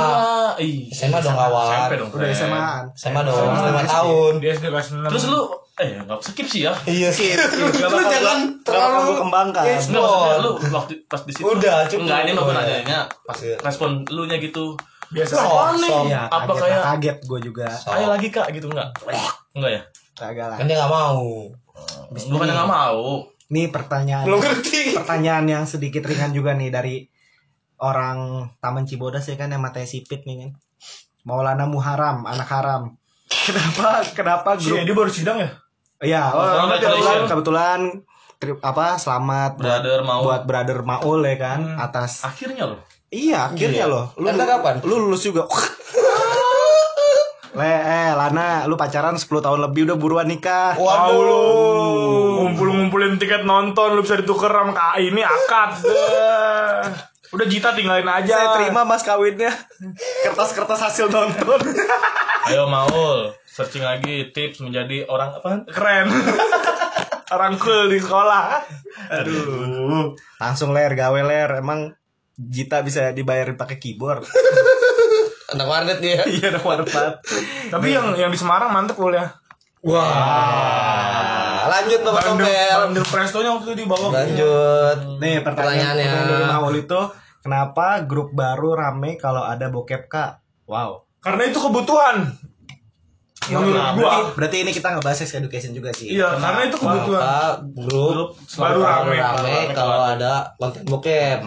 Ih, 0.58 0.76
SMA 0.90 1.18
dong, 1.18 1.32
kawan. 1.32 1.70
SMP 1.70 1.92
dong. 1.96 2.10
Udah. 2.12 2.28
SMA. 2.30 2.64
SMA 2.92 3.20
dong, 3.22 3.36
5 3.40 3.80
tahun. 3.86 4.32
Dia 4.38 4.50
SD 4.52 4.64
kelas 4.68 4.86
6. 4.92 5.08
Terus 5.08 5.24
lu 5.26 5.40
eh 5.78 5.96
nggak 5.98 6.20
skip 6.20 6.44
sih 6.44 6.60
ya. 6.62 6.72
Iya 6.84 7.08
skip. 7.08 7.40
Lu 7.80 8.02
jangan 8.04 8.38
terlalu 8.60 9.12
kembangkan. 9.16 9.64
Yes. 9.64 9.88
Enggak 9.88 10.04
maksudnya 10.04 10.38
lu 10.38 10.50
waktu 10.70 10.92
pas 11.06 11.22
di 11.22 11.32
situ. 11.32 11.44
Udah, 11.46 11.76
cukup. 11.86 12.04
Enggak 12.04 12.18
ini 12.20 12.32
mau 12.34 12.42
Oh, 12.42 12.50
iya. 12.50 12.60
nanyanya 12.60 12.98
pas 13.24 13.38
Iya. 13.38 13.56
respon 13.58 14.04
lu 14.06 14.24
nya 14.24 14.36
gitu. 14.36 14.76
biasa 15.10 15.34
aja. 15.34 15.74
som. 15.74 16.06
Iya, 16.06 16.22
Apa 16.24 16.52
kayak- 16.54 16.84
kaget 16.86 17.18
gue 17.24 17.40
juga. 17.42 17.66
Som. 17.66 17.98
Ayo 17.98 18.06
lagi 18.06 18.30
Kak 18.30 18.46
gitu 18.52 18.70
enggak? 18.70 18.94
Enggak 19.50 19.70
ya? 19.72 19.82
Kagak 20.20 20.46
lah. 20.52 20.56
Kan 20.60 20.68
dia 20.68 20.76
enggak 20.76 20.92
mau. 20.92 21.48
Bukan 22.12 22.44
yang 22.44 22.58
nggak 22.58 22.70
mau. 22.70 23.24
Nih 23.48 23.66
pertanyaan. 23.66 24.24
Belum 24.28 24.38
ngerti. 24.38 24.92
Pertanyaan 24.92 25.46
yang 25.46 25.64
sedikit 25.64 26.04
ringan 26.04 26.30
juga 26.30 26.52
nih 26.52 26.68
dari 26.68 27.08
orang 27.78 28.46
Taman 28.60 28.84
Cibodas 28.84 29.24
ya 29.24 29.34
kan 29.34 29.48
yang 29.48 29.58
matanya 29.58 29.88
sipit 29.88 30.22
nih 30.22 30.36
kan. 30.38 30.50
Maulana 31.22 31.64
Muharam, 31.64 32.24
anak 32.24 32.48
haram. 32.48 33.00
Kenapa 33.26 34.04
kenapa 34.12 34.48
Si 34.54 34.68
grup 34.68 34.78
Edi 34.78 34.92
baru 34.92 35.08
sidang 35.08 35.38
ya? 35.38 35.50
Iya, 36.00 36.22
Oh, 36.32 36.40
oh, 36.40 36.72
kebetulan 36.72 37.20
kebetulan 37.26 37.78
tri- 38.36 38.56
apa 38.58 38.96
selamat 38.96 39.56
buat- 39.56 39.62
Brother 39.62 40.00
mau. 40.00 40.20
buat 40.24 40.42
brother 40.44 40.78
Maul 40.80 41.20
ya 41.22 41.36
kan 41.36 41.60
Hmm. 41.62 41.76
atas 41.78 42.24
Akhirnya 42.24 42.64
loh. 42.64 42.80
iya 43.08 43.46
akhirnya 43.46 43.84
Iya. 43.84 43.92
loh 43.92 44.06
lu 44.16 44.32
kapan? 44.32 44.80
lu 44.80 44.96
lulus 44.98 45.20
juga 45.22 45.44
Le, 47.50 47.66
eh 47.66 48.10
Lana, 48.14 48.70
lu 48.70 48.78
pacaran 48.78 49.18
10 49.18 49.26
tahun 49.26 49.58
lebih 49.66 49.90
udah 49.90 49.96
buruan 49.98 50.30
nikah. 50.30 50.78
Tahu 50.78 51.18
lu. 51.18 51.42
Ngumpul-ngumpulin 52.46 53.18
tiket 53.18 53.42
nonton 53.42 53.98
lu 53.98 54.06
bisa 54.06 54.14
ditukar 54.22 54.54
sama 54.54 54.70
KAI 54.70 55.10
ini 55.10 55.22
akad. 55.26 55.70
Dah. 55.90 57.10
Udah 57.30 57.46
Jita 57.46 57.74
tinggalin 57.74 58.06
aja. 58.06 58.34
Saya 58.34 58.48
terima 58.58 58.86
mas 58.86 59.02
kawinnya. 59.02 59.50
Kertas-kertas 60.26 60.78
hasil 60.78 61.10
nonton. 61.10 61.58
Ayo 62.50 62.70
Maul, 62.70 63.34
searching 63.50 63.82
lagi 63.82 64.30
tips 64.30 64.62
menjadi 64.62 65.06
orang 65.10 65.38
apa? 65.38 65.66
Keren. 65.70 66.06
Orang 67.30 67.62
cool 67.62 67.86
di 67.86 68.02
sekolah. 68.02 68.58
Aduh. 69.14 70.18
Langsung 70.42 70.74
ler, 70.74 70.98
gawe 70.98 71.20
ler. 71.22 71.62
Emang 71.62 71.94
Jita 72.34 72.82
bisa 72.82 73.14
dibayarin 73.14 73.54
pakai 73.54 73.78
keyboard. 73.78 74.26
Anak 75.50 75.66
warnet 75.66 75.98
dia. 75.98 76.22
Iya, 76.30 76.50
ada 76.50 76.60
warpat. 76.60 77.18
Tapi 77.68 77.86
yang 77.90 78.14
yang 78.14 78.30
di 78.30 78.38
Semarang 78.38 78.70
mantep 78.70 78.94
loh 78.94 79.10
ya. 79.10 79.26
Wah. 79.82 81.66
Lanjut 81.70 82.00
Bapak 82.02 82.22
Bandel, 82.26 82.44
Tompel. 82.44 82.78
bandel 82.82 83.04
prestonya 83.06 83.50
waktu 83.52 83.66
itu 83.68 83.76
di 83.78 83.86
bawah. 83.86 84.10
Lanjut. 84.10 84.96
Nih 85.18 85.40
pertanyaan 85.40 85.94
Pertanyaannya. 85.94 86.28
dari 86.28 86.46
Maul 86.46 86.74
itu 86.78 87.00
kenapa 87.40 87.86
grup 88.02 88.32
baru 88.32 88.74
rame 88.74 89.14
kalau 89.16 89.42
ada 89.42 89.68
bokep 89.68 90.06
kak? 90.06 90.40
Wow. 90.66 91.04
Karena 91.18 91.46
itu 91.46 91.58
kebutuhan. 91.58 92.26
menurut 93.42 93.72
Nah, 93.72 93.96
gua 93.96 93.96
berarti, 93.96 94.20
berarti 94.36 94.56
ini 94.62 94.70
kita 94.70 94.88
ngebahas 94.92 95.16
sex 95.16 95.32
education 95.34 95.72
juga 95.72 95.90
sih. 95.90 96.12
iya 96.12 96.28
karena 96.36 96.60
itu 96.68 96.76
kebutuhan 96.76 97.72
grup, 97.72 98.36
Grup 98.36 98.54
baru 98.54 98.80
rame. 98.80 99.16
rame 99.16 99.56
kalau 99.72 99.98
ada 100.06 100.32
konten 100.54 100.84
bokep. 100.84 101.40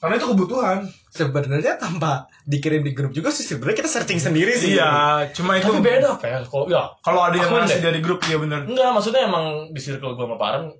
Karena 0.00 0.14
itu 0.16 0.26
kebutuhan 0.32 0.78
Sebenarnya 1.10 1.74
tanpa 1.74 2.30
dikirim 2.46 2.86
di 2.86 2.94
grup 2.94 3.10
juga 3.10 3.34
sih 3.34 3.42
sebenarnya 3.42 3.82
kita 3.82 3.90
searching 3.90 4.22
sendiri 4.22 4.54
sih. 4.54 4.78
iya 4.78 5.26
cuma 5.34 5.58
itu 5.58 5.66
Tapi 5.66 5.82
beda, 5.82 6.16
Pel. 6.22 6.46
Kalau 6.46 6.70
ya, 6.70 6.86
kalau 7.02 7.20
ada 7.26 7.34
yang 7.34 7.50
ngasih 7.50 7.82
dari 7.82 7.98
grup 7.98 8.22
ya 8.24 8.38
bener 8.38 8.62
Enggak, 8.62 8.94
maksudnya 8.94 9.26
emang 9.26 9.74
di 9.74 9.80
circle 9.82 10.14
gue 10.14 10.24
sama 10.24 10.38
Paren 10.38 10.70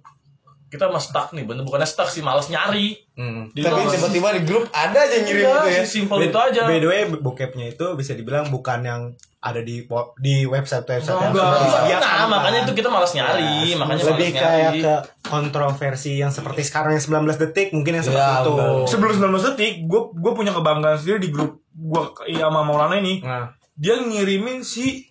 kita 0.71 0.87
mah 0.87 0.99
stuck 0.99 1.31
nih, 1.31 1.43
bener 1.43 1.61
bukannya 1.61 1.85
stuck 1.85 2.07
sih, 2.07 2.21
males 2.21 2.47
nyari. 2.47 2.95
Hmm. 3.13 3.51
Tapi 3.51 3.91
tiba-tiba 3.91 4.29
di 4.33 4.43
grup 4.43 4.71
ada 4.71 4.97
aja 4.97 5.13
yang 5.13 5.25
ngirim 5.25 5.43
Iya, 5.43 5.55
gitu 5.57 5.69
ya. 5.69 5.83
simpel 5.85 6.19
itu 6.23 6.39
aja. 6.39 6.63
by 6.65 6.79
the 6.79 6.87
way, 6.87 7.01
bokepnya 7.11 7.67
itu 7.69 7.87
bisa 7.93 8.13
dibilang 8.13 8.49
bukan 8.49 8.81
yang 8.81 9.03
ada 9.39 9.59
di 9.59 9.83
di 10.17 10.35
website 10.45 10.85
website 10.85 11.11
yang 11.11 11.33
enggak. 11.33 11.51
disediakan, 11.59 12.01
Nah, 12.01 12.15
kan. 12.15 12.29
makanya 12.31 12.59
itu 12.63 12.73
kita 12.73 12.89
malas 12.89 13.11
nyari, 13.11 13.53
Ya, 13.67 13.77
makanya 13.77 14.03
lebih 14.07 14.29
malas 14.29 14.39
kayak 14.39 14.63
nyari. 14.63 14.81
ke 14.81 14.95
kontroversi 15.25 16.13
yang 16.15 16.29
seperti 16.29 16.61
sekarang 16.63 16.93
yang 16.93 17.03
19 17.03 17.41
detik 17.41 17.69
mungkin 17.71 17.93
yang 17.95 18.05
seperti 18.05 18.21
Ya, 18.23 18.39
itu. 18.39 18.53
benar. 18.53 18.87
sebelum 18.87 19.13
19 19.17 19.45
detik 19.51 19.73
gue 19.83 20.01
gue 20.13 20.33
punya 20.33 20.53
kebanggaan 20.53 20.97
sendiri 20.97 21.19
di 21.19 21.31
grup 21.31 21.53
gue 21.73 22.03
iya 22.29 22.47
sama 22.47 22.63
Maulana 22.63 22.95
ini 22.97 23.19
Nah, 23.21 23.49
dia 23.75 23.97
ngirimin 23.97 24.61
si 24.61 25.09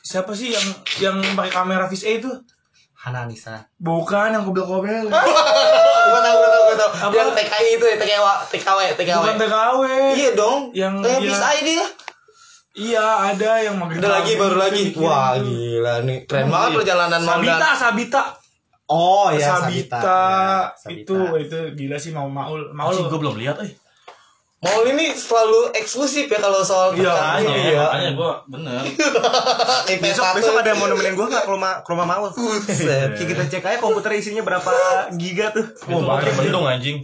siapa 0.00 0.32
sih 0.32 0.50
yang 0.50 0.66
yang 1.00 1.16
pakai 1.34 1.52
kamera 1.52 1.86
Fish 1.86 2.02
A 2.02 2.16
itu 2.16 2.30
Hana 3.00 3.24
Anissa. 3.24 3.64
bukan 3.76 4.28
yang 4.30 4.44
kobel-kobel 4.44 5.08
Gua 5.10 6.20
tahu, 6.20 6.36
gua 6.36 6.50
tahu, 6.50 6.62
gua 6.62 6.76
tahu. 6.76 6.90
Apa? 7.00 7.12
Yang 7.14 7.28
TKI 7.32 7.68
itu 7.72 7.84
ya, 7.86 7.96
TKW, 7.96 8.24
TKW, 8.50 8.80
TKW. 8.94 9.16
bukan 9.16 9.36
TKW 9.38 9.82
Iya 10.12 10.30
dong. 10.34 10.60
Yang 10.72 10.94
Yang 11.00 11.20
dia- 11.22 11.30
bisa 11.32 11.48
dia. 11.60 11.86
iya 12.72 13.04
ada 13.26 13.50
yang 13.58 13.74
pakai 13.76 13.96
Ada 13.96 14.08
lagi 14.10 14.32
baru 14.34 14.52
gitu 14.52 14.60
lagi. 14.60 14.84
Wah, 15.00 15.32
gila 15.34 15.94
nih. 16.02 16.18
Keren 16.24 16.46
banget 16.46 16.70
perjalanan 16.76 17.20
Maulana. 17.20 17.40
Sabita 17.56 17.68
Sabita 17.74 18.22
Oh 18.86 19.30
ya, 19.30 19.54
Sabita, 19.54 19.98
Ya, 19.98 20.74
Sabita. 20.74 20.98
itu 21.06 21.16
itu 21.38 21.58
gila 21.74 21.96
sih 21.96 22.10
mau 22.10 22.26
Maul 22.26 22.74
Maul 22.74 22.90
Anjing, 22.90 23.06
gue 23.06 23.20
belum 23.22 23.36
lihat, 23.38 23.56
eh. 23.62 23.70
Maul 24.60 24.92
ini 24.92 25.08
selalu 25.10 25.72
eksklusif 25.72 26.28
ya 26.28 26.36
kalau 26.36 26.60
soal 26.60 26.92
Iya, 26.92 27.08
perkara 27.08 27.24
Makanya, 27.32 27.48
ini 27.50 27.72
ya. 27.72 27.80
makanya 27.82 28.10
gue 28.12 28.32
bener. 28.46 28.82
Besok 30.04 30.20
PS1. 30.22 30.36
besok 30.36 30.54
ada 30.54 30.68
yang 30.68 30.78
mau 30.78 30.86
nemenin 30.86 31.14
gue 31.14 31.26
nggak 31.26 31.44
ke 31.44 31.50
rumah 31.50 31.72
ke 31.80 31.88
rumah 31.88 32.06
Maul? 32.06 32.28
Buset. 32.30 33.08
Ki, 33.16 33.24
kita 33.24 33.48
cek 33.48 33.64
aja 33.64 33.78
komputer 33.78 34.12
isinya 34.14 34.44
berapa 34.44 34.68
giga 35.16 35.48
tuh. 35.50 35.64
Itu 35.64 35.96
terbendung 36.04 36.68
anjing. 36.68 37.00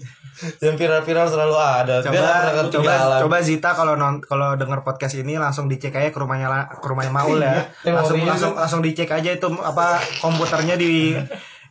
Yang 0.60 0.76
viral-viral 0.76 1.26
selalu 1.26 1.56
ada. 1.56 2.04
Coba 2.04 2.12
pernah 2.12 2.68
coba 2.68 2.92
coba 3.24 3.36
Zita 3.40 3.72
kalau 3.72 3.96
non 3.96 4.20
kalau 4.20 4.52
dengar 4.52 4.84
podcast 4.84 5.16
ini 5.16 5.40
langsung 5.40 5.64
dicek 5.64 5.96
aja 5.96 6.12
ke 6.12 6.18
rumahnya 6.20 6.52
ke 6.76 6.84
rumahnya 6.84 7.08
Maul 7.08 7.40
ya 7.40 7.72
Iya, 7.80 7.96
langsung 7.96 8.20
iya. 8.20 8.28
langsung 8.28 8.52
langsung 8.52 8.80
dicek 8.84 9.08
aja 9.08 9.32
itu 9.32 9.48
apa 9.56 9.96
komputernya 10.20 10.76
di 10.76 11.16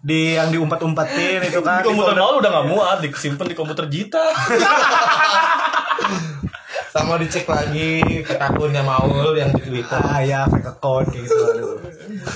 di 0.05 0.37
yang 0.37 0.53
diumpat-umpatin 0.53 1.41
itu 1.41 1.59
kan 1.59 1.81
Di 1.81 1.89
komputer 1.89 2.13
malu 2.13 2.37
udah 2.37 2.51
gak 2.53 2.67
muat, 2.69 2.97
disimpan 3.01 3.49
di 3.49 3.57
komputer 3.57 3.89
Jita. 3.89 4.21
Sama 6.87 7.17
dicek 7.17 7.43
lagi 7.45 8.23
ke 8.23 8.35
akunnya 8.35 8.79
Maul 8.79 9.35
yang 9.35 9.51
di 9.51 9.61
Twitter. 9.61 9.97
ah 9.97 10.21
ya 10.21 10.47
fake 10.47 10.63
account 10.69 11.07
kayak 11.09 11.27
gitu 11.27 11.35
aduh 11.35 11.75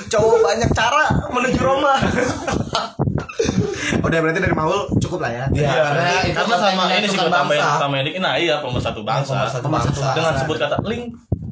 cowok 0.10 0.38
banyak 0.44 0.70
cara 0.70 1.04
menuju 1.30 1.60
Roma 1.60 1.96
udah 4.06 4.18
berarti 4.20 4.40
dari 4.42 4.52
Maul 4.52 4.92
cukup 5.00 5.24
lah 5.24 5.32
ya 5.32 5.46
Iya, 5.50 5.70
karena 5.72 6.12
itu 6.22 6.36
Karena 6.36 6.56
sama 6.60 6.84
ini 6.92 7.08
sih 7.08 7.16
tambahin 7.18 7.56
bangsa. 7.56 7.80
tambahin 7.80 8.04
dikit. 8.04 8.20
Nah 8.20 8.34
iya 8.36 8.56
pemersatu 8.60 9.02
bangsa. 9.02 9.32
Pemersatu 9.40 9.68
bangsa. 9.70 10.08
Dengan 10.12 10.34
sebut 10.36 10.58
kata 10.58 10.76
link, 10.84 11.04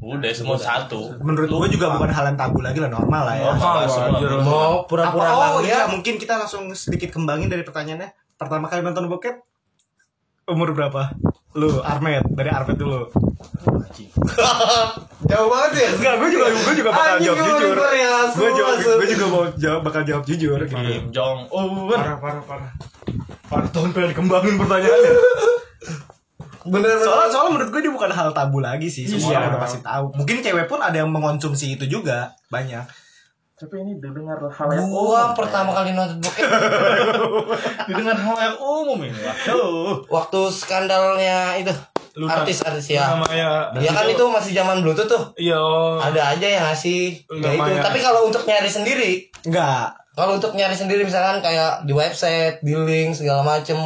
udah 0.08 0.32
semua 0.32 0.56
satu. 0.56 1.20
menurut 1.20 1.52
gue 1.52 1.76
juga 1.76 1.92
bukan 2.00 2.08
hal 2.08 2.32
yang 2.32 2.38
tabu 2.40 2.64
lagi 2.64 2.80
lah 2.80 2.88
normal 2.88 3.28
lah 3.28 3.36
ya. 3.36 3.46
Normal, 3.52 3.76
anjir. 3.84 4.30
Mau 4.40 4.88
pura-pura 4.88 5.30
oh 5.36 5.60
iya. 5.60 5.92
mungkin 5.92 6.16
kita 6.16 6.40
langsung 6.40 6.72
sedikit 6.72 7.12
kembangin 7.12 7.52
dari 7.52 7.68
pertanyaannya. 7.68 8.16
Pertama 8.40 8.72
kali 8.72 8.86
nonton 8.86 9.12
bokep? 9.12 9.36
Umur 10.48 10.72
berapa? 10.72 11.12
Lu 11.60 11.84
Armet 11.84 12.24
dari 12.32 12.48
Armet 12.48 12.80
dulu. 12.80 13.12
Jauh 15.28 15.48
banget 15.52 15.72
ya. 15.76 15.90
enggak 15.98 16.16
gue 16.24 16.30
juga 16.32 16.46
gue 16.54 16.74
juga 16.78 16.90
bakal 16.94 17.14
Anjing, 17.18 17.26
jawab 17.28 17.38
gue 17.38 17.52
jujur. 17.52 17.76
ya, 17.92 18.16
gue 18.32 18.50
jawab 18.56 18.76
gue 18.80 19.08
juga 19.12 19.26
mau 19.28 19.44
jawab 19.60 19.82
bakal 19.84 20.02
jawab 20.08 20.24
jujur 20.24 20.60
gitu. 20.64 20.78
Kim 20.78 21.06
Jong 21.12 21.40
Un. 21.52 21.90
parah 21.92 22.18
parah 22.22 22.44
parah. 22.46 22.72
Parah 23.48 23.68
tahun 23.72 23.92
pengen 23.92 24.10
dikembangin 24.16 24.56
pertanyaannya 24.56 25.14
Bener-bener. 26.70 27.00
soalnya 27.00 27.30
soalnya 27.30 27.52
menurut 27.54 27.70
gue 27.70 27.82
dia 27.82 27.94
bukan 27.94 28.10
hal 28.10 28.30
tabu 28.32 28.60
lagi 28.60 28.86
sih 28.86 29.04
semua 29.04 29.24
Iya. 29.26 29.38
orang 29.38 29.50
udah 29.50 29.62
pasti 29.62 29.80
tahu 29.82 30.06
mungkin 30.14 30.36
cewek 30.40 30.66
pun 30.66 30.80
ada 30.80 30.96
yang 30.96 31.10
mengonsumsi 31.10 31.74
itu 31.74 31.86
juga 31.86 32.18
banyak 32.48 32.84
Tapi 33.56 33.74
ini 33.76 33.98
didengar 33.98 34.38
hal 34.38 34.70
Gua 34.86 35.34
pertama 35.34 35.74
kali 35.74 35.90
nonton 35.92 36.20
bokep 36.20 36.46
didengar 37.90 38.14
hal 38.16 38.38
yang 38.38 38.58
umum 38.58 39.00
ini. 39.02 39.18
Waduh. 39.18 40.06
waktu 40.08 40.40
skandalnya 40.52 41.58
itu 41.58 41.74
Luna. 42.14 42.34
artis-artis 42.38 42.86
ya. 42.92 43.14
namanya 43.14 43.74
Ya 43.78 43.90
kan 43.92 44.06
itu 44.06 44.22
masih 44.26 44.52
zaman 44.52 44.82
Bluetooth 44.82 45.06
tuh. 45.06 45.24
iya. 45.38 45.58
Ada 46.02 46.34
aja 46.34 46.48
yang 46.52 46.64
ngasih 46.66 47.02
ya 47.32 47.50
itu. 47.52 47.72
Tapi 47.80 48.00
kalau 48.00 48.26
untuk 48.26 48.42
nyari 48.44 48.66
sendiri, 48.68 49.12
enggak 49.44 49.94
kalau 50.14 50.34
untuk 50.34 50.54
nyari 50.54 50.74
sendiri 50.74 51.02
misalkan 51.02 51.42
kayak 51.42 51.86
di 51.86 51.94
website, 51.94 52.58
di 52.62 52.74
link 52.74 53.14
segala 53.14 53.42
macem, 53.42 53.78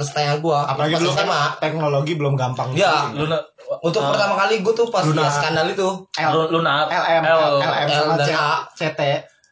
terus 0.00 0.10
tanya 0.10 0.40
gua, 0.40 0.64
apalagi 0.64 0.96
dulu 0.96 1.12
kan 1.12 1.28
SMA. 1.28 1.42
teknologi 1.60 2.12
belum 2.16 2.34
gampang 2.34 2.72
Ya, 2.72 3.12
Luna 3.12 3.36
untuk 3.84 4.00
pertama 4.00 4.34
kali 4.34 4.64
gua 4.64 4.72
tuh 4.72 4.88
pas 4.88 5.04
Luna. 5.04 5.28
skandal 5.28 5.68
itu. 5.68 5.88
L, 6.16 6.30
Lu- 6.32 6.50
Luna 6.50 6.88
LM 6.88 7.22
L, 7.22 7.40
LM 7.60 7.86
L 7.86 8.04
dan 8.16 8.26
C, 8.26 8.32
A. 8.32 8.50
CT 8.72 9.00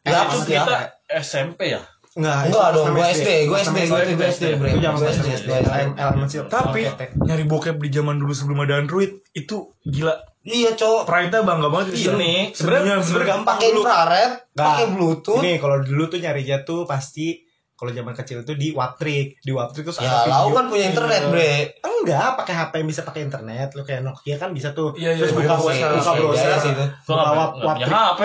Ya, 0.03 0.25
itu 0.25 0.39
kita 0.43 0.77
SMP 1.21 1.77
ya. 1.77 1.85
Enggak, 2.17 2.49
Enggak 2.49 2.69
dong, 2.73 2.87
nama 2.91 3.13
SD, 3.13 3.47
gua 3.47 3.61
SD, 3.61 3.79
gua 3.85 4.01
SD, 4.01 4.17
gua 4.17 4.27
SD, 4.27 4.45
Gua 4.57 5.07
SD, 5.07 6.37
tapi 6.49 6.83
nyari 7.21 7.45
bokep 7.45 7.77
di 7.77 7.89
zaman 7.93 8.17
dulu 8.17 8.33
sebelum 8.33 8.65
ada 8.65 8.81
Android 8.81 9.23
itu 9.31 9.77
gila. 9.85 10.17
Iya, 10.43 10.73
cowok. 10.75 11.05
Pride 11.05 11.45
bangga 11.45 11.69
banget 11.69 11.93
Iya. 11.95 12.17
nih, 12.17 12.39
sebenarnya 12.51 13.05
sebenarnya 13.05 13.29
gampang 13.37 13.57
Pakai 13.61 13.69
infrared, 13.71 14.33
Nggak. 14.49 14.65
pakai 14.65 14.85
Bluetooth. 14.89 15.39
Ini 15.39 15.53
kalau 15.61 15.77
dulu 15.79 16.05
tuh 16.09 16.19
nyarinya 16.19 16.59
tuh 16.65 16.81
pasti 16.89 17.45
kalau 17.79 17.95
zaman 17.95 18.11
kecil 18.11 18.43
tuh 18.43 18.59
di 18.59 18.75
Waptrik, 18.75 19.39
di 19.39 19.55
Waptrik 19.55 19.87
tuh 19.87 19.95
Ya, 20.03 20.27
lau 20.27 20.51
kan 20.51 20.67
punya 20.67 20.91
internet, 20.91 21.31
bre. 21.31 21.79
Enggak, 21.79 22.35
pakai 22.35 22.55
HP 22.59 22.73
yang 22.83 22.89
bisa 22.91 23.03
pakai 23.07 23.23
internet. 23.31 23.71
Lu 23.79 23.87
kayak 23.87 24.03
Nokia 24.03 24.35
kan 24.35 24.51
bisa 24.51 24.75
tuh. 24.75 24.91
Iya, 24.99 25.15
iya, 25.15 25.23
Terus 25.23 25.31
iya, 25.31 25.39
buka 25.39 25.55
iya, 25.55 25.63
web, 25.63 25.75
iya, 25.79 25.89
buka 25.95 26.11
iya, 26.11 26.19
browser, 26.19 26.49
iya, 26.51 26.59
itu. 26.59 26.85
Buka 27.07 27.31
waptrik, 27.39 27.87
HP. 27.87 28.21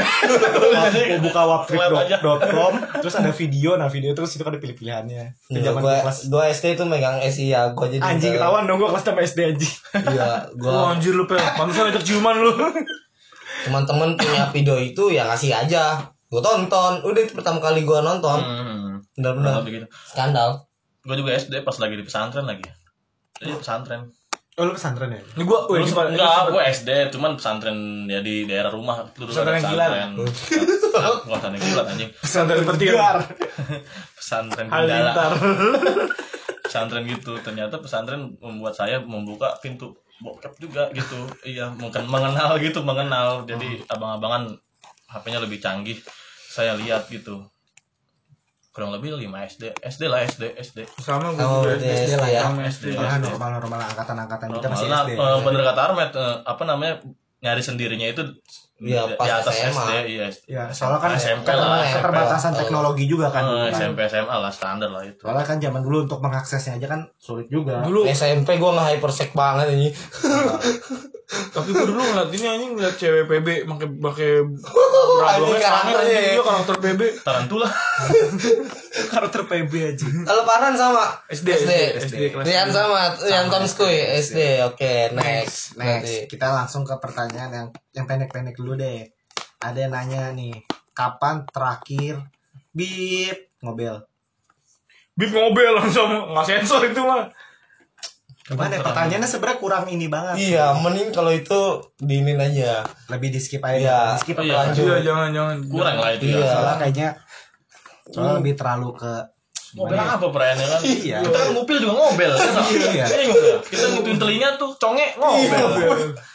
Buka 1.22 1.42
waptrik.com, 1.46 2.74
terus 2.98 3.14
ada 3.14 3.30
video, 3.30 3.78
nah 3.78 3.90
video 3.94 4.12
terus 4.18 4.34
itu 4.34 4.42
kan 4.42 4.58
ada 4.58 4.62
pilih-pilihannya. 4.62 5.24
Itu 5.54 5.62
Iya, 5.62 5.70
zaman 5.70 5.82
gua, 5.86 5.96
kelas 6.02 6.20
gua 6.34 6.44
SD 6.50 6.66
tuh 6.74 6.86
megang 6.90 7.22
SI 7.22 7.54
ya, 7.54 7.70
gua 7.78 7.86
jadi 7.86 8.02
anjing 8.02 8.34
ketahuan 8.34 8.66
dong 8.66 8.82
gua 8.82 8.90
kelas 8.90 9.04
sama 9.06 9.22
SD 9.22 9.40
anjing. 9.54 9.74
Iya, 10.02 10.30
Oh, 10.58 10.58
gua 10.58 10.98
anjir 10.98 11.14
lu 11.14 11.30
pel 11.30 11.38
pantesan 11.38 11.94
ajak 11.94 12.02
ciuman 12.02 12.42
lu 12.42 12.52
teman-teman 13.64 14.20
punya 14.20 14.50
video 14.52 14.76
itu 14.82 15.14
ya 15.14 15.30
kasih 15.30 15.54
aja. 15.54 16.02
Gua 16.28 16.42
tonton, 16.42 17.06
udah 17.06 17.22
itu 17.22 17.38
pertama 17.38 17.62
kali 17.62 17.86
gua 17.86 18.02
nonton. 18.02 18.42
Hmm. 18.42 18.83
Benar-benar 19.14 19.50
Kurang 19.50 19.62
lebih 19.66 19.74
gitu. 19.80 19.88
skandal. 20.10 20.50
Gue 21.04 21.16
juga 21.20 21.32
SD 21.36 21.54
pas 21.62 21.78
lagi 21.78 21.96
di 22.00 22.04
pesantren 22.06 22.46
lagi. 22.48 22.66
Jadi 23.40 23.54
pesantren. 23.60 24.02
Oh 24.54 24.70
lu 24.70 24.78
pesantren 24.78 25.10
ya? 25.10 25.18
ini 25.34 25.50
gua 25.50 25.66
ini 25.82 25.90
enggak, 25.90 26.54
gue 26.54 26.62
SD, 26.62 26.90
cuman 27.10 27.34
pesantren 27.34 28.06
ya 28.06 28.22
di 28.22 28.46
daerah 28.46 28.70
rumah. 28.70 29.02
Dulu 29.18 29.34
Pesantren. 29.34 29.58
Pesantren. 29.66 30.10
Bukan 30.14 30.30
pesantren 31.26 31.58
gilat 31.58 31.86
anjing. 31.90 32.10
pesantren 32.22 32.62
seperti 32.62 32.84
Gar. 32.94 33.18
Pesantren 34.18 34.66
Gundala. 34.70 35.14
pesantren 36.70 37.04
gitu. 37.10 37.34
Ternyata 37.42 37.82
pesantren 37.82 38.38
membuat 38.38 38.78
saya 38.78 39.02
membuka 39.02 39.58
pintu 39.58 39.98
bokep 40.22 40.54
juga 40.62 40.94
gitu. 40.94 41.26
Iya, 41.42 41.74
mungkin 41.74 42.06
mengenal 42.06 42.62
gitu, 42.62 42.86
mengenal. 42.86 43.50
Jadi 43.50 43.82
abang-abangan 43.90 44.54
HP-nya 45.10 45.42
lebih 45.42 45.58
canggih. 45.66 45.98
Saya 46.54 46.78
lihat 46.78 47.10
gitu. 47.10 47.42
Kurang 48.74 48.90
lebih 48.90 49.14
5 49.14 49.30
SD. 49.54 49.64
SD 49.86 50.02
lah 50.10 50.26
SD, 50.26 50.44
SD. 50.58 50.78
sama 50.98 51.30
gua 51.38 51.46
Oh, 51.46 51.62
SD 51.70 51.86
SD 51.86 52.18
lah 52.18 52.30
ya. 52.34 52.42
sama 52.50 52.66
SD 52.66 52.86
SD. 52.90 52.98
Ya 52.98 53.22
normal 53.22 53.62
normal 53.62 53.80
angkatan-angkatan 53.86 54.48
kita 54.50 54.68
masih 54.68 54.88
SD. 54.90 55.10
eh, 55.14 55.38
bener 55.46 55.62
kata 55.62 55.82
Armet, 55.86 56.12
eh, 56.18 56.36
apa 56.42 56.64
namanya 56.66 56.94
nyari 57.44 57.62
sendirinya 57.62 58.08
itu 58.10 58.24
Iya, 58.82 59.06
di, 59.06 59.14
pas 59.16 59.26
di 59.26 59.32
atas 59.32 59.54
SMA. 59.54 59.70
SD, 59.70 59.92
iya. 60.10 60.28
Ya, 60.50 60.64
soalnya 60.74 61.00
kan 61.00 61.12
SMP 61.16 61.46
keter- 61.46 61.62
lah, 61.62 61.86
keterbatasan 61.86 62.52
SMP. 62.52 62.60
teknologi 62.66 63.06
juga 63.06 63.28
kan. 63.30 63.44
Kan. 63.46 63.70
SMP 63.70 64.00
SMA 64.10 64.34
lah 64.34 64.50
standar 64.50 64.90
lah 64.90 65.06
itu. 65.06 65.22
Soalnya 65.22 65.46
kan 65.46 65.58
zaman 65.58 65.82
dulu 65.82 65.98
untuk 66.04 66.20
mengaksesnya 66.20 66.82
aja 66.82 66.88
kan 66.90 67.02
sulit 67.16 67.48
juga. 67.48 67.80
dulu 67.80 68.04
SMP 68.10 68.58
gua 68.58 68.74
nge 68.76 68.86
hypersec 68.92 69.30
banget 69.32 69.68
ini. 69.72 69.88
tapi 71.50 71.70
gua 71.70 71.86
dulu 71.86 72.02
ngeliat 72.04 72.30
ini 72.30 72.46
anjing 72.46 72.72
ngeliat 72.76 72.96
cewek 72.96 73.26
PB 73.26 73.48
pakai 73.66 73.88
pakai 73.90 74.32
Anjing 75.14 75.56
karakternya 75.56 76.20
ya. 76.20 76.32
dia 76.34 76.44
karakter 76.44 76.76
PB 76.76 77.02
Tarantula. 77.22 77.70
karakter 79.14 79.42
PB 79.46 79.72
aja. 79.94 80.06
Kalau 80.06 80.44
Farhan 80.44 80.74
sama 80.74 81.04
SD, 81.30 81.48
SD. 81.56 81.72
SD, 82.04 82.16
kelas 82.34 82.46
Rian 82.46 82.70
sama 82.70 83.18
Rian 83.18 83.48
Tom 83.48 83.66
Skuy 83.66 83.98
SD. 84.20 84.62
Oke, 84.66 85.14
next. 85.14 85.78
Next, 85.78 86.28
kita 86.28 86.50
langsung 86.50 86.84
ke 86.84 86.94
pertanyaan 86.98 87.50
yang 87.50 87.68
yang 87.94 88.06
pendek-pendek 88.06 88.58
dulu 88.64 88.80
deh. 88.80 89.04
ada 89.60 89.76
yang 89.78 89.92
nanya 89.92 90.32
nih, 90.32 90.56
kapan 90.92 91.44
terakhir 91.48 92.20
bip 92.72 93.52
ngobel? 93.60 94.04
Bip 95.14 95.32
ngobel 95.32 95.72
langsung 95.74 96.08
nggak 96.32 96.44
sensor 96.46 96.84
itu 96.84 97.00
mah. 97.00 97.28
Gimana 98.44 98.76
ya? 98.76 98.84
pertanyaannya 98.84 99.24
sebenarnya 99.24 99.56
kurang 99.58 99.86
ini 99.88 100.12
banget. 100.12 100.36
Iya, 100.36 100.76
mending 100.76 101.16
kalau 101.16 101.32
itu 101.32 101.60
diinin 101.96 102.36
aja. 102.36 102.84
Lebih 103.08 103.32
di 103.32 103.40
skip 103.40 103.64
aja. 103.64 103.80
Iya. 103.80 104.00
Di 104.12 104.20
skip 104.20 104.36
Oh, 104.36 104.44
apa 104.44 104.48
iya. 104.48 104.56
lanjut? 104.60 104.84
Iya 104.84 104.98
jangan 105.02 105.30
jangan. 105.32 105.56
kurang 105.66 105.96
lah 105.98 106.10
itu 106.12 106.24
Iya. 106.26 106.36
ya 106.36 106.48
Soalnya 106.50 106.76
kayaknya 106.78 107.10
soalnya 108.06 108.34
lebih 108.36 108.54
terlalu 108.60 108.90
ke 109.00 109.14
ngobel 109.74 109.96
apa 109.98 110.28
perayaan 110.28 110.60
kan 110.60 110.82
Iya. 110.84 111.18
kita 111.24 111.38
kan 111.40 111.50
ngupil 111.56 111.78
juga 111.80 111.94
ngobel 111.96 112.32
ya 112.32 112.44
nggak? 112.44 112.68
Iya. 112.68 113.06
Iya, 113.08 113.56
kita 113.64 113.86
ngituin 113.96 114.18
telinga 114.20 114.50
tuh 114.56 114.76
conge 114.76 115.08
ngobel 115.16 115.68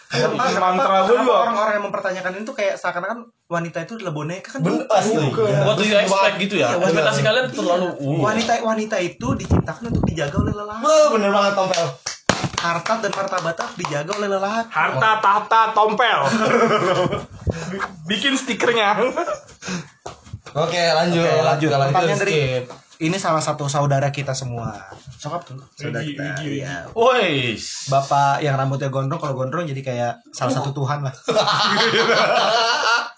Kenapa, 0.08 0.40
Mantra 0.56 1.04
kenapa 1.04 1.04
juga. 1.04 1.34
orang-orang 1.44 1.72
yang 1.76 1.84
mempertanyakan 1.84 2.32
itu 2.40 2.52
kayak 2.56 2.80
seakan-akan 2.80 3.28
wanita 3.44 3.84
itu 3.84 3.92
adalah 4.00 4.14
boneka 4.16 4.48
kan 4.56 4.60
Bener, 4.64 4.88
bukan. 4.88 4.96
asli. 4.96 5.26
What 5.36 5.76
do 5.76 5.84
you 5.84 5.96
expect 6.00 6.36
gitu 6.40 6.54
ya? 6.56 6.68
Iya, 6.72 6.80
Ekspektasi 6.80 7.20
kalian 7.20 7.46
terlalu 7.52 7.86
uh. 7.92 8.20
wanita 8.24 8.52
wanita 8.64 8.96
itu 8.98 9.28
diciptakan 9.36 9.92
untuk 9.92 10.04
dijaga 10.08 10.36
oleh 10.40 10.54
lelaki 10.56 10.80
Wah, 10.80 11.06
bener 11.12 11.28
banget 11.28 11.52
Tompel. 11.54 11.86
harta 12.58 12.92
dan 12.98 13.12
martabat 13.14 13.54
harus 13.54 13.76
dijaga 13.76 14.12
oleh 14.16 14.28
lelaki 14.32 14.72
Harta 14.72 15.10
tahta 15.20 15.60
tompel. 15.70 16.20
Bikin 18.08 18.32
stikernya. 18.34 18.96
Oke, 20.64 20.82
lanjut. 20.88 21.22
Oke, 21.22 21.44
lanjut. 21.44 21.68
Pertanyaan 21.70 22.18
dari 22.18 22.32
skip. 22.32 22.64
Ini 22.98 23.14
salah 23.14 23.38
satu 23.38 23.70
saudara 23.70 24.10
kita 24.10 24.34
semua 24.34 24.74
sokap 25.18 25.46
tuh 25.46 25.58
saudara 25.78 26.02
kita. 26.02 26.42
Iya. 26.42 26.90
Woi. 26.94 27.54
bapak 27.86 28.42
yang 28.42 28.58
rambutnya 28.58 28.90
gondrong 28.90 29.22
kalau 29.22 29.38
gondrong 29.38 29.70
jadi 29.70 29.82
kayak 29.82 30.12
salah 30.34 30.54
satu 30.54 30.74
tuhan 30.74 31.06
lah 31.06 31.14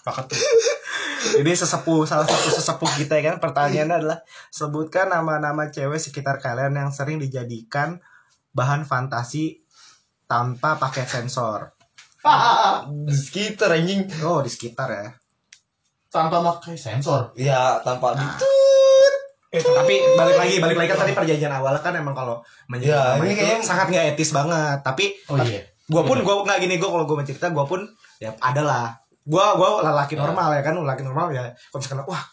Pakat 0.01 0.33
tuh. 0.33 0.39
Ini 1.37 1.53
sesepuh 1.53 2.09
salah 2.09 2.25
satu 2.25 2.49
sesepuh 2.57 2.89
kita 2.97 3.21
ya 3.21 3.33
kan 3.33 3.37
pertanyaannya 3.37 3.95
adalah 4.01 4.19
sebutkan 4.49 5.13
nama-nama 5.13 5.69
cewek 5.69 6.01
sekitar 6.01 6.41
kalian 6.41 6.73
yang 6.73 6.89
sering 6.89 7.21
dijadikan 7.21 8.01
bahan 8.49 8.81
fantasi 8.81 9.61
tanpa 10.25 10.81
pakai 10.81 11.05
sensor. 11.05 11.77
Di 12.89 13.13
sekitar 13.13 13.77
anjing. 13.77 14.09
Oh 14.25 14.41
di 14.41 14.49
sekitar 14.49 14.89
ya. 14.89 15.13
Tanpa 16.09 16.41
pakai 16.41 16.73
sensor. 16.73 17.37
Iya, 17.37 17.85
tanpa 17.85 18.17
di 18.17 18.25
Eh, 19.51 19.59
tapi 19.59 19.95
balik 20.15 20.35
lagi 20.37 20.55
balik 20.57 20.77
lagi 20.79 20.89
kan 20.89 20.99
tadi 21.03 21.11
perjanjian 21.11 21.51
awal 21.51 21.75
kan 21.77 21.91
emang 21.91 22.15
kalau 22.15 22.39
menyebut 22.65 22.87
Ya, 22.89 23.19
ini 23.19 23.29
itu 23.29 23.35
kayaknya- 23.37 23.59
sangat 23.61 23.85
nggak 23.89 24.05
etis 24.15 24.31
banget. 24.31 24.79
Tapi 24.79 25.05
Oh 25.27 25.35
iya. 25.37 25.67
gue 25.85 26.01
pun 26.01 26.17
gue 26.17 26.35
nggak 26.41 26.59
gini 26.61 26.75
gue 26.75 26.87
kalau 26.87 27.03
gue 27.03 27.17
mencerita 27.17 27.51
gue 27.51 27.65
pun 27.65 27.83
ya 28.17 28.31
adalah 28.39 28.95
gue 29.21 29.43
gue 29.43 29.69
lelaki 29.83 30.15
normal 30.15 30.49
ya 30.51 30.61
kan 30.61 30.73
lelaki 30.73 31.03
normal 31.03 31.27
ya 31.29 31.51
kalau 31.67 31.79
misalkan 31.79 31.99
wah 32.05 32.23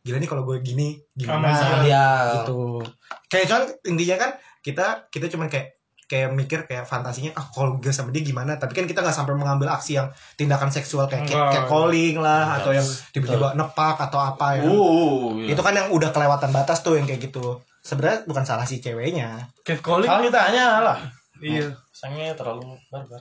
gila 0.00 0.16
nih 0.16 0.30
kalau 0.30 0.42
gue 0.44 0.56
gini 0.60 0.88
gimana. 1.12 1.50
Iya. 1.82 2.06
gitu 2.40 2.78
kayak 3.26 3.44
cuman 3.44 3.62
intinya 3.84 4.16
kan 4.16 4.30
kita 4.60 4.86
kita 5.10 5.26
cuman 5.28 5.50
kayak 5.50 5.77
kayak 6.08 6.32
mikir 6.32 6.64
kayak 6.64 6.88
fantasinya 6.88 7.36
ah 7.36 7.44
kalau 7.52 7.76
gue 7.76 7.92
sama 7.92 8.08
dia 8.08 8.24
gimana 8.24 8.56
tapi 8.56 8.72
kan 8.72 8.88
kita 8.88 9.04
nggak 9.04 9.12
sampai 9.12 9.36
mengambil 9.36 9.68
aksi 9.76 10.00
yang 10.00 10.08
tindakan 10.40 10.72
seksual 10.72 11.04
kayak 11.04 11.28
Enggak. 11.28 11.52
kayak 11.52 11.66
calling 11.68 12.16
lah 12.16 12.56
atau 12.56 12.72
yang 12.72 12.86
tiba-tiba 13.12 13.52
nepak 13.52 13.96
atau 14.08 14.18
apa 14.18 14.56
ya 14.56 14.62
Uh, 14.64 15.36
iya. 15.44 15.52
itu 15.52 15.60
kan 15.60 15.76
yang 15.76 15.92
udah 15.92 16.08
kelewatan 16.08 16.48
batas 16.48 16.80
tuh 16.80 16.96
yang 16.96 17.04
kayak 17.04 17.28
gitu 17.28 17.60
sebenarnya 17.84 18.24
bukan 18.24 18.44
salah 18.44 18.64
si 18.64 18.80
ceweknya 18.80 19.48
Catcalling. 19.68 20.08
Kalau 20.08 20.24
kita 20.24 20.40
hanya 20.48 20.64
lah. 20.80 20.98
Iya. 21.44 21.68
Sange 21.92 22.32
terlalu 22.32 22.72
barbar. 22.88 23.20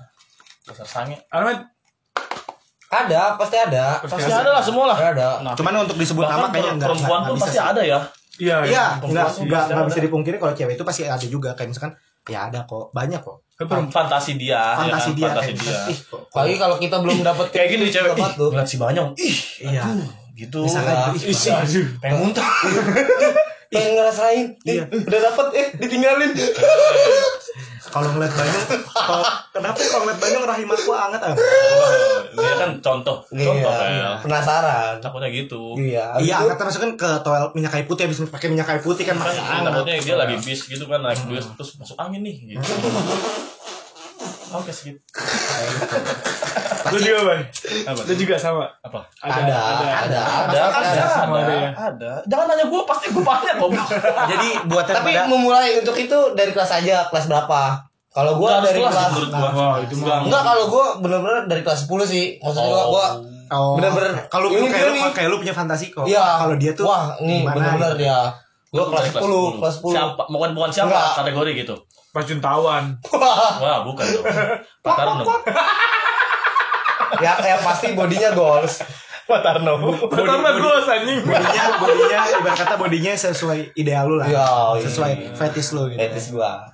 Dasar 0.64 0.88
sange. 0.88 1.20
Ahmed. 1.28 1.60
Ada, 2.88 3.36
pasti 3.36 3.60
ada. 3.60 4.00
Pasti 4.00 4.32
ada 4.32 4.48
lah 4.48 4.64
semua 4.64 4.96
lah. 4.96 4.98
Ada. 4.98 5.44
Nah, 5.44 5.54
cuman 5.60 5.84
untuk 5.84 6.00
disebut 6.00 6.24
nama 6.24 6.48
kayaknya 6.48 6.80
enggak 6.80 6.90
perempuan 6.96 7.20
pun 7.28 7.36
pasti 7.36 7.60
ada 7.60 7.82
ya. 7.84 8.00
Iya. 8.40 8.58
Iya, 8.64 8.86
perempuan 9.04 9.28
enggak 9.28 9.64
enggak 9.68 9.84
pasti 9.84 9.90
bisa 9.92 10.02
dipungkiri 10.08 10.38
kalau 10.40 10.54
cewek 10.56 10.74
itu 10.80 10.86
pasti 10.88 11.02
ada 11.04 11.28
juga 11.28 11.52
kayak 11.52 11.76
misalkan 11.76 11.94
ya 12.28 12.40
ada 12.52 12.64
kok, 12.68 12.92
banyak 12.92 13.20
kok. 13.24 13.44
Fantasi 13.90 14.38
dia. 14.38 14.78
Fantasi 14.78 15.18
ya 15.18 15.18
kan? 15.18 15.18
dia 15.18 15.28
Fantasi 15.34 15.50
kayak 15.50 15.58
dia. 15.58 15.74
misalkan, 15.74 15.90
ih 15.90 16.00
kok 16.06 16.22
Apalagi 16.30 16.56
kalau 16.62 16.76
kita 16.78 16.96
belum 17.02 17.18
dapat 17.26 17.46
Kayak 17.50 17.68
gini 17.74 17.86
cewek. 17.90 18.14
Ih, 18.14 18.32
ngeliat 18.38 18.68
si 18.70 18.78
Banyong. 18.78 19.10
Ih, 19.18 19.38
iya. 19.66 19.84
gitu. 20.38 20.62
Misalkan 20.62 21.18
ih, 21.18 21.34
aduh. 21.34 21.88
Pengen 21.98 22.18
muntah. 22.22 22.52
pengen 23.74 23.92
ngerasain. 23.98 24.46
Iya. 24.62 24.86
Eh, 24.88 25.02
Udah 25.04 25.20
dapat 25.34 25.48
eh 25.58 25.68
ditinggalin. 25.74 26.32
Kalau 27.88 28.08
ngeliat 28.10 28.30
Banyong 28.30 28.66
kalau 28.88 29.24
kenapa 29.50 29.80
kalau 29.80 30.04
ngeliat 30.04 30.20
Banyong 30.20 30.46
rahim 30.46 30.68
aku 30.68 30.92
anget 30.92 31.22
ah. 31.22 31.34
Dia 32.30 32.54
kan 32.58 32.72
contoh. 32.78 33.18
Contoh 33.24 33.72
Iya. 33.72 34.08
kan. 34.14 34.22
Penasaran. 34.22 34.94
Takutnya 34.98 35.30
gitu. 35.30 35.74
Iya. 35.76 36.16
Iya, 36.18 36.34
Itu- 36.36 36.42
angetnya 36.46 36.64
maksudnya 36.64 36.86
kan 36.86 36.94
ke 36.96 37.10
toilet 37.22 37.52
minyak 37.54 37.72
kayu 37.72 37.86
putih 37.86 38.04
habis 38.06 38.20
pakai 38.24 38.48
minyak 38.48 38.66
kayu 38.66 38.82
putih 38.82 39.04
kan 39.04 39.16
Kan 39.16 39.26
masih 39.26 39.40
ya, 39.40 39.50
anget. 39.50 39.66
takutnya 39.68 39.94
dia 40.00 40.16
lagi 40.16 40.36
bis 40.38 40.62
gitu 40.64 40.86
kan 40.86 41.00
naik 41.00 41.22
bis 41.26 41.46
terus 41.52 41.70
masuk 41.76 41.98
angin 41.98 42.22
nih 42.22 42.36
gitu. 42.50 42.62
Oke 44.56 44.72
skip. 44.72 44.96
Lu 46.88 46.98
juga, 47.04 47.20
Bang. 47.28 47.42
Apa? 47.84 48.00
Lu 48.08 48.14
juga 48.16 48.36
sama. 48.40 48.64
Apa? 48.80 49.04
Ada, 49.20 49.36
ada, 49.36 49.56
ada, 49.60 49.88
ada, 50.08 50.20
Ada, 50.48 50.60
ada, 50.72 51.04
Semua 51.20 51.40
ada 51.44 51.52
ada, 51.52 51.56
ya? 51.60 51.70
ada. 51.76 52.12
Jangan 52.24 52.46
nanya 52.48 52.66
gue, 52.72 52.82
pasti 52.88 53.06
gue 53.12 53.24
banyak 53.24 53.56
kok. 53.60 53.70
Jadi 54.32 54.50
buat 54.72 54.86
yang 54.88 54.98
Tapi 55.04 55.12
pada 55.12 55.28
memulai 55.28 55.70
untuk 55.84 55.96
itu 56.00 56.18
dari 56.32 56.52
kelas 56.56 56.72
aja, 56.80 57.12
kelas 57.12 57.28
berapa? 57.28 57.88
Kalau 58.18 58.32
harus 58.42 58.72
dari 58.72 58.80
kelas, 58.82 58.96
kelas 58.96 59.30
gua. 59.30 59.50
Wah, 59.54 59.76
itu 59.84 59.94
mah. 60.02 60.26
Enggak, 60.26 60.42
kalau 60.42 60.64
gua 60.74 60.86
bener-bener 61.04 61.44
dari 61.46 61.62
kelas 61.62 61.86
10 61.86 62.02
sih. 62.08 62.26
Maksudnya 62.42 62.66
gua, 62.72 62.82
Oh. 62.82 62.90
gua 62.90 63.06
oh, 63.48 63.74
bener-bener 63.80 64.12
kalau 64.28 64.52
ini 64.52 64.68
kayak 64.68 64.88
lu 64.90 65.00
kayak 65.14 65.30
lu 65.30 65.38
punya 65.38 65.54
fantasi 65.54 65.94
kok. 65.94 66.10
Iya. 66.10 66.26
Kalau 66.42 66.56
dia 66.58 66.72
tuh 66.74 66.90
wah, 66.90 67.14
nih 67.22 67.46
gimana 67.46 67.56
bener-bener 67.78 67.94
gitu. 67.94 68.10
ya. 68.10 68.20
Gua 68.74 68.86
kelas 68.90 69.06
10, 69.14 69.62
kelas 69.62 69.76
10. 69.86 69.94
Siapa? 69.94 70.22
Bukan 70.34 70.50
bukan 70.58 70.70
siapa 70.74 70.90
Enggak. 70.90 71.14
kategori 71.22 71.52
gitu. 71.62 71.76
Pas 72.18 72.26
juntawan. 72.26 72.98
Wah, 73.14 73.86
bukan 73.86 74.06
dong. 74.10 74.26
Pak 74.90 74.94
Tarno. 74.98 75.22
ya, 77.22 77.38
ya 77.46 77.62
pasti 77.62 77.94
bodinya 77.94 78.34
goals. 78.34 78.82
Pak 79.30 79.46
Tarno. 79.46 79.78
Pertama 80.10 80.58
gue 80.58 80.74
anjing. 80.82 81.22
bodinya 81.22 81.78
bodinya 81.78 82.20
ibarat 82.42 82.58
kata 82.58 82.76
bodinya 82.82 83.14
sesuai 83.14 83.78
ideal 83.78 84.10
lu 84.10 84.18
lah. 84.18 84.26
Iya, 84.26 84.50
iya. 84.50 84.82
sesuai 84.90 85.14
fetish 85.38 85.78
lu 85.78 85.94
gitu. 85.94 86.02
Etis 86.02 86.34
gua. 86.34 86.66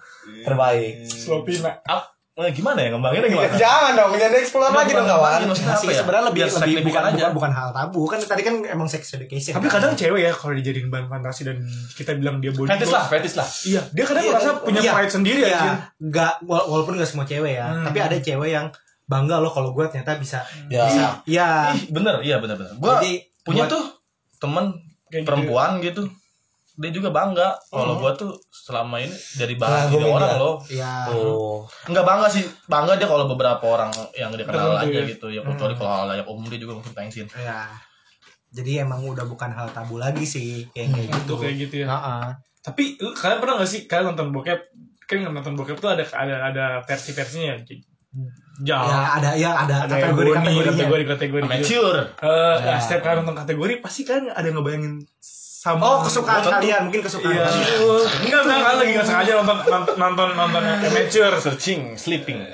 Terbaik. 0.47 1.11
Slopina. 1.11 1.83
Ap- 1.91 2.15
eh, 2.33 2.49
gimana 2.49 2.79
ya 2.79 2.89
ngembanginnya 2.89 3.29
gimana? 3.29 3.53
Jangan 3.61 3.91
dong, 3.93 4.11
jangan 4.15 4.33
explore 4.35 4.73
lagi 4.73 4.91
dong 4.91 5.05
kawan. 5.05 5.39
Masih 5.45 5.65
apa 5.65 5.85
ya? 5.85 5.97
sebenarnya 6.01 6.25
lebih 6.27 6.39
Biar 6.39 6.49
lebih 6.49 6.83
bukan, 6.83 7.01
aja. 7.03 7.13
bukan 7.13 7.31
bukan 7.33 7.51
hal 7.51 7.69
tabu 7.71 8.01
kan 8.05 8.17
tadi 8.19 8.41
kan 8.41 8.55
emang 8.65 8.87
sex 8.87 9.05
education. 9.13 9.53
Tapi 9.53 9.67
kan? 9.67 9.77
kadang 9.77 9.93
cewek 9.93 10.21
ya 10.23 10.31
kalau 10.31 10.53
dijadiin 10.53 10.89
bahan 10.89 11.05
fantasi 11.07 11.41
dan 11.43 11.61
kita 11.93 12.17
bilang 12.17 12.37
dia 12.37 12.49
body 12.49 12.65
Fetis 12.67 12.89
lah, 12.89 13.03
fetis 13.05 13.33
lah. 13.35 13.47
Iya, 13.63 13.81
dia 13.87 14.03
kadang 14.03 14.23
Iya, 14.23 14.31
merasa 14.33 14.49
punya 14.59 14.81
Iya. 14.81 14.91
pride 14.91 15.13
sendiri 15.13 15.41
Iya, 15.41 15.53
aja. 15.53 15.71
nggak 15.95 16.33
wala- 16.43 16.67
walaupun 16.67 16.93
nggak 16.95 17.05
semua 17.07 17.23
cewek 17.23 17.53
ya, 17.53 17.67
Hmm. 17.67 17.85
tapi 17.85 17.99
ada 17.99 18.17
cewek 18.17 18.49
yang 18.51 18.67
bangga 19.03 19.37
loh 19.37 19.51
kalau 19.51 19.69
gue 19.71 19.85
ternyata 19.85 20.15
bisa 20.15 20.41
Ya. 20.67 20.87
bisa 20.87 21.05
iya 21.25 21.69
Ih, 21.71 21.91
bener, 21.91 22.17
iya 22.21 22.39
bener 22.39 22.55
bener. 22.55 22.73
Gua 22.77 22.97
Jadi, 22.97 23.21
punya 23.41 23.67
buat- 23.67 23.73
tuh 23.73 23.83
temen 24.39 24.65
Kayak 25.05 25.23
perempuan 25.23 25.77
gitu. 25.79 26.01
Dia 26.73 26.89
juga 26.89 27.13
bangga 27.13 27.53
kalau 27.69 28.01
gua 28.01 28.17
tuh 28.17 28.33
selama 28.49 28.97
ini 28.97 29.13
dari 29.37 29.53
bahan 29.55 29.93
Ngagumin 29.93 30.01
tiga 30.01 30.15
orang 30.17 30.33
loh. 30.41 30.55
ya 30.65 30.93
Oh. 31.13 31.69
Enggak 31.85 32.05
bangga 32.05 32.27
sih, 32.27 32.43
bangga 32.65 32.97
dia 32.97 33.05
kalau 33.05 33.29
beberapa 33.29 33.61
orang 33.61 33.93
yang 34.17 34.33
dia 34.33 34.45
kenal 34.45 34.73
aja 34.73 34.89
ya. 34.89 35.05
gitu. 35.05 35.29
Ya 35.29 35.45
kecuali 35.45 35.77
kalau 35.77 35.91
hal 35.93 36.05
layak 36.09 36.25
umum 36.25 36.49
dia 36.49 36.57
juga 36.57 36.81
mungkin 36.81 36.93
pengen 36.97 37.29
ya 37.37 37.69
jadi 38.53 38.85
emang 38.85 39.01
udah 39.01 39.25
bukan 39.25 39.49
hal 39.49 39.65
tabu 39.73 39.97
lagi 39.97 40.29
sih 40.29 40.69
kayak 40.77 40.93
kayak 40.93 41.07
gitu 41.09 41.33
kayak 41.41 41.55
gitu 41.57 41.75
ya. 41.81 41.87
Heeh. 41.89 42.25
Tapi 42.61 42.83
kalian 43.01 43.39
pernah 43.41 43.53
gak 43.59 43.69
sih 43.69 43.81
kalian 43.89 44.13
nonton 44.13 44.29
bokep? 44.29 44.59
Kan 45.09 45.25
nonton 45.25 45.57
bokep 45.57 45.77
tuh 45.81 45.89
ada 45.89 46.05
ada 46.05 46.35
ada 46.53 46.65
versi-versinya 46.85 47.57
ya. 47.57 47.81
Jauh. 48.61 48.85
ya 48.85 49.17
ada 49.17 49.29
ya 49.33 49.51
ada, 49.65 49.89
ada 49.89 49.97
kategori 49.97 50.37
kategori 50.37 50.37
kategorinya 50.37 50.69
kategori 50.77 51.03
kategori 51.09 51.43
Amateur. 51.49 51.95
Eh, 52.21 52.55
Ya. 52.61 52.69
nah, 52.69 52.77
setiap 52.77 53.01
kali 53.01 53.13
nonton 53.25 53.37
kategori 53.41 53.73
pasti 53.81 54.01
kan 54.05 54.21
ada 54.29 54.45
ngebayangin 54.45 55.01
sama 55.63 55.79
oh 55.79 55.97
kesukaan 56.03 56.43
Tentu. 56.43 56.51
kalian 56.59 56.81
mungkin 56.91 57.01
kesukaan 57.01 57.31
Iya. 57.31 57.47
kalian. 57.47 58.03
Enggak, 58.19 58.41
enggak, 58.43 58.59
kan 58.59 58.75
lagi 58.75 58.91
nggak 58.91 59.07
sengaja 59.07 59.31
nonton 59.39 59.57
nonton 59.95 60.29
nonton, 60.35 60.61
amateur. 60.83 61.31
Searching, 61.39 61.95
sleeping. 61.95 62.43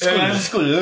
Ya 0.00 0.16
kan? 0.16 0.32
School. 0.40 0.80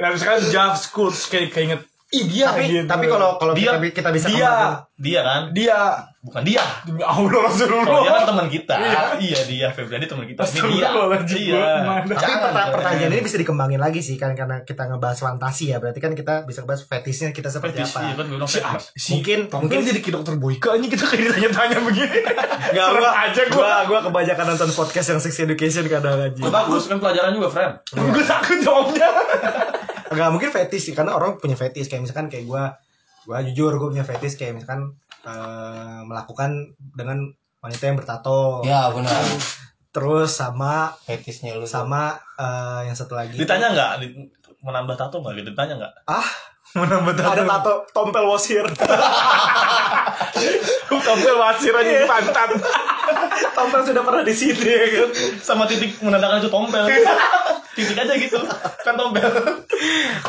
Nah, 0.00 0.08
misalkan 0.08 0.40
Jav 0.48 0.80
School 0.80 1.12
kayak 1.12 1.52
kayak 1.52 1.64
inget 1.68 1.82
ih 2.14 2.24
dia 2.24 2.46
tapi 2.48 2.62
gitu. 2.68 2.86
tapi 2.86 3.04
kalau 3.06 3.30
kalau 3.36 3.52
Dia- 3.52 3.74
kita, 3.76 3.90
kita 3.98 4.10
bisa 4.10 4.26
dia 4.28 4.46
kembangin- 4.46 4.82
Dia 4.94 5.20
kan? 5.20 5.42
dia 5.50 5.78
Bukan 6.24 6.40
dia. 6.40 6.62
demi 6.86 7.04
Allah 7.04 7.36
Rasulullah. 7.44 7.84
Kalau 7.84 8.00
dia 8.00 8.12
kan 8.14 8.24
teman 8.24 8.46
kita. 8.48 8.74
Iya. 8.80 9.00
Iya, 9.20 9.40
dia 9.44 9.66
Febriadi 9.68 10.06
teman 10.06 10.24
kita. 10.24 10.40
Ini 10.40 10.60
dia. 10.72 10.88
Iya. 10.88 11.66
tapi 11.84 12.08
Jangan, 12.08 12.08
perta- 12.08 12.22
jangan. 12.24 12.66
pertanyaan 12.72 13.12
ini 13.12 13.22
bisa 13.22 13.36
dikembangin 13.36 13.76
lagi 13.76 14.00
sih 14.00 14.14
kan 14.14 14.32
karena 14.32 14.62
kita 14.62 14.86
ngebahas 14.86 15.18
fantasi 15.20 15.68
ya 15.68 15.82
berarti 15.82 15.98
kan 15.98 16.14
kita 16.14 16.46
bisa 16.46 16.62
bahas 16.62 16.80
fetisnya 16.82 17.28
kita 17.28 17.50
seperti 17.50 17.82
Fetis, 17.82 17.92
apa 17.92 18.00
iya 18.00 18.14
kan 18.14 18.26
si, 18.46 18.58
si 18.96 19.10
Mungkin- 19.12 19.50
mungkin 19.50 19.60
mungkin- 19.60 19.84
jadi 19.84 20.00
kayak 20.00 20.14
dokter 20.14 20.34
Boyka 20.38 20.68
aja 20.72 20.86
kita 20.86 21.04
kayak 21.04 21.22
ditanya-tanya 21.26 21.78
begini. 21.82 22.18
Gak 22.72 22.86
Serem 22.86 23.02
gua, 23.02 23.10
aja 23.12 23.42
gua. 23.44 23.52
gua 23.52 23.74
gua 23.84 24.00
kebanyakan 24.04 24.44
nonton 24.48 24.70
podcast 24.72 25.06
yang 25.10 25.20
sex 25.20 25.34
education 25.36 25.84
kadang 25.86 26.16
aja. 26.22 26.40
Bagus 26.40 26.86
kan 26.86 26.96
pelajaran 26.96 27.34
juga, 27.34 27.50
friend. 27.50 27.72
Gue 27.92 28.24
takut 28.24 28.58
jawabnya. 28.60 29.08
Enggak 30.06 30.28
mungkin 30.30 30.50
fetish 30.50 30.84
sih 30.84 30.94
karena 30.94 31.12
orang 31.12 31.36
punya 31.36 31.54
fetish 31.54 31.86
kayak 31.86 32.02
misalkan 32.02 32.26
kayak 32.26 32.44
gua 32.44 32.76
gua 33.22 33.40
jujur 33.40 33.72
gua 33.74 33.88
punya 33.88 34.02
fetish 34.02 34.34
kayak 34.34 34.54
misalkan 34.54 34.92
eh, 35.22 36.00
melakukan 36.02 36.50
dengan 36.76 37.32
wanita 37.58 37.82
yang 37.82 37.96
bertato. 37.96 38.60
Ya 38.62 38.88
benar. 38.88 39.24
Terus 39.88 40.34
sama 40.34 40.90
Fetisnya 41.00 41.54
lu. 41.54 41.64
sama 41.64 42.12
eh, 42.34 42.80
yang 42.84 42.94
satu 42.94 43.14
lagi. 43.14 43.34
Ditanya 43.34 43.70
nggak? 43.70 43.92
Di- 44.00 44.28
Menambah 44.60 44.96
tato 44.96 45.20
nggak 45.20 45.38
gitu? 45.38 45.48
Ditanya 45.52 45.74
nggak? 45.76 45.92
Ah, 46.04 46.28
Menambah 46.74 47.12
ada 47.14 47.44
tato 47.46 47.72
tompel 47.90 48.24
wasir. 48.24 48.64
Tompel 51.04 51.36
wasir 51.36 51.68
aja 51.70 51.90
di 51.94 52.06
pantat. 52.06 52.48
tompel 53.52 53.80
sudah 53.84 54.02
pernah 54.02 54.24
di 54.24 54.32
sini 54.32 54.56
ya 54.64 54.86
kan. 54.90 55.08
Sama 55.38 55.64
titik 55.64 56.00
menandakan 56.00 56.40
itu 56.40 56.48
tompel. 56.48 56.84
titik 57.74 57.98
aja 57.98 58.14
gitu. 58.14 58.38
Kan 58.86 58.94
tompel. 58.96 59.28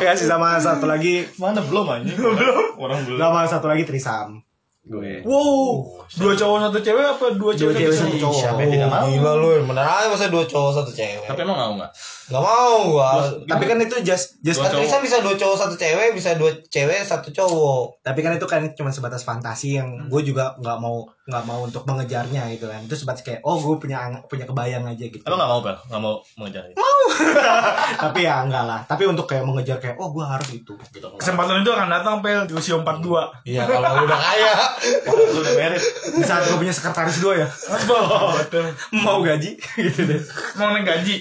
Ya 0.02 0.12
sih 0.12 0.28
sama 0.28 0.58
satu 0.60 0.84
lagi 0.84 1.24
Mana 1.38 1.62
belum 1.62 1.86
aja? 1.88 2.12
Belum. 2.12 2.76
Orang 2.76 3.06
belum. 3.06 3.18
sama 3.18 3.46
satu 3.46 3.66
lagi 3.70 3.86
trisam. 3.86 4.42
Gue. 4.86 5.18
Wow, 5.26 5.98
dua 6.14 6.38
cowok 6.38 6.58
satu 6.70 6.78
cewek 6.78 7.02
apa 7.18 7.26
dua 7.34 7.50
Dua 7.50 7.74
cewek 7.74 7.74
cewek 7.74 7.90
satu 7.90 8.06
cowok? 8.06 8.22
cowok. 8.22 8.38
Siapa 8.38 8.60
yang 8.62 8.70
tidak 8.70 8.88
mau? 8.94 9.06
Gila 9.10 9.32
lu, 9.34 9.50
bener 9.66 9.82
aja 9.82 10.06
masa 10.06 10.30
dua 10.30 10.44
cowok 10.46 10.70
satu 10.78 10.90
cewek. 10.94 11.26
Tapi 11.26 11.40
emang 11.42 11.58
mau 11.58 11.72
nggak? 11.74 11.90
Gak 12.26 12.42
mau 12.42 12.90
gua. 12.90 13.30
Tapi 13.46 13.64
kan 13.64 13.78
itu 13.78 14.02
just 14.02 14.42
just 14.42 14.58
Dua 14.58 14.66
Kan 14.66 14.98
bisa 14.98 15.22
dua 15.22 15.38
cowok 15.38 15.56
satu 15.56 15.74
cewek, 15.74 16.10
bisa 16.10 16.34
dua 16.34 16.50
cewek 16.66 17.06
satu 17.06 17.30
cowok. 17.30 18.02
tapi 18.02 18.22
kan 18.22 18.34
itu 18.34 18.46
kan 18.46 18.62
cuma 18.74 18.90
sebatas 18.90 19.22
fantasi 19.22 19.78
yang 19.78 20.06
gue 20.06 20.22
juga 20.22 20.54
nggak 20.58 20.78
mau 20.78 21.02
nggak 21.26 21.42
mau 21.42 21.66
untuk 21.66 21.82
mengejarnya 21.84 22.46
gitu 22.54 22.70
kan 22.70 22.78
itu 22.86 22.94
sebatas 22.94 23.26
kayak 23.26 23.42
oh 23.42 23.58
gue 23.58 23.82
punya 23.82 23.98
punya 24.30 24.46
kebayang 24.46 24.86
aja 24.86 25.04
gitu 25.10 25.26
Emang 25.26 25.42
nggak 25.42 25.50
mau 25.50 25.60
Bel? 25.60 25.76
Nggak 25.90 26.00
mau 26.00 26.14
mengejar 26.38 26.62
itu? 26.70 26.78
tapi 28.06 28.18
ya 28.22 28.46
enggak 28.46 28.64
lah 28.66 28.80
tapi 28.86 29.10
untuk 29.10 29.26
kayak 29.26 29.42
mengejar 29.42 29.82
kayak 29.82 29.98
oh 29.98 30.14
gue 30.14 30.22
harus 30.22 30.48
itu 30.54 30.72
gitu 30.94 31.06
Kesempatan 31.18 31.66
itu 31.66 31.70
akan 31.74 31.88
datang 31.90 32.14
pel 32.22 32.46
di 32.46 32.54
usia 32.54 32.78
42. 32.78 33.42
Iya, 33.42 33.62
kalau 33.66 34.06
udah 34.06 34.20
kaya. 34.20 34.54
Lu 35.16 35.22
udah 35.42 35.54
merit. 35.58 35.82
di 36.14 36.22
saat 36.22 36.46
gue 36.46 36.56
punya 36.56 36.70
sekretaris 36.70 37.18
gue 37.18 37.34
ya 37.42 37.48
Betul. 37.50 38.70
mau 39.02 39.18
gaji 39.18 39.58
gitu 39.58 40.00
deh 40.06 40.20
Mau 40.54 40.70
naik 40.70 40.86
gaji. 40.86 41.14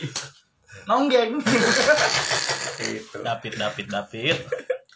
Nonggeng. 0.86 1.42
gitu 2.78 3.18
David, 3.20 3.54
David, 3.56 3.86
David. 3.88 4.38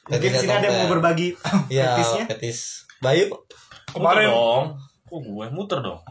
mungkin 0.05 0.31
sini 0.33 0.49
ada 0.49 0.65
yang 0.65 0.77
mau 0.79 0.89
berbagi 0.91 1.37
Iya, 1.71 1.93
fetisnya 1.95 2.23
fetis. 2.27 2.59
Bayu. 2.97 3.29
Kemarin 3.87 4.27
dong. 4.27 4.65
Kok 5.03 5.19
gue 5.19 5.45
muter 5.49 5.79
dong? 5.79 6.01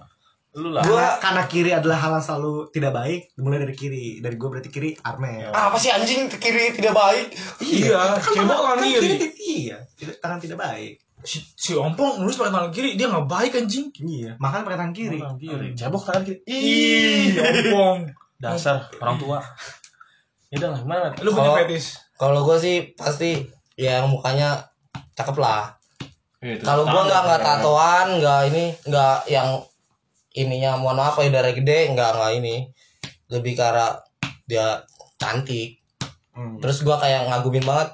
Lu 0.53 0.70
lah. 0.70 0.83
Gua 0.83 1.18
karena 1.18 1.45
kiri 1.45 1.70
adalah 1.70 1.95
hal 1.97 2.12
yang 2.12 2.24
selalu 2.24 2.66
tidak 2.68 2.91
baik 2.91 3.31
mulai 3.37 3.59
dari 3.59 3.70
kiri 3.72 4.18
dari 4.18 4.35
gue 4.35 4.49
berarti 4.49 4.66
kiri 4.68 4.91
Armel 4.99 5.51
Ah, 5.51 5.68
apa 5.68 5.76
sih 5.76 5.87
anjing 5.89 6.26
ke 6.26 6.39
kiri 6.39 6.72
tidak 6.72 6.95
baik? 6.95 7.31
Iya, 7.61 8.18
cebok 8.18 8.59
kan 8.61 8.76
Kan 8.76 8.87
kiri. 8.89 9.09
kiri 9.12 9.29
iya 9.39 9.76
tidak, 9.95 10.18
tangan 10.18 10.39
tidak 10.39 10.59
baik 10.59 10.95
Si, 11.20 11.43
si 11.53 11.74
Ompong 11.74 12.18
nulis 12.18 12.35
pakai 12.35 12.51
tangan 12.51 12.70
kiri, 12.70 12.95
dia 12.95 13.07
nggak 13.07 13.26
baik 13.26 13.53
anjing. 13.53 13.91
iya 13.99 14.39
makan 14.39 14.62
pakai 14.62 14.79
tangan 14.79 14.95
kiri 14.97 15.18
Tangan 15.18 15.37
kiri. 15.37 15.68
Cebok 15.74 16.03
tangan 16.03 16.22
kiri. 16.24 16.39
Ih, 16.45 17.26
Ompong. 17.37 17.99
Dasar 18.39 18.86
orang 18.97 19.16
tua. 19.16 19.39
Ya 20.49 20.57
udah 20.57 20.70
lah, 20.70 20.80
gimana? 20.80 21.07
Lu 21.20 21.30
punya 21.30 21.45
Kalau- 21.45 21.59
fetis? 21.61 21.86
Kalau 22.14 22.41
gue 22.43 22.57
sih 22.57 22.76
pasti 22.95 23.30
yang 23.74 24.09
mukanya 24.09 24.59
cakep 25.12 25.36
lah. 25.36 25.74
Iya, 26.39 26.57
itu 26.57 26.62
Kalau 26.62 26.82
gue 26.82 26.95
standar, 26.95 27.07
nggak 27.09 27.22
nggak 27.24 27.41
tatoan, 27.45 28.07
nggak 28.18 28.41
ini, 28.49 28.64
nggak 28.84 29.16
yang 29.28 29.49
ininya 30.32 30.74
mohon 30.74 30.97
maaf 30.97 31.18
ya 31.18 31.28
darah 31.28 31.51
gede, 31.51 31.91
nggak 31.93 32.11
nggak 32.12 32.32
ini. 32.36 32.57
Lebih 33.28 33.53
ke 33.55 33.62
arah 33.62 33.99
dia 34.45 34.82
cantik. 35.16 35.82
Hmm. 36.32 36.59
Terus 36.59 36.80
gue 36.80 36.95
kayak 36.95 37.26
ngagumin 37.28 37.62
banget. 37.62 37.91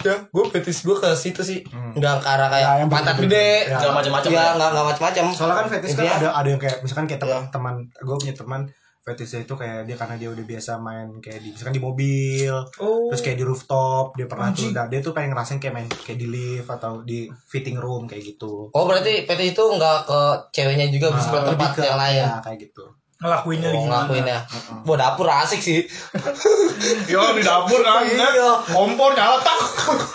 Ya, 0.00 0.14
gue 0.24 0.44
fetis 0.48 0.82
gue 0.82 0.94
ke 0.94 1.10
situ 1.12 1.42
sih. 1.42 1.60
Hmm. 1.66 1.90
Nggak 1.92 2.22
ke 2.22 2.28
arah 2.28 2.48
kayak 2.48 2.66
Ya, 2.68 2.78
yang 2.78 2.88
pantat 2.88 3.14
gede. 3.16 3.66
Ya. 3.66 3.78
Nggak 3.78 3.94
macam-macam 3.94 4.30
Ya, 4.30 4.38
ya? 4.38 4.50
nggak 4.54 4.68
nggak 4.72 4.86
macam-macam. 4.88 5.24
soalnya 5.28 5.56
kan 5.56 5.66
fetish 5.68 5.92
kan 5.92 5.98
Intinya- 6.00 6.16
ada 6.16 6.28
ada 6.34 6.48
yang 6.48 6.60
kayak 6.60 6.76
misalkan 6.80 7.06
kayak 7.06 7.20
Iya. 7.20 7.26
teman-teman 7.28 7.74
gue 7.92 8.16
punya 8.16 8.34
teman 8.34 8.60
fetishnya 9.08 9.40
itu 9.42 9.54
kayak 9.54 9.78
dia 9.82 9.94
karena 9.94 10.14
dia 10.14 10.28
udah 10.28 10.44
biasa 10.44 10.70
main 10.76 11.08
kayak 11.18 11.40
di 11.40 11.48
misalkan 11.50 11.72
di 11.72 11.80
mobil 11.80 12.52
Oh. 12.76 13.08
terus 13.08 13.20
kayak 13.20 13.36
di 13.36 13.44
rooftop 13.44 14.12
dia 14.12 14.26
pernah 14.26 14.50
tuh 14.50 14.68
Anjing. 14.68 14.72
nah, 14.72 14.86
dia 14.86 15.00
tuh 15.00 15.10
pengen 15.10 15.32
ngerasain 15.32 15.56
kayak 15.56 15.74
main 15.74 15.88
kayak 15.98 16.16
di 16.16 16.26
lift 16.26 16.68
atau 16.68 17.00
di 17.00 17.18
fitting 17.44 17.76
room 17.76 18.04
kayak 18.04 18.22
gitu 18.26 18.68
Oh 18.68 18.84
berarti 18.84 19.24
fetis 19.24 19.52
itu 19.52 19.64
nggak 19.64 19.98
ke 20.04 20.20
ceweknya 20.52 20.86
juga 20.88 21.08
bisa 21.10 21.28
ke 21.28 21.38
Nah, 21.38 21.46
tempat 21.48 21.70
ke 21.72 21.82
yang 21.82 21.96
lain. 21.96 22.20
ya, 22.20 22.32
kayak 22.38 22.58
gitu 22.62 22.84
ngelakuinnya 23.18 23.68
Oh, 23.68 23.74
gimana? 23.74 23.90
ngelakuinnya. 24.06 24.38
Wah 24.86 24.96
dapur 24.96 25.26
asik 25.26 25.58
sih. 25.58 25.82
Ya 27.10 27.34
di 27.34 27.42
dapur 27.42 27.82
kan. 27.82 28.06
Iya. 28.06 28.62
Kompor 28.70 29.10
nyala 29.12 29.42
tak. 29.42 29.58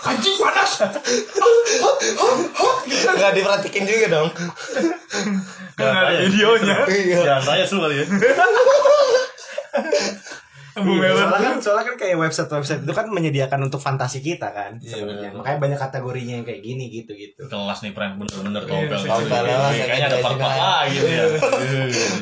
Anjing 0.07 0.39
panas. 0.39 0.71
Nggak 2.87 3.31
diperhatikin 3.35 3.83
juga 3.83 4.07
dong. 4.07 4.29
Kan 5.75 5.91
ada 5.91 6.23
videonya. 6.23 6.87
Iya. 6.87 7.19
Jangan 7.27 7.43
tanya 7.43 7.65
semua 7.67 7.91
kali 7.91 7.99
ya. 7.99 8.05
Iya, 10.75 11.09
soalnya 11.13 11.39
kan 11.43 11.57
soalnya 11.57 11.85
kan 11.85 11.95
kayak 11.95 12.17
website 12.17 12.49
website 12.49 12.81
itu 12.81 12.91
kan 12.91 13.05
menyediakan 13.07 13.59
untuk 13.61 13.77
fantasi 13.77 14.19
kita 14.19 14.49
kan 14.49 14.77
Iya, 14.77 14.97
sebenarnya 14.97 15.29
bener. 15.29 15.37
makanya 15.37 15.59
banyak 15.59 15.79
kategorinya 15.79 16.33
yang 16.35 16.45
kayak 16.45 16.61
gini 16.61 16.85
gitu 16.89 17.11
gitu 17.11 17.45
Kelas 17.45 17.79
nih 17.79 17.91
prank 17.91 18.17
bener-bener 18.17 18.61
Iya, 18.63 18.69
tompel. 18.89 18.99
tompel, 18.99 19.43
Iya, 19.43 19.55
lah, 19.55 19.69
Kayaknya 19.69 19.93
ada 20.03 20.09
kayak 20.09 20.25
part-part 20.25 20.49
gini. 20.49 20.63
lagi 20.63 20.91
gitu 20.93 21.07
ya. 21.07 21.25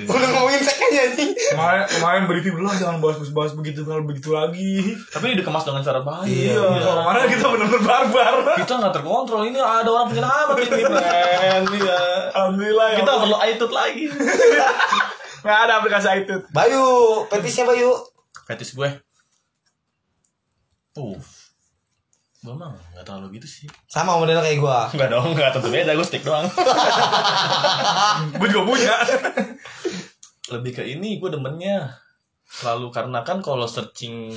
Udah 0.06 0.30
ngomongin 0.32 0.62
sekanya 0.62 1.00
anjing. 1.04 1.32
Kemarin 1.32 1.84
kemarin 1.88 2.22
berita 2.26 2.48
dulu 2.50 2.68
jangan 2.74 2.98
bahas-bahas 3.00 3.52
begitu 3.54 3.80
kalau 3.82 4.04
begitu 4.04 4.30
lagi. 4.32 4.74
Tapi 5.08 5.24
ini 5.26 5.36
dikemas 5.38 5.64
dengan 5.64 5.82
cara 5.82 6.00
baik. 6.02 6.28
Iya, 6.28 6.60
kalau 6.60 6.96
kemarin 7.02 7.22
kita 7.30 7.46
benar-benar 7.48 7.82
barbar. 7.82 8.34
Kita 8.58 8.74
nggak 8.78 8.94
terkontrol. 8.94 9.42
Ini 9.46 9.58
ada 9.58 9.90
orang 9.90 10.08
penyelamat 10.08 10.56
ini, 10.60 10.82
friend. 10.82 11.66
Iya. 11.72 12.00
Alhamdulillah 12.34 12.88
ya. 12.90 12.98
Kita 13.00 13.12
perlu 13.18 13.38
aitut 13.40 13.72
lagi. 13.72 14.04
nggak 15.42 15.60
ada 15.60 15.74
aplikasi 15.80 16.08
itu. 16.22 16.36
Bayu, 16.50 16.86
fetisnya 17.28 17.66
Bayu. 17.66 17.92
Fetis 18.52 18.76
gue. 18.76 18.90
Uh. 20.94 21.16
Gue 22.42 22.52
mah 22.52 22.74
nggak 22.92 23.06
terlalu 23.06 23.38
gitu 23.38 23.48
sih. 23.48 23.68
Sama 23.86 24.18
modelnya 24.18 24.42
kayak 24.42 24.60
gua. 24.60 24.86
Enggak 24.92 25.10
dong, 25.10 25.32
enggak 25.32 25.54
tentu 25.54 25.70
beda. 25.70 25.94
Gue 25.94 26.04
stick 26.04 26.22
doang. 26.22 26.50
Gue 28.36 28.48
juga 28.50 28.64
punya. 28.66 28.96
Lebih 30.52 30.72
ke 30.74 30.84
ini 30.84 31.16
gue 31.16 31.30
demennya 31.30 31.96
selalu 32.44 32.92
karena 32.92 33.24
kan 33.24 33.40
kalau 33.40 33.64
searching 33.64 34.28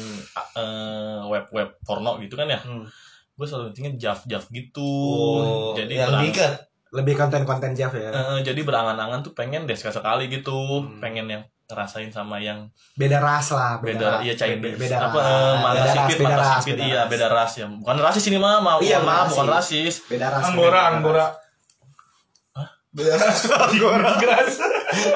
eh, 0.54 1.20
web-web 1.26 1.74
porno 1.82 2.14
gitu 2.20 2.38
kan 2.38 2.46
ya, 2.46 2.62
Hmm. 2.62 2.86
gue 3.34 3.42
selalu 3.42 3.72
searchingnya 3.72 3.98
jaf-jaf 3.98 4.46
gitu. 4.48 4.86
Oh, 4.86 5.74
jadi 5.74 6.06
yang 6.06 6.14
berang- 6.14 6.22
diikat. 6.22 6.54
lebih 6.94 7.18
konten-konten 7.18 7.74
Jav 7.74 7.90
ya 7.90 8.14
eh, 8.14 8.38
jadi 8.46 8.62
berangan-angan 8.62 9.26
tuh 9.26 9.34
pengen 9.34 9.66
deh 9.66 9.74
sekali 9.74 10.30
gitu, 10.30 10.54
Hmm. 10.86 11.02
pengen 11.02 11.26
yang 11.26 11.42
ngerasain 11.64 12.08
sama 12.08 12.36
yang 12.38 12.68
beda 12.94 13.18
ras 13.18 13.48
lah 13.48 13.80
beda, 13.80 14.20
iya 14.20 14.32
Chinese 14.32 14.76
beda, 14.76 14.76
beda 14.76 14.96
apa 15.02 15.16
ras. 15.16 15.26
eh, 15.26 15.54
mata 15.56 15.74
Beda 15.74 15.90
sipit 15.90 16.18
mata 16.20 16.36
ras, 16.36 16.48
sipit 16.60 16.70
beda 16.70 16.84
iya 16.84 16.96
ras. 16.98 17.08
beda 17.08 17.26
ras 17.28 17.52
ya 17.54 17.66
bukan 17.66 17.96
rasis 17.98 18.24
ini 18.26 18.36
mah 18.36 18.54
mau 18.58 18.78
Iya, 18.78 18.98
maaf 19.00 19.24
rasis. 19.24 19.32
bukan 19.32 19.48
rasis 19.48 19.94
beda 20.06 20.26
ras 20.28 20.44
Anggora, 20.44 20.68
beda 20.70 20.90
anggora. 20.92 21.26
Ras. 22.94 23.50
Anggora. 23.50 24.14
Ras. 24.14 24.54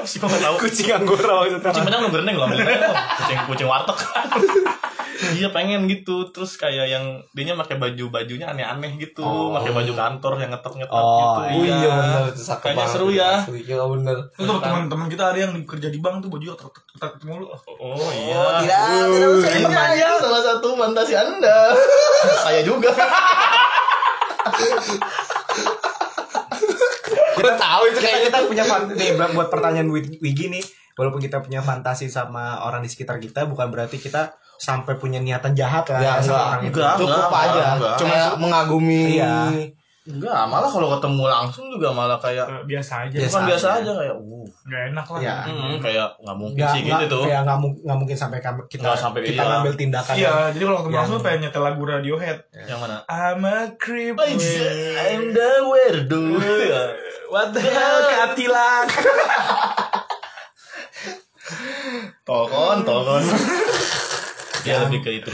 sih 0.05 0.19
nggak 0.19 0.43
tahu 0.43 0.55
kucing 0.59 0.91
anggora 0.91 1.35
maksudnya 1.41 1.63
kucing 1.65 1.85
belum 1.87 2.11
berenang 2.11 2.35
loh 2.35 2.49
kucing 3.17 3.39
kucing 3.47 3.69
warteg 3.69 3.95
iya 5.31 5.51
pengen 5.51 5.87
gitu 5.87 6.31
terus 6.31 6.55
kayak 6.55 6.87
yang 6.89 7.05
dia 7.33 7.55
pakai 7.55 7.75
baju 7.75 8.05
bajunya 8.09 8.47
aneh-aneh 8.49 8.99
gitu 8.99 9.23
Oh. 9.23 9.51
pakai 9.53 9.71
baju 9.71 9.93
kantor 9.93 10.33
yang 10.39 10.51
ngetok 10.51 10.75
ngetok 10.77 10.95
Oh, 10.97 11.19
gitu 11.19 11.41
oh 11.53 11.63
iya 11.65 11.91
bener 11.93 12.23
itu 12.29 12.43
cakep 12.45 12.63
kayaknya 12.65 12.79
banget. 12.81 12.93
seru 12.93 13.09
ya 13.11 13.31
Asli, 13.37 13.61
Iya 13.63 13.83
bener. 13.85 14.17
Itu 14.33 14.53
teman-teman 14.57 15.07
kita 15.07 15.25
ada 15.25 15.39
yang 15.39 15.55
kerja 15.63 15.89
di 15.89 15.99
bank 15.99 16.23
tuh 16.23 16.31
baju 16.31 16.47
ketat 16.55 17.13
mulu. 17.23 17.47
oh 17.51 18.11
iya 18.13 18.35
Oh, 18.37 18.51
tidak, 18.59 18.79
tidak 19.09 19.31
usah 19.33 19.51
dia 19.95 20.09
salah 20.19 20.43
satu 20.45 20.69
fantasi 20.75 21.15
anda 21.15 21.59
saya 22.41 22.61
juga 22.63 22.91
Kita 27.39 27.55
tahu 27.55 27.83
itu 27.87 27.97
kita 27.97 28.05
kayak 28.05 28.23
kita 28.25 28.39
punya 28.45 28.63
nih 28.91 29.11
buat- 29.31 29.49
pertanyaan 29.49 29.89
Wi- 29.89 30.19
Wigi 30.19 30.47
nih 30.49 30.65
walaupun 30.93 31.19
kita 31.19 31.39
punya 31.39 31.61
fantasi 31.61 32.07
sama 32.07 32.59
orang 32.61 32.81
di 32.81 32.89
sekitar 32.89 33.17
kita 33.17 33.45
bukan 33.45 33.69
berarti 33.69 33.97
kita 33.97 34.31
sampai 34.57 34.95
punya 34.95 35.19
niatan 35.19 35.55
jahat 35.55 35.87
lah 35.89 36.01
Ya, 36.01 36.13
sama 36.17 36.19
enggak. 36.21 36.43
orang 36.43 36.61
itu 36.61 36.69
Enggak. 36.75 36.95
cukup 36.97 37.15
enggak, 37.25 37.43
aja. 37.47 37.65
enggak. 37.73 37.97
Cuma 37.97 38.17
mengagumi. 38.37 39.03
Iya. 39.15 39.35
enggak 40.09 40.41
malah 40.43 40.65
kalau 40.67 40.89
ketemu 40.91 41.23
langsung 41.23 41.69
juga 41.69 41.93
malah 41.93 42.17
kayak 42.17 42.65
Biasa 42.65 43.05
aja. 43.05 43.13
Biasa 43.15 43.29
bukan 43.31 43.45
biasa 43.47 43.67
aja. 43.69 43.79
aja 43.79 43.93
kayak 43.95 44.15
uh 44.17 44.47
Nggak 44.65 44.83
enak 44.89 45.07
lah. 45.07 45.21
Iya. 45.21 45.37
hmm, 45.45 45.75
kayak 45.79 46.09
nggak 46.19 46.37
mungkin 46.37 46.59
Nggak, 46.59 46.73
sih 46.73 46.81
gitu 46.83 47.05
tuh 47.07 47.23
ya 47.25 47.39
nggak 47.39 47.57
nggak 47.79 47.99
mungkin 47.99 48.17
sampai 48.17 48.39
kami- 48.41 48.67
kita 48.67 48.83
Nggak 48.83 48.99
sampai 48.99 49.21
kita 49.23 49.37
iya. 49.39 49.51
ngambil 49.51 49.73
tindakan 49.77 50.15
Iya, 50.17 50.33
jadi 50.51 50.65
kalau 50.65 50.77
ketemu 50.77 50.89
Yang- 50.89 51.01
langsung 51.05 51.21
pengen 51.21 51.41
nyetel 51.41 51.63
lagu 51.63 51.83
Radiohead. 51.85 52.39
yang 52.65 52.79
mana 52.79 52.97
I'm 53.07 53.43
a 53.45 53.57
creep. 53.77 54.17
I'm 54.17 55.23
the 55.31 55.51
weirdo 55.63 56.21
What 57.29 57.53
the 57.53 57.61
hell, 57.61 57.99
Katilan? 58.07 58.85
Tolkon, 62.23 62.79
tolkon. 62.83 63.25
Dia 64.61 64.85
lebih 64.85 65.01
ke 65.01 65.11
itu. 65.15 65.31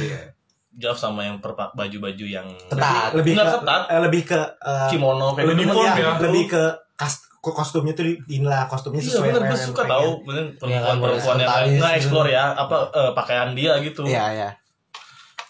jauh 0.74 0.90
sama 0.92 1.22
yang 1.22 1.38
perpa- 1.38 1.70
baju-baju 1.72 2.24
yang 2.24 2.50
Ketat. 2.66 3.14
lebih 3.14 3.38
Nggak 3.38 3.46
ke 3.46 3.56
ketat. 3.56 3.82
eh, 3.86 4.00
lebih 4.02 4.22
ke 4.24 4.40
eh, 4.60 4.88
kimono 4.90 5.30
kayak 5.32 5.46
lebih 5.48 5.64
gitu. 5.64 5.70
uniform 5.70 5.86
ya, 5.86 5.94
ya. 5.96 6.18
lebih 6.20 6.44
ke 6.48 6.62
kas- 6.92 7.22
ke 7.36 7.50
kostumnya 7.52 7.94
tuh 7.94 8.04
di 8.04 8.14
inilah 8.32 8.66
kostumnya 8.66 8.98
Iya 8.98 9.06
sesuai 9.08 9.22
bener 9.28 9.38
apa 9.38 9.46
gue 9.46 9.54
yang 9.54 9.62
suka 9.64 9.80
pengen. 9.80 9.92
tau 9.94 10.10
bener 10.24 10.44
Iya, 10.44 10.58
perempuan-perempuan 10.58 11.36
yang 11.38 11.50
nggak 11.78 11.92
explore 11.94 12.26
ya 12.28 12.44
apa 12.56 12.76
eh, 12.90 13.12
pakaian 13.12 13.50
dia 13.52 13.72
gitu. 13.80 14.02
Iya 14.02 14.24
iya. 14.34 14.48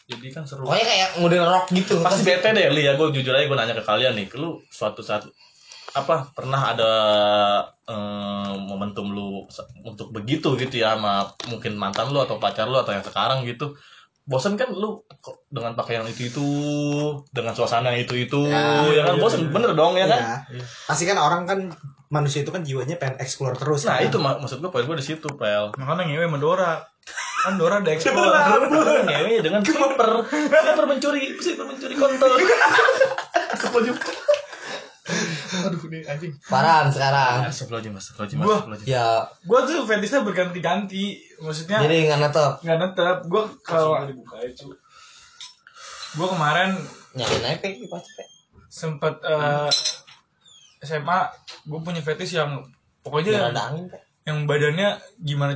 Jadi 0.05 0.26
kan 0.28 0.45
seru. 0.45 0.61
Pokoknya 0.62 0.84
kayak 0.86 1.09
model 1.16 1.45
rock 1.47 1.66
gitu. 1.72 1.95
Pasti 1.99 2.20
bete 2.22 2.49
deh 2.51 2.66
li 2.68 2.82
ya 2.82 2.92
gue 2.92 3.07
jujur 3.11 3.32
aja 3.32 3.45
gue 3.45 3.57
nanya 3.57 3.72
ke 3.72 3.80
kalian 3.82 4.12
nih, 4.14 4.28
lu 4.34 4.61
suatu 4.66 5.01
saat 5.01 5.24
apa 5.95 6.26
pernah 6.30 6.61
ada 6.68 6.92
eh, 7.84 8.53
momentum 8.61 9.07
lu 9.09 9.47
untuk 9.80 10.11
begitu 10.11 10.55
gitu 10.57 10.74
ya 10.76 10.95
sama 10.95 11.22
mungkin 11.47 11.74
mantan 11.74 12.11
lu 12.11 12.18
atau 12.18 12.36
pacar 12.36 12.66
lu 12.66 12.76
atau 12.76 12.90
yang 12.90 13.03
sekarang 13.03 13.42
gitu 13.42 13.72
bosan 14.24 14.55
kan 14.55 14.66
lu 14.68 14.88
kok 15.18 15.45
dengan 15.47 15.72
pakaian 15.72 16.03
itu 16.05 16.26
itu 16.26 16.47
dengan 17.28 17.53
suasana 17.53 17.92
itu 17.92 18.16
itu 18.16 18.40
ya, 18.42 18.88
Ya, 18.88 19.03
kan 19.05 19.14
iya, 19.14 19.20
bosan 19.20 19.40
iya. 19.42 19.53
bener 19.53 19.70
dong 19.72 19.95
ya 19.95 20.07
kan 20.07 20.20
Iya. 20.49 20.64
Pasti 20.84 21.05
kan 21.05 21.14
orang 21.16 21.45
kan 21.45 21.59
manusia 22.09 22.40
itu 22.40 22.49
kan 22.49 22.61
jiwanya 22.61 22.97
pengen 22.97 23.18
explore 23.18 23.53
terus. 23.53 23.84
nah 23.84 23.97
kan. 23.97 24.07
itu 24.07 24.16
mak- 24.16 24.38
maksud 24.38 24.59
gue 24.59 24.70
poin 24.70 24.82
gue 24.82 24.97
di 24.97 25.05
situ 25.05 25.28
pel 25.30 25.70
Makanya 25.74 26.05
ngewe 26.07 26.24
sama 26.24 26.38
Dora. 26.38 26.72
Kan 27.38 27.55
Dora 27.55 27.74
ada 27.78 27.90
explore. 27.90 28.32
ngewe 29.05 29.34
dengan 29.40 29.61
sniper 29.61 30.11
sniper 30.24 30.84
mencuri 30.86 31.22
sniper 31.36 31.66
mencuri 31.66 31.95
kontol 31.95 32.32
aduh 35.62 35.82
ini 35.86 35.98
anjing 36.02 36.32
Paran 36.44 36.88
sekarang. 36.88 37.46
Astagfirullahaladzim, 37.46 37.94
astagfirullahaladzim, 37.94 38.38
Gua- 38.38 38.59
astagfirullahaladzim. 38.59 38.86
Ya, 38.88 39.07
Gua 39.42 39.61
tuh 39.62 39.84
fetishnya 39.84 40.20
berganti-ganti. 40.20 41.05
Maksudnya 41.38 41.78
jadi 41.80 41.96
nggak 42.07 42.20
netep. 42.20 42.52
nggak 42.61 42.78
netep. 42.80 43.16
Gua 43.26 43.42
kalau 43.61 43.94
gua 46.14 46.28
kemarin 46.30 46.70
Nyalain 47.12 47.46
aja 47.48 47.59
Pe, 47.61 47.68
kipas, 47.76 48.02
Pe. 48.09 48.24
sempet 48.66 49.14
eh, 49.22 49.70
SMA 50.80 51.18
gue 51.64 51.80
punya 51.80 52.00
fetish 52.00 52.34
yang 52.34 52.59
Biar 52.59 52.74
pokoknya 53.00 53.32
ada 53.48 53.62
angin, 53.70 53.86
Pe. 53.86 53.98
yang 54.24 54.42
badannya 54.44 54.88
gimana 55.16 55.55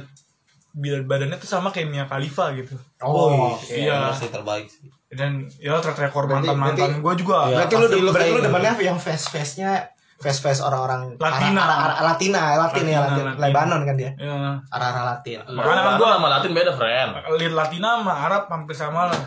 biar 0.70 1.02
badannya 1.02 1.34
tuh 1.36 1.48
sama 1.48 1.68
kayak 1.68 1.88
Mia 1.88 2.04
Khalifa 2.04 2.54
gitu 2.54 2.78
Oh, 3.00 3.58
iya. 3.66 4.06
Bener 4.06 4.14
sih 4.14 4.30
terbaik 4.30 4.66
sih. 4.68 4.86
Dan 5.08 5.30
ya 5.56 5.78
track 5.78 5.96
record 5.98 6.28
Berarti- 6.28 6.48
mantan 6.48 6.56
mantan 6.58 6.76
berarti- 6.92 7.00
gue 7.00 7.14
juga 7.18 7.36
Iya. 7.46 7.56
berarti 7.58 7.74
lu 7.74 7.80
pasti 7.82 7.96
lu 7.98 8.10
berarti 8.12 8.30
lu 8.30 8.40
depannya 8.42 8.72
yang 8.78 8.98
face 8.98 9.26
face 9.26 9.56
nya 9.56 9.88
face 10.14 10.36
face 10.38 10.60
orang-orang 10.60 11.16
Latina. 11.16 11.62
arah- 11.62 11.78
arah- 11.78 11.78
arah- 11.94 12.04
Latina, 12.04 12.40
Latin 12.58 12.84
ya, 12.84 12.98
Latina, 12.98 13.06
Latin. 13.06 13.24
Latin. 13.24 13.40
Lebanon 13.40 13.80
kan 13.82 13.94
dia. 13.94 14.10
ya 14.12 14.34
Arah-arah 14.68 15.04
Latin. 15.08 15.38
Makanya 15.48 15.80
kan 15.80 15.94
gua- 15.96 16.12
sama 16.12 16.28
Latin 16.28 16.50
beda, 16.52 16.72
friend. 16.74 17.10
Lihat 17.38 17.54
Latina 17.54 17.88
sama 17.96 18.14
Arab 18.18 18.42
hampir 18.48 18.74
sama 18.74 19.00
lah 19.06 19.20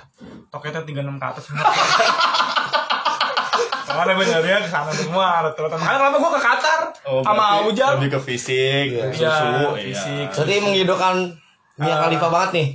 toketnya 0.48 0.84
36 0.84 1.16
ke 1.16 1.26
atas 1.26 1.46
Makanya 3.92 4.14
gue 4.14 4.26
nyarinya 4.26 4.60
ke 4.62 4.70
sana 4.70 4.88
semua 4.90 5.26
rata-rata 5.42 5.76
Makanya 5.76 5.98
kenapa 6.00 6.18
gue 6.18 6.32
ke 6.32 6.42
Qatar 6.42 6.82
sama 7.22 7.46
Ujang 7.66 7.94
Lebih 7.98 8.10
ke 8.12 8.20
fisik, 8.24 8.88
Iya. 8.90 9.12
susu, 9.12 9.28
Iya, 9.28 9.68
iya. 9.74 9.84
fisik. 9.84 10.28
Berarti 10.34 10.56
menghidupkan 10.62 11.16
Mia 11.74 11.90
Ah. 11.90 12.00
Khalifa 12.04 12.28
banget 12.28 12.50
nih. 12.54 12.68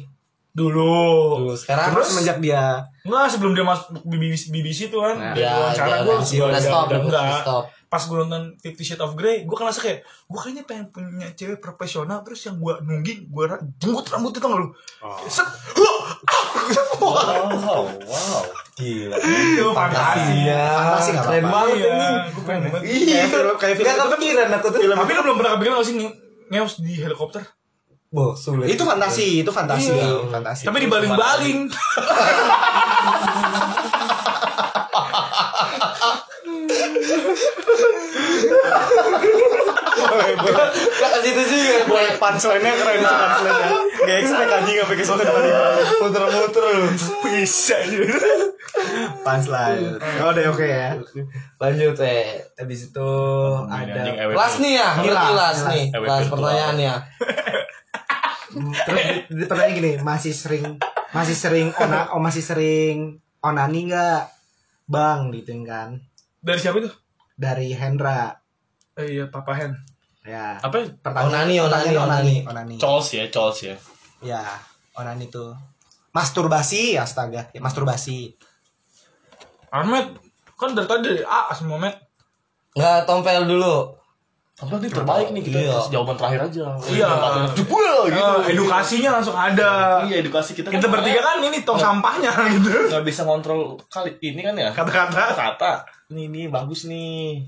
Dulu. 0.56 0.96
Dulu. 1.38 1.52
Sekarang 1.54 1.92
Terus? 1.92 2.06
semenjak 2.08 2.38
dia 2.40 2.80
Enggak 3.02 3.28
sebelum 3.28 3.52
dia 3.52 3.62
masuk 3.62 3.86
BBC, 4.02 4.48
BBC 4.48 4.78
tuh 4.88 4.98
kan. 4.98 5.14
Nah, 5.14 5.30
dia 5.30 5.44
ya, 5.44 5.52
wawancara 5.54 5.96
gue 6.00 6.14
udah- 6.16 6.48
udah 6.48 6.60
stop, 6.60 6.86
udah 6.90 7.24
stop. 7.38 7.64
pas 7.86 8.02
gue 8.02 8.16
nonton 8.16 8.42
Fifty 8.58 8.82
Shades 8.82 8.98
of 8.98 9.14
Grey 9.14 9.44
gue 9.44 9.52
kan 9.52 9.66
rasa 9.66 9.78
kayak 9.80 10.00
gue 10.02 10.38
kayaknya 10.38 10.64
pengen 10.64 10.86
punya 10.88 11.28
cewek 11.30 11.60
profesional 11.60 12.18
terus 12.20 12.42
yang 12.42 12.56
gue 12.56 12.74
nungging 12.82 13.26
gue 13.26 13.44
ra- 13.44 13.62
jenggut 13.76 14.06
rambutnya 14.06 14.40
gak 14.40 14.56
lu? 14.56 14.68
Set. 15.26 15.46
Wow, 16.96 17.52
wow. 18.02 18.42
Gila. 18.74 19.16
itu 19.16 19.66
fantasi. 19.70 20.18
Fantasinya. 20.18 20.62
Fantasi 20.74 21.08
nggak 21.10 21.24
Keren 21.26 21.42
apa-apa. 21.42 21.56
banget 21.56 21.76
iya. 21.76 21.86
ini. 21.86 22.06
gue 22.26 22.42
pengen 22.42 22.60
banget. 22.66 22.82
Iya, 22.86 23.22
kayak 23.54 23.74
film 23.74 23.86
Gak 23.86 23.98
kepikiran 24.10 24.48
aku 24.52 24.66
tuh. 24.68 24.80
tapi 24.82 25.10
lu 25.12 25.22
belum 25.22 25.36
pernah 25.36 25.52
kepikiran 25.54 25.74
gak 25.74 25.86
sih 25.86 25.94
nge- 25.96 26.16
ngeos 26.48 26.74
di 26.78 26.92
helikopter 26.96 27.42
Boh, 28.16 28.32
sulit. 28.32 28.72
itu 28.72 28.80
fantasi, 28.80 29.44
itu 29.44 29.50
fantasi, 29.52 29.92
Iya. 29.92 30.24
fantasi. 30.32 30.64
tapi 30.64 30.88
dibaling-baling 30.88 31.68
Gak 40.96 41.10
ke 41.12 41.20
situ 41.22 41.42
juga. 41.46 41.74
Boleh 41.86 42.12
punchline-nya 42.16 42.72
keren 42.74 43.00
banget 43.00 43.18
punchline-nya. 43.20 43.68
Gak 43.96 44.16
expect 44.22 44.50
anjing 44.52 44.76
sampai 44.78 44.96
ke 44.96 45.04
situ 45.04 45.22
balik 45.24 45.52
Muter-muter 46.00 46.64
lu. 46.64 46.86
bisa 47.24 47.76
Punchline. 49.22 49.84
Oh, 50.20 50.30
udah 50.30 50.44
oke 50.52 50.66
ya. 50.66 50.88
Lanjut, 51.58 51.96
eh. 52.02 52.44
Habis 52.56 52.92
itu 52.92 53.10
ada. 53.66 54.00
Kelas 54.32 54.54
nih 54.60 54.72
ya, 54.76 54.88
ini 55.00 55.08
Kelas, 55.10 55.58
nih. 55.66 55.84
Kelas 55.92 56.24
pertanyaannya. 56.28 56.94
Terus 58.56 58.98
di- 58.98 59.24
di- 59.34 59.46
pertanyaan 59.46 59.74
gini, 59.74 59.92
masih 60.00 60.32
sering 60.32 60.64
masih 61.10 61.32
sering 61.32 61.68
ona 61.74 62.10
oh 62.10 62.20
masih 62.20 62.40
sering 62.40 62.96
onani 63.38 63.86
nggak? 63.86 64.22
Bang 64.84 65.30
gitu 65.30 65.52
kan. 65.62 65.98
dari 66.38 66.56
siapa 66.56 66.78
itu 66.78 66.90
Dari 67.32 67.70
Hendra. 67.70 68.38
eh, 68.94 69.06
iya 69.12 69.24
Papa 69.26 69.52
Hen 69.52 69.74
Ya. 70.22 70.58
Apa 70.58 70.78
ya? 70.78 70.86
Onani, 71.22 71.54
onani, 71.56 71.62
pertanyaan 71.62 72.02
onani. 72.02 72.36
onani. 72.44 72.76
Cols 72.76 73.12
ya, 73.12 73.26
cols 73.28 73.62
ya. 73.62 73.76
Ya, 74.18 74.42
onani 74.92 75.26
tuh. 75.26 75.54
Masturbasi, 76.10 76.96
astaga. 76.96 77.46
Ya, 77.50 77.60
masturbasi. 77.60 78.34
Ahmed 79.68 80.18
kan 80.54 80.72
dari 80.72 80.86
tadi 80.86 81.02
dari 81.04 81.22
A 81.22 81.52
semua 81.52 81.76
Met 81.76 81.94
Nggak 82.72 83.04
tompel 83.04 83.44
dulu. 83.44 83.94
Apa 84.56 84.80
nih 84.80 84.88
terbaik 84.88 85.28
nih 85.30 85.42
kita 85.42 85.58
Iya. 85.58 85.72
kasih 85.76 85.90
jawaban 85.92 86.16
terakhir 86.16 86.40
aja. 86.48 86.64
Iya. 86.88 87.08
Jebul 87.52 87.84
gitu. 88.08 88.16
Eh, 88.40 88.56
edukasinya 88.56 89.10
langsung 89.12 89.36
ada 89.36 90.00
Iya, 90.02 90.24
edukasi 90.24 90.56
kita. 90.56 90.72
kita 90.72 90.80
kan 90.82 90.92
bertiga 90.96 91.20
kan 91.20 91.36
ini 91.40 91.60
tong 91.60 91.76
sampahnya 91.76 92.32
gitu 92.50 92.72
nggak 92.88 93.04
bisa 93.04 93.22
ngontrol 93.22 93.76
kali 93.86 94.16
ini 94.18 94.40
kan 94.40 94.56
ya. 94.56 94.72
kata-kata 94.72 95.36
Kata, 95.36 95.72
nih 96.08 96.26
nih 96.26 96.44
bagus 96.48 96.84
nih. 96.84 97.44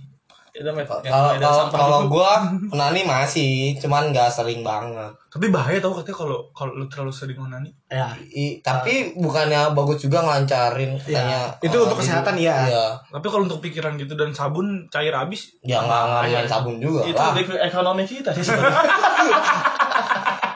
Ya 0.50 0.64
Kalau 0.64 1.30
kalau 1.36 1.64
kalau 1.68 1.98
gua 2.06 2.40
onani 2.68 3.02
masih, 3.02 3.76
cuman 3.76 4.10
nggak 4.10 4.28
sering 4.28 4.60
banget. 4.60 5.12
tapi 5.28 5.52
bahaya 5.52 5.76
tau 5.76 5.92
katanya 5.92 6.16
kalau 6.16 6.38
kalau 6.50 6.72
lu 6.74 6.88
terlalu 6.88 7.12
sering 7.12 7.36
onani 7.36 7.68
Ya. 7.86 8.10
I, 8.26 8.58
tapi 8.58 9.12
bukannya 9.14 9.70
bagus 9.70 10.00
juga 10.00 10.20
ngelancarin 10.20 10.96
katanya. 10.96 11.52
Itu 11.60 11.76
Oh, 11.76 11.84
untuk 11.84 12.00
kesehatan, 12.00 12.34
iya. 12.34 12.56
Iya. 12.64 12.86
tapi 13.06 13.26
kalau 13.26 13.44
untuk 13.44 13.60
pikiran 13.60 13.94
gitu 13.94 14.12
dan 14.12 14.32
sabun 14.32 14.88
cair 14.88 15.12
habis 15.12 15.52
Ya 15.60 15.78
nggak 15.78 16.02
nggak 16.02 16.22
main 16.24 16.48
sabun 16.48 16.80
juga 16.80 17.04
itu 17.04 17.14
lah. 17.14 17.36
ekonomi 17.62 18.02
kita 18.02 18.32
sih 18.32 18.42
sebenarnya. 18.42 18.82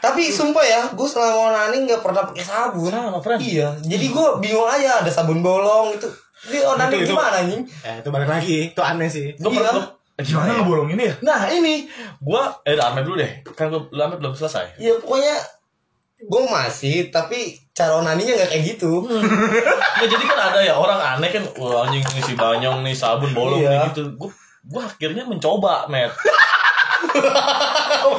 Tapi 0.00 0.32
sumpah 0.32 0.64
ya, 0.64 0.82
gue 0.88 1.04
selama 1.04 1.52
onani 1.52 1.84
nggak 1.84 2.00
pernah 2.00 2.24
pakai 2.24 2.40
sabun. 2.40 2.88
Friend. 3.20 3.36
Iya, 3.38 3.76
jadi 3.78 4.06
gue 4.08 4.26
bingung 4.40 4.64
aja 4.64 5.04
ada 5.04 5.10
sabun 5.12 5.38
bolong 5.38 5.92
itu. 5.92 6.08
Ini 6.42 6.58
onani 6.62 6.88
Itu- 6.90 7.02
itu- 7.02 7.10
gimana 7.12 7.38
nih? 7.42 7.60
Ya, 7.80 7.92
itu 7.98 8.08
balik 8.08 8.28
lagi. 8.28 8.58
Itu 8.70 8.80
aneh 8.80 9.06
sih. 9.06 9.36
Gua 9.36 9.50
Iya. 9.50 9.60
pernah- 9.62 9.90
Eh, 10.12 10.22
gimana 10.22 10.46
ya? 10.46 10.56
ngebolonginnya 10.58 11.06
ya 11.06 11.14
Nah 11.22 11.40
ini 11.48 11.74
gua 12.18 12.42
eh 12.62 12.72
udah 12.72 12.86
Ahmed 12.86 13.04
dulu 13.04 13.16
deh. 13.18 13.32
Kan 13.50 13.68
gua 13.68 13.80
Ahmed 13.90 14.18
belum 14.18 14.32
selesai. 14.32 14.76
Ya 14.76 14.92
pokoknya 14.96 15.36
gue 16.20 16.42
masih, 16.46 17.08
tapi 17.08 17.56
cara 17.72 17.96
onaninya 17.96 18.36
nggak 18.36 18.50
kayak 18.50 18.64
gitu. 18.70 19.08
Ya 19.96 20.06
jadi 20.06 20.20
kan 20.22 20.38
ada 20.46 20.60
ya 20.60 20.74
orang 20.74 21.00
aneh 21.00 21.28
kan 21.30 21.44
wah 21.56 21.84
anjing 21.84 22.04
nih 22.06 22.20
si 22.22 22.32
banyong 22.34 22.80
nih 22.82 22.92
sabun 22.92 23.32
bolong 23.32 23.56
Iya. 23.58 23.70
nih 23.70 23.80
gitu. 23.90 24.02
Gua 24.14 24.28
gua 24.62 24.82
akhirnya 24.86 25.24
mencoba, 25.24 25.88
Met. 25.88 26.12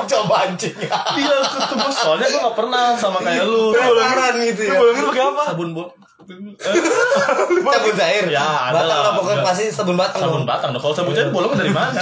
Coba 0.03 0.35
anjing. 0.43 0.73
Iya, 1.13 1.35
tuh 1.47 1.75
gua 1.75 1.91
soalnya 1.91 2.27
gua 2.27 2.41
gak 2.49 2.57
pernah 2.57 2.83
sama 2.95 3.19
kayak 3.19 3.45
lu. 3.45 3.69
Penasaran 3.71 4.33
gitu 4.43 4.61
ya. 4.63 4.73
bolongin 4.75 5.03
pakai 5.05 5.23
apa 5.23 5.43
Sabun 5.47 5.69
bol 5.71 5.87
Sabun 6.27 7.93
cair. 7.97 8.25
Ya, 8.29 8.71
ada 8.71 8.81
batang 8.81 9.01
lah. 9.01 9.13
pokoknya 9.17 9.43
pasti 9.45 9.63
sabun 9.73 9.97
batang. 9.97 10.21
sabun 10.21 10.43
dong. 10.43 10.49
batang. 10.49 10.69
Kalau 10.77 10.95
sabun 10.95 11.13
cair 11.15 11.29
bolong 11.33 11.53
dari 11.57 11.71
mana? 11.73 11.97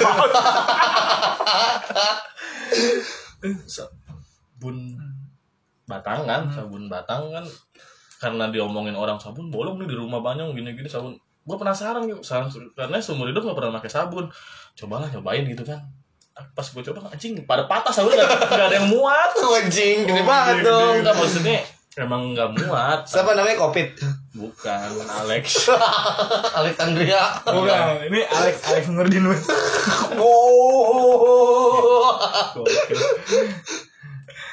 sabun 3.66 4.78
batangan, 5.88 6.52
sabun 6.54 6.92
batang 6.92 7.32
kan 7.34 7.46
karena 8.20 8.52
diomongin 8.52 9.00
orang 9.00 9.16
sabun 9.16 9.48
bolong 9.48 9.80
nih 9.80 9.88
di 9.88 9.96
rumah 9.96 10.20
banyak 10.20 10.52
gini-gini 10.52 10.92
sabun 10.92 11.16
gue 11.50 11.58
penasaran 11.58 12.04
gitu 12.04 12.20
karena 12.76 13.00
seumur 13.00 13.32
hidup 13.32 13.48
gak 13.48 13.58
pernah 13.58 13.80
pakai 13.80 13.90
sabun 13.90 14.28
cobalah 14.76 15.08
nyobain 15.08 15.48
gitu 15.48 15.64
kan 15.64 15.80
pas 16.52 16.68
gue 16.68 16.84
coba 16.84 17.12
anjing 17.12 17.40
pada 17.48 17.66
patah 17.66 17.96
sabun 17.96 18.12
gak, 18.14 18.28
gak 18.28 18.54
ada 18.54 18.76
yang 18.76 18.92
muat 18.92 19.32
anjing, 19.64 20.08
gede 20.08 20.24
banget 20.24 20.68
dong. 20.68 21.04
Maksudnya 21.04 21.64
emang 22.00 22.32
nggak 22.32 22.50
muat 22.58 23.04
Siapa 23.04 23.34
namanya 23.34 23.58
Kopit? 23.60 24.00
bukan 24.32 24.89
Alex 25.20 25.68
Alexandria. 26.60 27.43
bukan 27.43 28.08
ini 28.08 28.24
Alex 28.24 28.56
Alex 28.66 28.84
Nurdin. 28.88 29.28
Oh. 30.16 32.16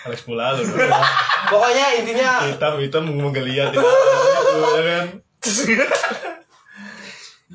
Alex 0.07 0.23
Pula 0.23 0.55
lu. 0.55 0.63
Pokoknya 1.47 1.87
intinya 1.99 2.31
hitam 2.45 2.79
hitam 2.79 3.03
menggeliat 3.07 3.71
ya 3.71 3.83
kan. 4.83 5.07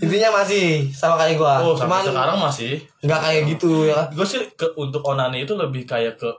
intinya 0.02 0.30
masih 0.34 0.88
sama 0.90 1.20
kayak 1.20 1.36
gua. 1.36 1.60
Oh, 1.62 1.76
Cuman 1.76 2.02
sekarang 2.02 2.40
masih. 2.40 2.80
nggak 3.04 3.22
kayak 3.22 3.42
gitu 3.52 3.86
ya 3.88 4.08
kan. 4.08 4.16
Gue 4.16 4.24
sih 4.24 4.42
ke 4.56 4.72
untuk 4.76 5.04
onani 5.04 5.44
itu 5.44 5.54
lebih 5.54 5.84
kayak 5.84 6.16
ke 6.16 6.32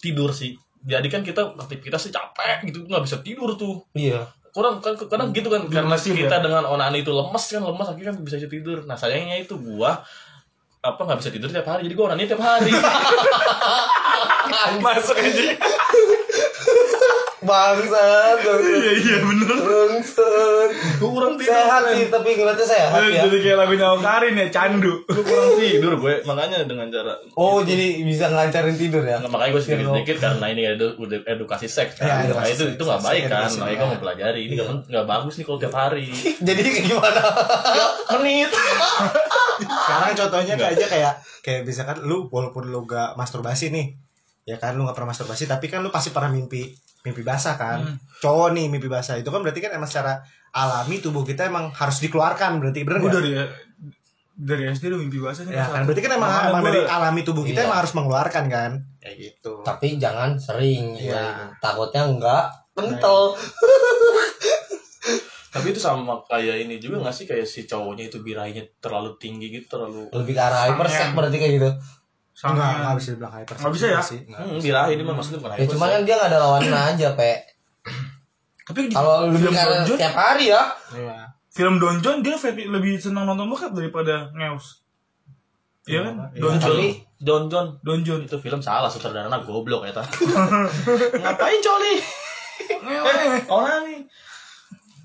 tidur 0.00 0.32
sih. 0.32 0.56
Jadi 0.80 1.12
kan 1.12 1.20
kita 1.20 1.60
aktivitas 1.60 2.08
sih 2.08 2.12
capek 2.12 2.64
gitu 2.68 2.88
nggak 2.88 3.04
bisa 3.04 3.20
tidur 3.20 3.56
tuh. 3.56 3.84
Iya. 3.96 4.28
kurang 4.50 4.82
kan 4.82 4.98
kadang 4.98 5.30
gitu 5.30 5.46
kan 5.46 5.62
karena 5.70 5.94
kita 5.94 6.42
dengan 6.42 6.66
onani 6.66 7.06
itu 7.06 7.14
lemes 7.14 7.54
kan 7.54 7.62
lemes 7.62 7.86
akhirnya 7.86 8.10
kan 8.10 8.26
bisa 8.26 8.34
tidur 8.50 8.82
nah 8.82 8.98
sayangnya 8.98 9.38
itu 9.38 9.54
gua 9.54 10.02
apa 10.82 11.00
nggak 11.06 11.22
bisa 11.22 11.30
tidur 11.30 11.54
tiap 11.54 11.70
hari 11.70 11.86
jadi 11.86 11.94
gua 11.94 12.10
onani 12.10 12.26
tiap 12.26 12.42
hari 12.42 12.74
Masuk 14.82 15.16
aja. 15.16 15.54
Bangsat. 17.40 18.36
Iya 18.44 18.92
iya 19.00 19.16
bener. 19.24 19.56
Bangsat. 19.60 20.70
gua 21.00 21.10
kurang 21.10 21.34
tidur 21.40 21.56
Sehat 21.56 21.82
sih 21.90 22.06
tapi 22.08 22.28
ngeliatnya 22.36 22.66
sehat 22.66 23.00
ya. 23.08 23.24
Jadi 23.24 23.36
kayak 23.40 23.56
lagunya 23.56 23.86
Okarin 23.90 24.34
ya, 24.36 24.46
candu. 24.52 25.00
gua 25.08 25.22
kurang 25.24 25.50
tidur 25.56 25.92
gue 25.96 26.14
makanya 26.22 26.68
dengan 26.68 26.86
cara 26.88 27.16
Oh 27.32 27.64
jadi 27.64 28.04
bisa 28.04 28.28
ngelancarin 28.28 28.76
tidur 28.76 29.00
ya? 29.00 29.16
Nah, 29.24 29.32
makanya 29.32 29.56
gue 29.56 29.62
sedikit 29.64 29.86
sedikit 29.88 30.16
karena 30.20 30.46
ini 30.52 30.62
edu, 30.68 30.86
udah 31.00 31.18
edukasi 31.24 31.66
seks 31.66 31.96
Ya, 31.96 32.20
kan. 32.20 32.28
edukasi 32.28 32.44
nah, 32.44 32.54
itu 32.54 32.64
seks, 32.68 32.74
itu 32.76 32.82
nggak 32.84 33.02
baik 33.02 33.22
kan. 33.24 33.30
edukasi, 33.48 33.56
Makanya 33.58 33.76
gue 33.76 33.88
mau 33.88 34.00
pelajari. 34.00 34.40
Ini 34.44 34.52
nggak 34.56 34.68
nggak 34.92 35.06
bagus 35.08 35.34
nih 35.40 35.44
kalau 35.48 35.58
tiap 35.58 35.74
hari. 35.74 36.06
Jadi 36.48 36.60
gimana? 36.84 37.22
Menit. 38.20 38.50
Sekarang 39.60 40.12
contohnya 40.16 40.54
kayak 40.56 40.72
aja 40.76 40.86
kayak 40.88 41.12
kayak 41.40 41.60
misalkan 41.64 41.96
lu 42.04 42.28
walaupun 42.28 42.68
lu 42.68 42.84
gak 42.84 43.16
masturbasi 43.16 43.72
nih, 43.72 43.96
ya 44.50 44.58
kan 44.58 44.74
lu 44.74 44.82
gak 44.82 44.98
pernah 44.98 45.14
masturbasi 45.14 45.46
tapi 45.46 45.70
kan 45.70 45.78
lu 45.78 45.88
pasti 45.88 46.10
pernah 46.10 46.28
mimpi 46.28 46.66
mimpi 47.00 47.22
basah 47.22 47.54
kan. 47.54 47.86
Cowok 48.18 48.50
nih 48.52 48.66
mimpi 48.66 48.90
basah 48.90 49.14
itu 49.14 49.30
kan 49.30 49.40
berarti 49.40 49.62
kan 49.62 49.70
emang 49.72 49.86
secara 49.86 50.20
alami 50.50 50.98
tubuh 50.98 51.22
kita 51.22 51.46
emang 51.46 51.70
harus 51.70 52.02
dikeluarkan 52.02 52.58
berarti 52.58 52.82
bener 52.82 52.98
nggak? 52.98 53.14
dari 53.14 53.30
dari 54.40 54.62
SD 54.68 54.90
udah 54.90 55.00
mimpi 55.00 55.18
basah 55.20 55.44
nih. 55.46 55.54
Ya 55.54 55.64
kan 55.64 55.86
berarti 55.86 56.02
kan 56.02 56.12
emang, 56.16 56.30
emang 56.50 56.62
dari 56.64 56.80
alami 56.82 57.20
tubuh 57.22 57.44
kita 57.44 57.62
Iya. 57.62 57.66
emang 57.70 57.78
harus 57.84 57.92
mengeluarkan 57.94 58.44
kan. 58.50 58.70
Kayak 58.98 59.16
gitu. 59.16 59.52
Tapi 59.62 59.96
jangan 59.96 60.36
sering. 60.36 60.96
Iya. 60.98 61.54
Takutnya 61.62 62.02
enggak 62.08 62.44
kental. 62.74 63.32
Tapi 65.50 65.74
itu 65.74 65.82
sama 65.82 66.22
kayak 66.30 66.62
ini 66.62 66.78
juga 66.78 67.02
nggak 67.02 67.10
sih 67.14 67.26
kayak 67.26 67.42
si 67.42 67.66
cowoknya 67.66 68.06
itu 68.06 68.22
birahinya 68.22 68.62
terlalu 68.78 69.18
tinggi 69.18 69.50
gitu 69.50 69.66
terlalu. 69.76 70.06
Lebih 70.14 70.38
ke 70.38 70.42
arah 70.42 70.70
hypersek 70.70 71.10
Sangen. 71.10 71.16
berarti 71.18 71.36
kayak 71.42 71.52
gitu. 71.58 71.70
Sangat. 72.40 72.56
Enggak, 72.56 72.72
enggak 72.80 72.96
bisa 72.96 73.08
dibilang 73.12 73.34
hyper. 73.36 73.54
Nggak 73.60 73.72
bisa 73.76 73.86
ya? 73.92 74.00
Sih. 74.00 74.20
Nggak. 74.24 74.40
Hmm, 74.40 74.60
birahi 74.64 74.90
ini 74.96 75.02
mah 75.04 75.14
maksudnya 75.20 75.38
bukan 75.44 75.60
Ya 75.60 75.66
cuman 75.68 75.88
kan 75.92 76.02
dia 76.08 76.14
nggak 76.16 76.30
ada 76.32 76.38
lawannya 76.40 76.72
aja, 76.72 77.08
Pe. 77.12 77.32
Tapi 78.64 78.80
Kalau 78.88 79.28
lebih 79.28 79.50
Donjon, 79.52 79.98
tiap 80.00 80.16
hari 80.16 80.48
ya. 80.48 80.62
Iya. 80.96 81.18
film 81.50 81.82
Donjon 81.82 82.22
dia 82.22 82.38
lebih 82.70 82.96
senang 82.96 83.28
nonton 83.28 83.50
bokep 83.50 83.76
daripada 83.76 84.32
ngeus. 84.32 84.80
Iya 85.84 86.08
kan? 86.08 86.14
Iya. 86.32 86.40
Donjon. 86.40 86.76
Tapi 86.80 86.88
John 87.20 87.44
Donjon. 87.84 88.20
itu 88.24 88.36
film 88.40 88.64
salah 88.64 88.88
sutradaranya 88.88 89.44
goblok 89.44 89.84
ya 89.84 89.92
ta. 89.92 90.04
Ngapain 91.20 91.60
coli? 91.60 91.94
eh, 92.70 93.42
orang 93.52 93.84
nih. 93.84 94.00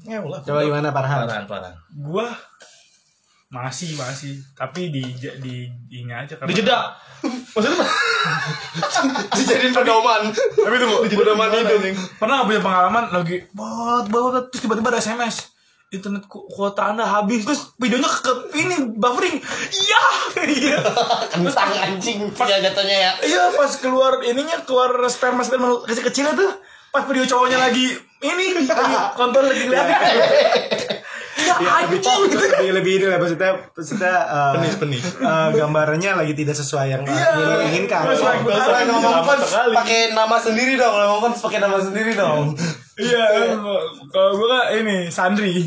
Ngew 0.07 0.23
lah. 0.29 0.39
Coba 0.45 0.59
gimana 0.63 0.87
Farhan? 0.93 1.27
Parah, 1.27 1.43
parah. 1.49 1.73
Gua 1.91 2.29
masih 3.55 3.95
masih. 3.95 4.43
Tapi 4.51 4.91
di 4.91 5.03
di 5.39 5.55
ini 5.89 6.11
aja 6.11 6.35
karena 6.35 6.51
Di 6.51 6.55
jeda. 6.59 6.79
Maksudnya 7.55 7.79
dijadiin 9.39 9.71
pedoman. 9.71 10.21
Tapi 10.35 10.75
tunggu, 10.75 10.97
pedoman 11.07 11.47
hidup. 11.49 11.79
pernah 12.19 12.43
nggak 12.43 12.47
punya 12.47 12.61
pengalaman 12.61 13.03
lagi 13.09 13.47
banget 13.49 14.05
banget 14.11 14.43
terus 14.51 14.61
tiba-tiba 14.61 14.89
ada 14.89 14.99
SMS 14.99 15.35
internet 15.87 16.27
ku- 16.27 16.43
kuota 16.45 16.91
anda 16.91 17.07
habis. 17.07 17.47
Terus 17.47 17.71
videonya 17.77 18.09
ke, 18.09 18.19
ke- 18.19 18.41
ini 18.57 18.75
buffering. 18.93 19.39
Iya. 19.71 20.03
Iya. 20.43 20.77
Kentang 21.31 21.71
anjing. 21.71 22.27
Ya 22.35 22.57
jatuhnya 22.59 22.97
ya. 22.99 23.11
iya 23.23 23.43
pas 23.53 23.71
keluar 23.79 24.19
ininya 24.21 24.59
keluar 24.61 24.91
sperma 25.07 25.41
sperma 25.41 25.79
kecil 25.87 26.03
kecilnya 26.03 26.35
tuh 26.35 26.51
pas 26.91 27.03
video 27.03 27.23
cowoknya 27.23 27.59
lagi 27.59 27.91
ini 28.21 28.45
kontrol 29.13 29.45
lagi 29.45 29.67
iya 29.67 29.83
Ya, 31.35 31.55
lebih, 31.91 31.99
lebih, 31.99 32.71
lebih 32.79 32.91
ini 32.95 33.05
lah 33.11 33.19
maksudnya 33.19 33.51
maksudnya 33.75 34.15
eh, 34.23 34.51
Penis, 34.55 34.75
penis. 34.79 35.03
eh, 35.19 35.49
gambarnya 35.51 36.15
lagi 36.15 36.31
tidak 36.31 36.55
sesuai 36.55 36.95
yang 36.95 37.03
yang 37.03 37.35
lu 37.35 37.59
inginkan. 37.67 38.07
Pakai 39.75 40.15
nama 40.15 40.37
sendiri 40.39 40.79
dong. 40.79 40.95
Kalau 40.95 41.07
ngomong 41.11 41.35
fans 41.35 41.43
pakai 41.43 41.59
nama 41.59 41.77
sendiri 41.83 42.11
dong. 42.15 42.55
iya 42.95 43.51
kalau 44.07 44.39
gue 44.39 44.47
kan 44.47 44.63
ini 44.71 45.11
Sandri 45.11 45.59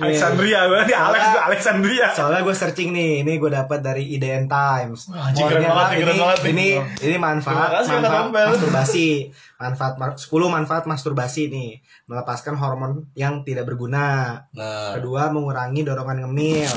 Alexandria 0.00 0.60
gue 0.66 0.80
di 0.90 0.94
Alex 0.94 1.22
tuh 1.30 1.42
Alexandria 1.42 2.08
Soalnya 2.10 2.40
gue 2.42 2.54
searching 2.54 2.90
nih, 2.90 3.22
ini 3.22 3.32
gue 3.38 3.50
dapat 3.50 3.78
dari 3.78 4.14
IDN 4.14 4.50
Times. 4.50 5.10
anjing, 5.10 5.46
keren 5.46 5.66
banget, 5.66 5.86
ini, 5.86 6.02
keren 6.02 6.18
banget 6.18 6.38
nih. 6.40 6.50
ini 6.50 6.66
ini 7.04 7.16
manfaat 7.18 7.68
kasih, 7.82 7.92
manfaat 8.00 8.26
masturbasi. 8.30 9.08
Manfaat 9.54 9.94
mar- 9.96 10.18
10 10.18 10.28
manfaat 10.50 10.84
masturbasi 10.84 11.42
nih. 11.48 11.70
Melepaskan 12.04 12.58
hormon 12.58 13.08
yang 13.14 13.46
tidak 13.46 13.64
berguna. 13.64 14.42
Nah, 14.52 14.98
Kedua, 14.98 15.30
mengurangi 15.30 15.86
dorongan 15.86 16.26
ngemil. 16.26 16.72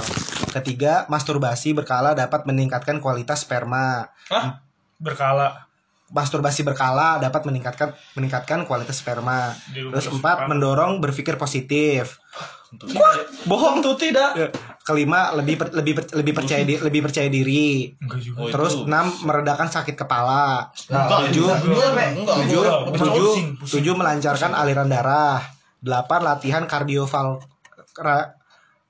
Ketiga, 0.53 1.03
masturbasi 1.09 1.73
berkala 1.73 2.13
dapat 2.13 2.45
meningkatkan 2.47 3.01
kualitas 3.03 3.43
sperma. 3.43 4.13
Hah? 4.29 4.63
berkala 4.97 5.66
Masturbasi 6.07 6.63
berkala 6.63 7.19
dapat 7.19 7.43
meningkatkan 7.43 7.91
meningkatkan 8.13 8.63
kualitas 8.63 8.95
sperma. 8.95 9.51
Terus 9.69 10.07
empat, 10.07 10.47
mendorong 10.47 10.97
berpikir 10.97 11.35
positif. 11.35 12.23
Tentu 12.69 12.87
tidak. 12.89 13.27
Bohong 13.43 13.79
Tentu 13.79 13.91
tidak. 13.97 14.31
Ya. 14.33 14.47
Kelima, 14.81 15.31
lebih 15.33 15.55
per- 15.55 15.71
lebih 15.73 15.93
per- 15.93 16.11
lebih 16.13 16.31
percaya 16.33 16.63
di- 16.63 16.79
lebih 16.79 17.01
percaya 17.01 17.27
diri. 17.27 17.91
juga 18.17 18.39
Oh, 18.39 18.47
Terus 18.47 18.73
itu. 18.73 18.87
enam 18.87 19.11
meredakan 19.21 19.67
sakit 19.67 19.95
kepala. 19.97 20.71
nah, 20.87 21.27
Tujuh, 21.27 21.43
Enggak, 21.43 21.91
Pe. 21.91 22.05
Enggak, 22.13 22.35
tujuh, 22.37 22.61
enggak. 22.61 22.79
Pusing, 22.79 22.95
tujuh, 22.97 23.11
pusing, 23.25 23.47
pusing. 23.57 23.73
tujuh 23.77 23.93
melancarkan 23.93 24.51
aliran 24.53 24.87
darah. 24.87 25.39
Delapan 25.77 26.19
latihan 26.23 26.63
kardioval 26.63 27.43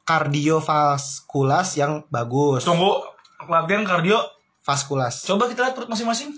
kardiovaskulas 0.04 1.68
yang 1.76 2.06
bagus. 2.08 2.64
tunggu 2.64 3.02
latihan 3.44 3.84
kardio 3.84 4.20
Vaskulas. 4.60 5.24
Coba 5.24 5.48
kita 5.48 5.64
lihat 5.64 5.74
perut 5.74 5.88
masing-masing. 5.88 6.36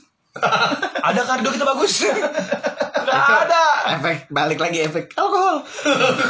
Ada 1.10 1.22
kardio 1.26 1.50
kita 1.54 1.66
bagus. 1.68 1.94
Gak 3.10 3.40
ada. 3.50 3.64
Efek 3.98 4.18
balik 4.30 4.60
lagi 4.62 4.86
efek 4.86 5.14
alkohol. 5.18 5.66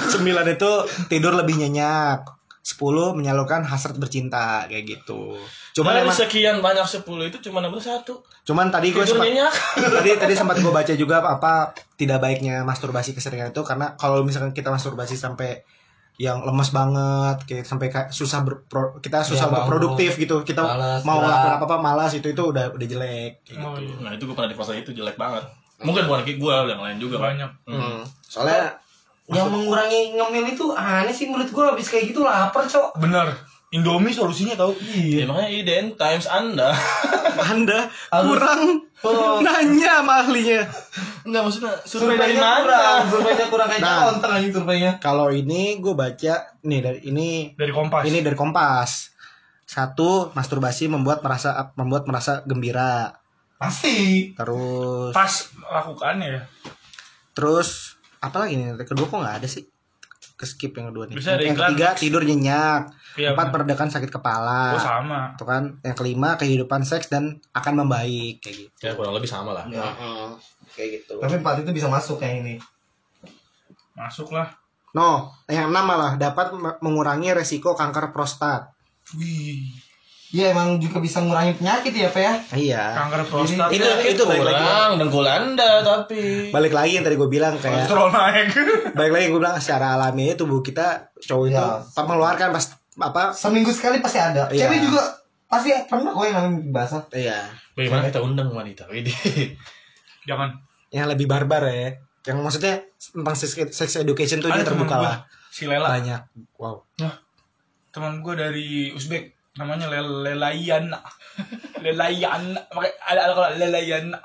Sembilan 0.10 0.46
itu 0.50 0.72
tidur 1.12 1.36
lebih 1.36 1.60
nyenyak. 1.60 2.38
Sepuluh 2.60 3.16
menyalurkan 3.16 3.66
hasrat 3.66 3.98
bercinta 3.98 4.68
kayak 4.70 4.86
gitu. 4.86 5.40
Cuman 5.74 5.96
Dari 5.96 6.06
emang, 6.06 6.18
sekian 6.18 6.58
banyak 6.60 6.86
10 6.86 7.08
itu 7.32 7.38
cuma 7.50 7.64
nomor 7.64 7.80
satu. 7.80 8.22
cuman 8.44 8.68
tadi 8.74 8.92
gue 8.92 9.02
Tidur 9.06 9.16
sempat 9.16 9.28
nyenyak. 9.32 9.54
tadi 10.02 10.10
tadi 10.18 10.34
sempat 10.36 10.58
gue 10.60 10.74
baca 10.74 10.94
juga 10.98 11.24
apa 11.24 11.72
tidak 11.96 12.20
baiknya 12.20 12.66
masturbasi 12.68 13.14
keseringan 13.16 13.54
itu 13.56 13.62
karena 13.64 13.94
kalau 13.96 14.22
misalkan 14.26 14.52
kita 14.52 14.70
masturbasi 14.74 15.16
sampai 15.16 15.64
yang 16.20 16.44
lemes 16.44 16.70
banget 16.70 17.48
kayak 17.48 17.64
sampai 17.64 17.88
kayak 17.88 18.12
susah 18.12 18.44
berpro, 18.44 19.00
kita 19.00 19.24
susah 19.24 19.48
Iya, 19.48 19.52
untuk 19.56 19.66
produktif 19.72 20.20
gitu 20.20 20.44
kita 20.44 20.60
Malas, 20.60 21.00
mau 21.02 21.24
ngelakuin 21.24 21.54
apa 21.56 21.64
apa 21.64 21.78
malas 21.80 22.12
itu 22.12 22.28
itu 22.28 22.44
udah 22.44 22.76
udah 22.76 22.86
jelek 22.86 23.40
kayak 23.48 23.64
Oh, 23.64 23.80
gitu. 23.80 23.88
iya. 23.88 23.96
Nah 24.04 24.12
itu 24.12 24.24
gue 24.28 24.36
pernah 24.36 24.52
di 24.52 24.58
fase 24.60 24.76
itu 24.76 24.92
jelek 24.92 25.16
banget. 25.16 25.48
Mungkin 25.80 26.12
bukan 26.12 26.28
kayak 26.28 26.38
gue, 26.38 26.56
yang 26.68 26.84
lain 26.84 26.98
juga 27.00 27.16
kan. 27.18 27.40
Banyak. 27.40 27.52
Hmm. 27.66 28.04
soalnya 28.20 28.76
Yang 29.30 29.48
mengurangi 29.48 30.02
ngemil 30.12 30.46
itu 30.52 30.66
aneh 30.74 31.14
sih 31.14 31.30
menurut 31.30 31.54
gua 31.54 31.72
habis 31.72 31.86
kayak 31.88 32.10
gitu 32.10 32.26
lapar, 32.26 32.66
Cok. 32.66 32.98
Bener. 32.98 33.30
Indomie 33.70 34.10
solusinya 34.10 34.58
tau. 34.58 34.74
Ya, 34.92 35.30
makanya 35.30 35.50
IDN 35.54 35.88
Times 35.94 36.26
Anda. 36.26 36.74
anda 37.40 37.88
kurang 38.10 38.89
nanya 39.46 39.92
sama 39.98 40.14
ahlinya 40.22 40.62
Enggak 41.22 41.42
maksudnya 41.42 41.74
survei 41.84 42.16
dari 42.16 42.34
Surveinya 42.34 42.42
mana? 42.42 42.60
kurang, 42.60 43.02
surveinya 43.08 43.46
kurang 43.48 43.68
kayak 43.70 43.82
Nah. 43.82 44.00
kontang 44.08 44.32
aja 44.34 44.48
surveinya. 44.50 44.92
kalau 44.98 45.28
ini 45.30 45.62
gue 45.78 45.94
baca 45.94 46.34
nih 46.60 46.80
dari 46.80 47.00
ini 47.06 47.30
Dari 47.54 47.72
Kompas. 47.72 48.04
ini 48.04 48.20
dari 48.20 48.34
Kompas 48.34 48.92
satu 49.64 50.32
masturbasi 50.32 50.88
membuat 50.88 51.22
merasa 51.22 51.72
membuat 51.74 52.04
merasa 52.06 52.42
gembira 52.44 53.14
Pasti. 53.56 54.32
terus 54.34 55.12
Pas 55.12 55.34
lakukannya 55.62 56.28
ya. 56.30 56.42
Terus 57.32 57.96
apa 58.18 58.36
lagi 58.38 58.56
nih? 58.56 58.76
Kedua 58.82 59.06
kok 59.06 59.16
nggak 59.18 59.38
ada 59.40 59.48
sih? 59.48 59.64
Ke 60.40 60.48
skip 60.48 60.72
yang 60.72 60.88
kedua 60.90 61.04
nih. 61.06 61.20
Bisa 61.20 61.36
ada 61.36 61.44
yang 61.44 61.52
iklan, 61.52 61.76
ketiga 61.76 61.88
tidur 61.94 62.24
nyenyak. 62.24 62.96
Iya, 63.20 63.36
Empat 63.36 63.52
benar. 63.52 63.56
meredakan 63.60 63.90
sakit 63.92 64.08
kepala. 64.08 64.64
Oh 64.72 64.80
sama. 64.80 65.20
Tuh 65.36 65.44
kan. 65.44 65.64
Yang 65.84 65.96
kelima 66.00 66.40
kehidupan 66.40 66.88
seks 66.88 67.12
dan 67.12 67.44
akan 67.52 67.84
membaik 67.84 68.40
kayak 68.40 68.56
gitu. 68.56 68.76
Ya 68.80 68.96
kurang 68.96 69.12
lebih 69.12 69.28
sama 69.28 69.52
lah. 69.52 69.68
Kayak 70.72 71.04
gitu. 71.04 71.20
Tapi 71.20 71.36
empat 71.36 71.60
itu 71.60 71.76
bisa 71.76 71.92
masuk 71.92 72.24
yang 72.24 72.40
ini. 72.40 72.56
Masuk 73.92 74.32
lah. 74.32 74.48
No, 74.90 75.30
yang 75.46 75.70
enam 75.70 75.84
malah 75.84 76.16
dapat 76.16 76.56
me- 76.56 76.80
mengurangi 76.80 77.30
resiko 77.30 77.76
kanker 77.76 78.10
prostat. 78.10 78.72
Wih. 79.14 79.76
Ya 80.30 80.54
emang 80.54 80.78
juga 80.78 81.02
bisa 81.02 81.20
ngurangin 81.20 81.58
penyakit 81.58 81.90
ya 81.90 82.08
Pak 82.08 82.22
ya? 82.22 82.34
Iya. 82.54 82.84
kanker 82.96 83.22
prostat. 83.26 83.70
Itu 83.74 83.82
itu 84.06 84.24
balik 84.24 84.46
lagi. 84.46 84.62
kurang 84.62 84.92
dengkul 84.98 85.26
anda 85.26 85.72
tapi. 85.82 86.54
Balik 86.54 86.70
lagi 86.70 86.92
yang 86.96 87.04
tadi 87.04 87.18
gue 87.18 87.26
bilang 87.28 87.58
kayak 87.58 87.90
kolesterol 87.90 88.10
naik. 88.10 88.48
Balik 88.98 89.12
lagi 89.12 89.26
gue 89.28 89.40
bilang 89.42 89.58
secara 89.58 89.98
alami 89.98 90.38
tubuh 90.38 90.62
kita 90.62 91.10
cowok 91.18 91.46
itu 91.46 91.58
Iya. 91.58 91.82
apa 91.82 92.02
mengeluarkan 92.06 92.48
pas 92.52 92.66
apa? 93.00 93.24
Seminggu 93.34 93.74
sekali 93.74 93.98
pasti 93.98 94.22
ada. 94.22 94.46
Iya. 94.48 94.70
cewek 94.70 94.80
juga 94.86 95.02
pasti 95.50 95.74
pernah 95.90 96.14
kok 96.14 96.22
yang 96.22 96.36
namanya 96.38 96.58
basah. 96.70 97.02
Iya. 97.10 97.50
Bagaimana 97.74 98.02
kita 98.06 98.22
undang 98.22 98.54
wanita 98.54 98.86
ini 98.94 99.10
jangan. 100.30 100.54
Yang 100.94 101.08
lebih 101.18 101.26
barbar 101.26 101.66
ya. 101.66 101.98
Yang 102.22 102.38
maksudnya 102.38 102.74
tentang 103.00 103.34
sex, 103.34 103.92
education 103.98 104.38
tuh 104.38 104.54
ada 104.54 104.62
dia 104.62 104.68
teman 104.68 104.86
terbuka 104.86 104.96
gue 105.00 105.06
lah. 105.10 105.18
si 105.50 105.66
Lela. 105.66 105.90
Banyak. 105.90 106.22
Wow. 106.62 106.86
Teman 107.90 108.22
gue 108.22 108.34
dari 108.38 108.70
Uzbek 108.94 109.39
namanya 109.58 109.90
Lel 109.90 110.22
Lelayana 110.22 111.00
Lelayana 111.82 112.62
pakai 112.70 112.92
ada 113.02 113.20
ada 113.26 113.34
kalau 113.34 113.50
Lelayana 113.56 114.20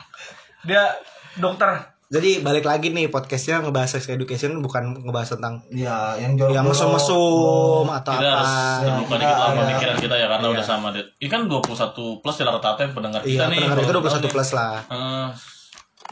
dia 0.65 0.93
dokter. 1.37 1.71
Jadi 2.05 2.45
balik 2.47 2.63
lagi 2.63 2.95
nih 2.95 3.11
podcastnya 3.11 3.59
ngebahas 3.59 3.99
sex 3.99 4.07
education 4.07 4.63
bukan 4.63 5.03
ngebahas 5.03 5.35
tentang 5.35 5.65
ya 5.73 6.15
yang 6.15 6.37
jorok 6.39 6.55
yang 6.55 6.67
mesum-mesum 6.69 7.89
atau 7.91 8.13
kita 8.15 8.23
apa. 8.23 8.39
harus 8.39 8.55
terbuka 8.79 9.15
kita- 9.17 9.19
dikit 9.19 9.35
lah 9.35 9.49
iya. 9.51 9.59
pemikiran 9.59 9.97
kita 9.99 10.15
ya 10.15 10.27
karena 10.31 10.47
udah 10.53 10.65
sama 10.65 10.87
deh 10.95 11.05
ini 11.19 11.29
kan 11.33 11.41
21 11.49 12.23
plus 12.23 12.37
ya 12.39 12.45
rata-rata 12.47 12.81
yang 12.87 12.95
pendengar 12.95 13.21
iya 13.25 13.31
kita 13.35 13.45
nih. 13.51 13.57
pendengar 13.59 13.79
itu 13.81 13.91
kalau 13.91 14.03
21 14.05 14.15
tahu 14.15 14.31
plus 14.31 14.51
lah. 14.53 14.75
Nih. 14.79 14.95
Eh, 14.95 15.29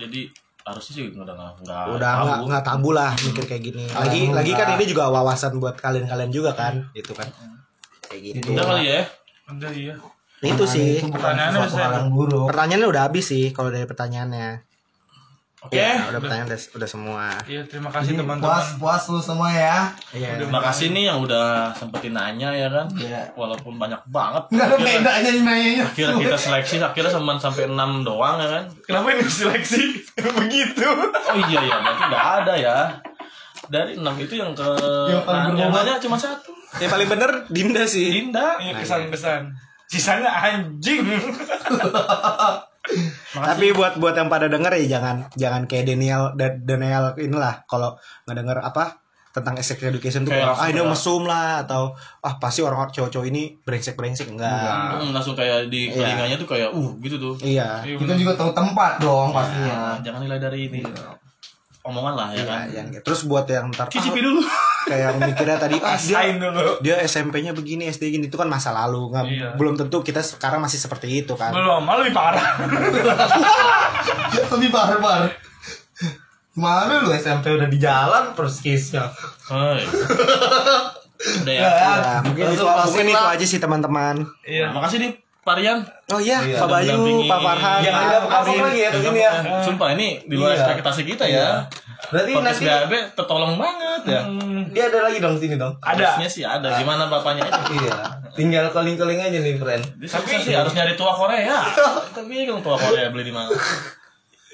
jadi 0.02 0.20
harusnya 0.62 0.92
sih 0.94 1.02
udah 1.12 1.34
nggak 1.34 1.52
nggak 1.62 1.84
udah 1.94 2.10
nggak 2.18 2.38
nggak 2.50 2.62
tabu 2.66 2.90
lah 2.90 3.10
mikir 3.22 3.44
kayak 3.46 3.62
gini. 3.62 3.84
Lagi 3.92 4.20
lagi 4.32 4.52
kan 4.58 4.66
ini 4.74 4.84
juga 4.88 5.06
wawasan 5.06 5.60
buat 5.62 5.76
kalian-kalian 5.78 6.32
juga 6.34 6.56
kan 6.56 6.90
gitu 6.96 7.14
kan 7.14 7.30
kayak 8.12 8.20
gitu. 8.36 8.52
Udah 8.52 8.64
kali 8.68 8.84
ya? 8.92 9.00
Udah 9.48 9.70
iya. 9.72 9.94
Itu 10.44 10.64
sih. 10.68 11.00
Pertanyaannya 11.00 11.64
yang 11.72 12.12
buruk. 12.12 12.52
Pertanyaannya 12.52 12.88
udah 12.92 13.02
habis 13.08 13.24
sih 13.32 13.48
kalau 13.56 13.72
dari 13.72 13.88
pertanyaannya. 13.88 14.68
Oke. 15.62 15.78
Ya 15.78 16.10
udah 16.10 16.18
pertanyaan 16.18 16.50
udah, 16.50 16.60
udah 16.74 16.88
semua. 16.90 17.24
Iya 17.46 17.62
terima 17.70 17.86
kasih 17.94 18.18
teman-teman. 18.18 18.42
puas 18.42 18.66
puas 18.82 19.02
lu 19.14 19.22
semua 19.22 19.46
ya. 19.54 19.94
Iya. 20.10 20.42
Terima 20.42 20.58
kasih 20.58 20.90
nih 20.90 21.06
yang 21.06 21.22
udah 21.22 21.70
sempetin 21.78 22.18
nanya 22.18 22.50
ya 22.50 22.66
kan 22.66 22.90
Iya. 22.98 23.30
walaupun 23.38 23.78
banyak 23.78 24.02
banget. 24.10 24.42
Nggak 24.50 24.66
ada 24.66 24.76
bedanya 24.82 25.30
nanyanya 25.38 25.86
akhirnya 25.86 26.18
kita 26.18 26.38
seleksi 26.38 26.82
akhirnya 26.82 27.14
cuma 27.14 27.38
sampai 27.38 27.70
6 27.70 27.78
doang 28.02 28.42
ya 28.42 28.48
kan 28.58 28.64
kenapa 28.82 29.06
ini 29.14 29.22
seleksi? 29.22 30.02
Begitu. 30.42 30.82
Oh 31.30 31.38
iya 31.46 31.60
ya 31.62 31.76
berarti 31.78 32.02
nggak 32.10 32.26
ada 32.42 32.54
ya. 32.58 32.78
Dari 33.70 33.94
6 33.94 34.02
itu 34.18 34.34
yang 34.34 34.50
ke 34.58 34.66
Yang 35.54 35.70
nanya 35.70 35.94
cuma 36.02 36.18
satu 36.18 36.50
yang 36.78 36.88
paling 36.88 37.08
bener 37.08 37.30
Dinda 37.48 37.84
sih. 37.84 38.08
Dinda. 38.08 38.56
Iya 38.56 38.78
kesan-kesan 38.78 39.52
sisanya 39.86 40.30
anjing. 40.30 41.04
Tapi 43.32 43.66
buat 43.72 43.96
buat 43.96 44.12
yang 44.12 44.26
pada 44.26 44.46
denger 44.46 44.72
ya 44.76 44.98
jangan 44.98 45.30
jangan 45.32 45.62
kayak 45.64 45.86
Daniel 45.86 46.34
Da- 46.34 46.58
Daniel 46.58 47.14
inilah 47.16 47.62
kalau 47.64 47.94
nggak 48.24 48.36
denger 48.36 48.58
apa 48.58 48.98
tentang 49.32 49.56
sex 49.58 49.80
education 49.80 50.28
tuh 50.28 50.34
Kayak 50.34 50.52
ah 50.52 50.68
ini 50.68 50.84
mesum 50.84 51.24
lah 51.24 51.64
atau 51.64 51.96
ah 52.20 52.36
pasti 52.36 52.60
orang 52.60 52.84
cowok-cowok 52.86 53.26
ini 53.26 53.56
brengsek 53.56 53.96
brengsek 53.96 54.28
enggak. 54.28 54.98
Hmm, 54.98 55.08
langsung 55.08 55.32
kayak 55.32 55.72
di 55.72 55.88
Iya. 55.88 56.04
telinganya 56.04 56.36
tuh 56.36 56.48
kayak 56.50 56.68
uh 56.68 56.90
gitu 57.00 57.16
tuh. 57.16 57.34
Iya. 57.40 57.80
Kita 57.80 58.12
juga 58.12 58.32
tahu 58.34 58.52
tempat 58.52 59.00
dong 59.00 59.32
pastinya 59.32 59.72
Nah, 59.72 59.96
jangan 60.00 60.20
nilai 60.20 60.36
dari 60.36 60.68
ini 60.68 60.80
omongan 61.82 62.14
lah 62.14 62.28
ya 62.30 62.36
Iya, 62.36 62.44
kan? 62.46 62.64
yang 62.70 62.86
terus 63.02 63.20
buat 63.22 63.42
yang 63.44 63.66
ntar 63.68 63.86
ah, 63.86 63.90
cicipi 63.90 64.18
dulu. 64.18 64.38
kayak 64.84 65.14
mikirnya 65.16 65.56
tadi 65.56 65.76
ah 65.82 65.94
dia 65.94 66.20
dulu. 66.32 66.78
dia 66.78 66.96
SMP-nya 67.00 67.50
begini 67.50 67.86
SD 67.86 68.10
gini 68.12 68.26
itu 68.26 68.34
kan 68.34 68.46
masa 68.46 68.70
lalu 68.70 69.10
nggak 69.10 69.24
Iya. 69.26 69.48
belum 69.54 69.74
tentu 69.76 69.98
kita 70.00 70.20
sekarang 70.20 70.58
masih 70.58 70.78
seperti 70.78 71.10
itu 71.18 71.34
kan. 71.34 71.50
Belum 71.50 71.82
malah 71.82 72.02
lebih 72.02 72.14
parah. 72.14 72.46
Lebih 74.50 74.68
barbar 74.68 75.30
Malu 76.52 76.96
lu 77.02 77.10
SMP 77.12 77.48
udah 77.48 77.64
di 77.64 77.78
jalan 77.78 78.36
terus 78.36 78.60
kisnya 78.60 79.08
Hai. 79.42 79.82
udah 81.40 81.48
ya. 81.50 81.64
Ya 81.64 82.14
mungkin 82.20 82.44
itu 82.46 82.60
mungkin 82.62 83.06
itu 83.08 83.24
aja 83.26 83.46
sih 83.48 83.56
teman-teman. 83.56 84.22
Iya 84.42 84.68
Nah, 84.68 84.76
makasih 84.76 84.98
nih 85.00 85.12
Parian 85.42 85.82
oh 86.08 86.16
iya 86.16 86.38
Iya, 86.38 86.54
Pak 86.56 86.68
Bayu. 86.70 86.94
Pak 87.26 87.40
Farhan 87.40 87.80
Yang 87.82 87.96
ada 87.98 88.16
Arin. 88.30 88.58
lagi 88.62 88.78
ya 88.78 88.90
begini 88.90 89.20
ya 89.20 89.32
Sumpah 89.60 89.88
ini 89.92 90.08
di 90.22 90.34
luar 90.34 90.54
Iya. 90.54 90.62
ekspektasi 90.64 91.02
kita 91.04 91.24
ya. 91.26 91.66
berarti 92.04 92.30
Podcast 92.30 92.58
nanti 92.58 92.66
BAB 92.68 92.92
tertolong 93.14 93.54
banget 93.56 94.02
ya. 94.04 94.20
dia 94.68 94.84
ada 94.86 94.98
lagi 95.02 95.18
dong 95.18 95.34
sini 95.34 95.54
dong 95.54 95.74
ada 95.78 96.14
Harusnya 96.14 96.28
sih 96.28 96.42
ada. 96.42 96.76
Gimana 96.76 97.06
bapaknya 97.06 97.42
aja. 97.44 97.58
iya 97.76 97.94
tinggal 98.32 98.70
calling 98.70 98.94
aja 98.96 99.34
nih 99.34 99.54
friend 99.56 99.82
Tapi 100.00 100.30
sih 100.38 100.52
harus 100.52 100.72
nyari 100.72 100.94
tua 100.94 101.10
Korea. 101.10 101.58
Kita 102.06 102.22
bingung 102.22 102.58
tua 102.60 102.74
Korea 102.74 103.08
beli 103.08 103.26
di 103.26 103.34
mana. 103.34 103.50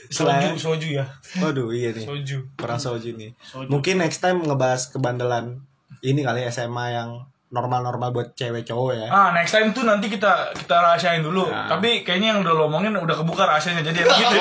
soju 0.09 0.57
soju 0.57 0.89
ya 0.91 1.05
waduh 1.37 1.69
iya 1.69 1.93
nih 1.93 2.01
soju 2.03 2.57
perang 2.57 2.81
soju 2.81 3.13
nih 3.13 3.37
Soju. 3.39 3.69
mungkin 3.69 4.01
next 4.01 4.19
time 4.19 4.41
ngebahas 4.41 4.89
kebandelan 4.89 5.61
ini 6.01 6.25
kali 6.25 6.49
SMA 6.49 6.87
yang 6.91 7.29
normal-normal 7.51 8.09
buat 8.11 8.29
cewek 8.33 8.63
cowok 8.63 8.93
ya. 8.95 9.07
Ah, 9.09 9.29
next 9.33 9.51
time 9.51 9.73
tuh 9.73 9.83
nanti 9.83 10.07
kita 10.07 10.53
kita 10.55 10.75
rahasiain 10.75 11.21
dulu. 11.21 11.45
Nah. 11.45 11.65
Tapi 11.67 12.03
kayaknya 12.03 12.33
yang 12.33 12.41
udah 12.41 12.53
lo 12.53 12.63
omongin 12.67 12.93
udah 12.93 13.15
kebuka 13.15 13.45
rahasianya. 13.45 13.81
Jadi 13.83 13.99
yang 14.01 14.13
gitu 14.13 14.37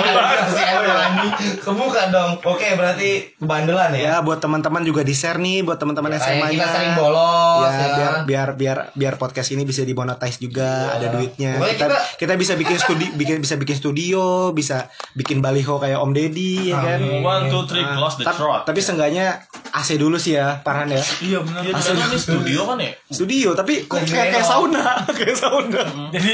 kebuka 1.61 2.01
dong. 2.09 2.31
Oke 2.43 2.73
berarti 2.73 3.33
kebandelan 3.35 3.91
ya? 3.93 4.01
Ya 4.09 4.15
buat 4.19 4.37
teman-teman 4.37 4.83
juga 4.83 5.01
di 5.01 5.13
share 5.13 5.37
nih 5.37 5.63
buat 5.63 5.77
teman-teman 5.77 6.11
SMA 6.13 6.27
kayak 6.37 6.51
kita 6.53 6.67
sering 6.67 6.93
bolos 6.95 7.67
ya, 7.67 7.77
ya, 7.77 7.87
biar 7.87 8.13
biar 8.25 8.49
biar 8.53 8.77
biar 8.93 9.13
podcast 9.15 9.49
ini 9.49 9.63
bisa 9.63 9.83
dimonetize 9.83 10.37
juga 10.37 10.93
ada 10.93 11.07
duitnya. 11.09 11.57
Pokoknya 11.57 11.73
kita, 11.73 11.87
kita- 11.87 12.03
kita 12.17 12.33
bisa 12.35 12.53
bikin 12.55 12.77
studi 12.77 13.07
bikin 13.13 13.37
bisa 13.39 13.55
bikin 13.55 13.75
studio 13.77 14.23
bisa 14.51 14.87
bikin 15.13 15.39
baliho 15.39 15.77
kayak 15.77 15.97
Om 15.97 16.11
Deddy 16.11 16.71
ya 16.71 16.77
kan? 16.77 16.99
One, 17.17 17.43
two, 17.47 17.63
three, 17.65 17.79
Ah, 17.79 17.95
close 17.95 18.19
the 18.19 18.25
throat. 18.27 18.65
tapi 18.65 18.79
seenggaknya 18.79 19.47
AC 19.71 19.95
dulu 19.95 20.17
sih 20.17 20.35
ya 20.35 20.59
Parhan 20.59 20.89
ya. 20.89 20.99
Iya 21.19 21.39
benar. 21.39 21.61
Iya, 21.61 21.71
kan 21.73 21.95
ini 21.95 22.17
studio 22.17 22.61
kan 22.65 22.77
ya. 22.77 22.91
Studio 23.05 23.51
tapi 23.51 23.85
kok 23.85 24.01
kayak, 24.01 24.33
kayak 24.33 24.43
sauna 24.43 24.85
kayak 25.17 25.33
sauna 25.33 25.81
Jadi 26.09 26.33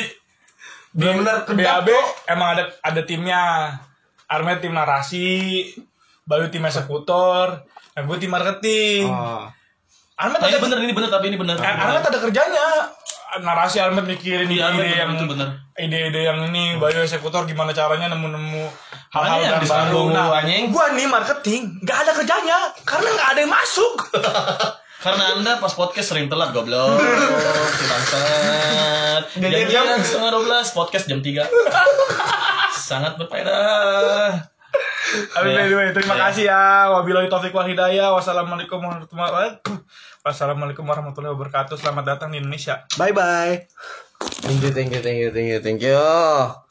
benar-benar 0.90 1.36
BAB 1.48 1.88
kok. 1.88 2.08
emang 2.28 2.48
ada 2.52 2.64
ada 2.80 3.02
timnya. 3.02 3.44
Armet 4.24 4.60
tim 4.60 4.72
narasi, 4.72 5.62
Bayu 6.24 6.48
tim 6.48 6.64
eksekutor, 6.64 7.62
dan 7.92 8.04
gue 8.04 8.18
tim 8.18 8.28
marketing. 8.28 9.06
oh. 9.06 9.46
Armet 10.16 10.40
Nah, 10.40 10.48
ada 10.48 10.58
bener 10.58 10.78
ini 10.80 10.90
bener 10.92 11.10
tapi 11.10 11.28
ini 11.28 11.38
bener. 11.38 11.54
Ar- 11.56 11.78
Armet 11.84 12.02
ada 12.04 12.18
kerjanya. 12.18 12.66
Narasi 13.36 13.78
Armet 13.78 14.06
mikirin 14.06 14.46
Iya, 14.48 14.70
Armet 14.70 14.80
ide-ide 14.80 14.88
bener, 14.88 14.98
yang 15.00 15.12
itu 15.12 15.26
bener. 15.28 15.48
ide-ide 15.76 16.22
yang 16.24 16.40
ini 16.48 16.78
Bayu 16.78 17.02
eksekutor 17.02 17.46
gimana 17.46 17.74
caranya 17.74 18.06
nemu-nemu 18.08 18.66
hal-hal 19.12 19.40
yang 19.40 19.62
baru. 19.62 20.02
Nah, 20.10 20.34
anjing. 20.36 20.70
gua 20.70 20.86
nih 20.90 21.06
marketing 21.06 21.62
nggak 21.80 21.98
ada 22.00 22.12
kerjanya 22.14 22.58
karena 22.84 23.10
nggak 23.12 23.30
ada 23.30 23.40
yang 23.40 23.52
masuk. 23.52 23.94
Karena 25.04 25.36
anda 25.36 25.60
pas 25.60 25.72
podcast 25.72 26.08
sering 26.10 26.26
telat 26.26 26.50
goblok 26.50 26.96
Si 27.78 27.84
bangsat 27.84 29.24
Janjian 29.36 29.68
jam- 29.68 30.00
setengah 30.00 30.32
12 30.34 30.48
Podcast 30.74 31.06
jam 31.06 31.20
3 31.20 31.44
Sangat 32.88 33.14
berfaedah 33.16 34.48
Tapi 35.30 35.46
Ya. 35.46 35.62
anyway, 35.62 35.92
terima 35.92 36.16
Ya. 36.16 36.22
kasih 36.26 36.44
ya. 36.48 36.64
Wabillahi 36.90 37.30
taufik 37.30 37.54
wal 37.54 37.70
hidayah. 37.70 38.10
Wassalamualaikum 38.10 38.82
warahmatullahi 38.82 39.30
wabarakatuh. 39.30 39.76
Wassalamualaikum 40.24 40.84
warahmatullahi 40.84 41.34
wabarakatuh. 41.38 41.76
Selamat 41.78 42.04
datang 42.08 42.34
di 42.34 42.42
Indonesia. 42.42 42.82
bye 42.98 43.14
bye 43.14 43.70
thank 44.42 44.64
you 44.64 44.72
thank 44.72 44.90
you 44.90 45.04
thank 45.04 45.20
you 45.20 45.30
thank 45.30 45.50
you 45.52 45.60
thank 45.62 45.80
you 45.84 46.63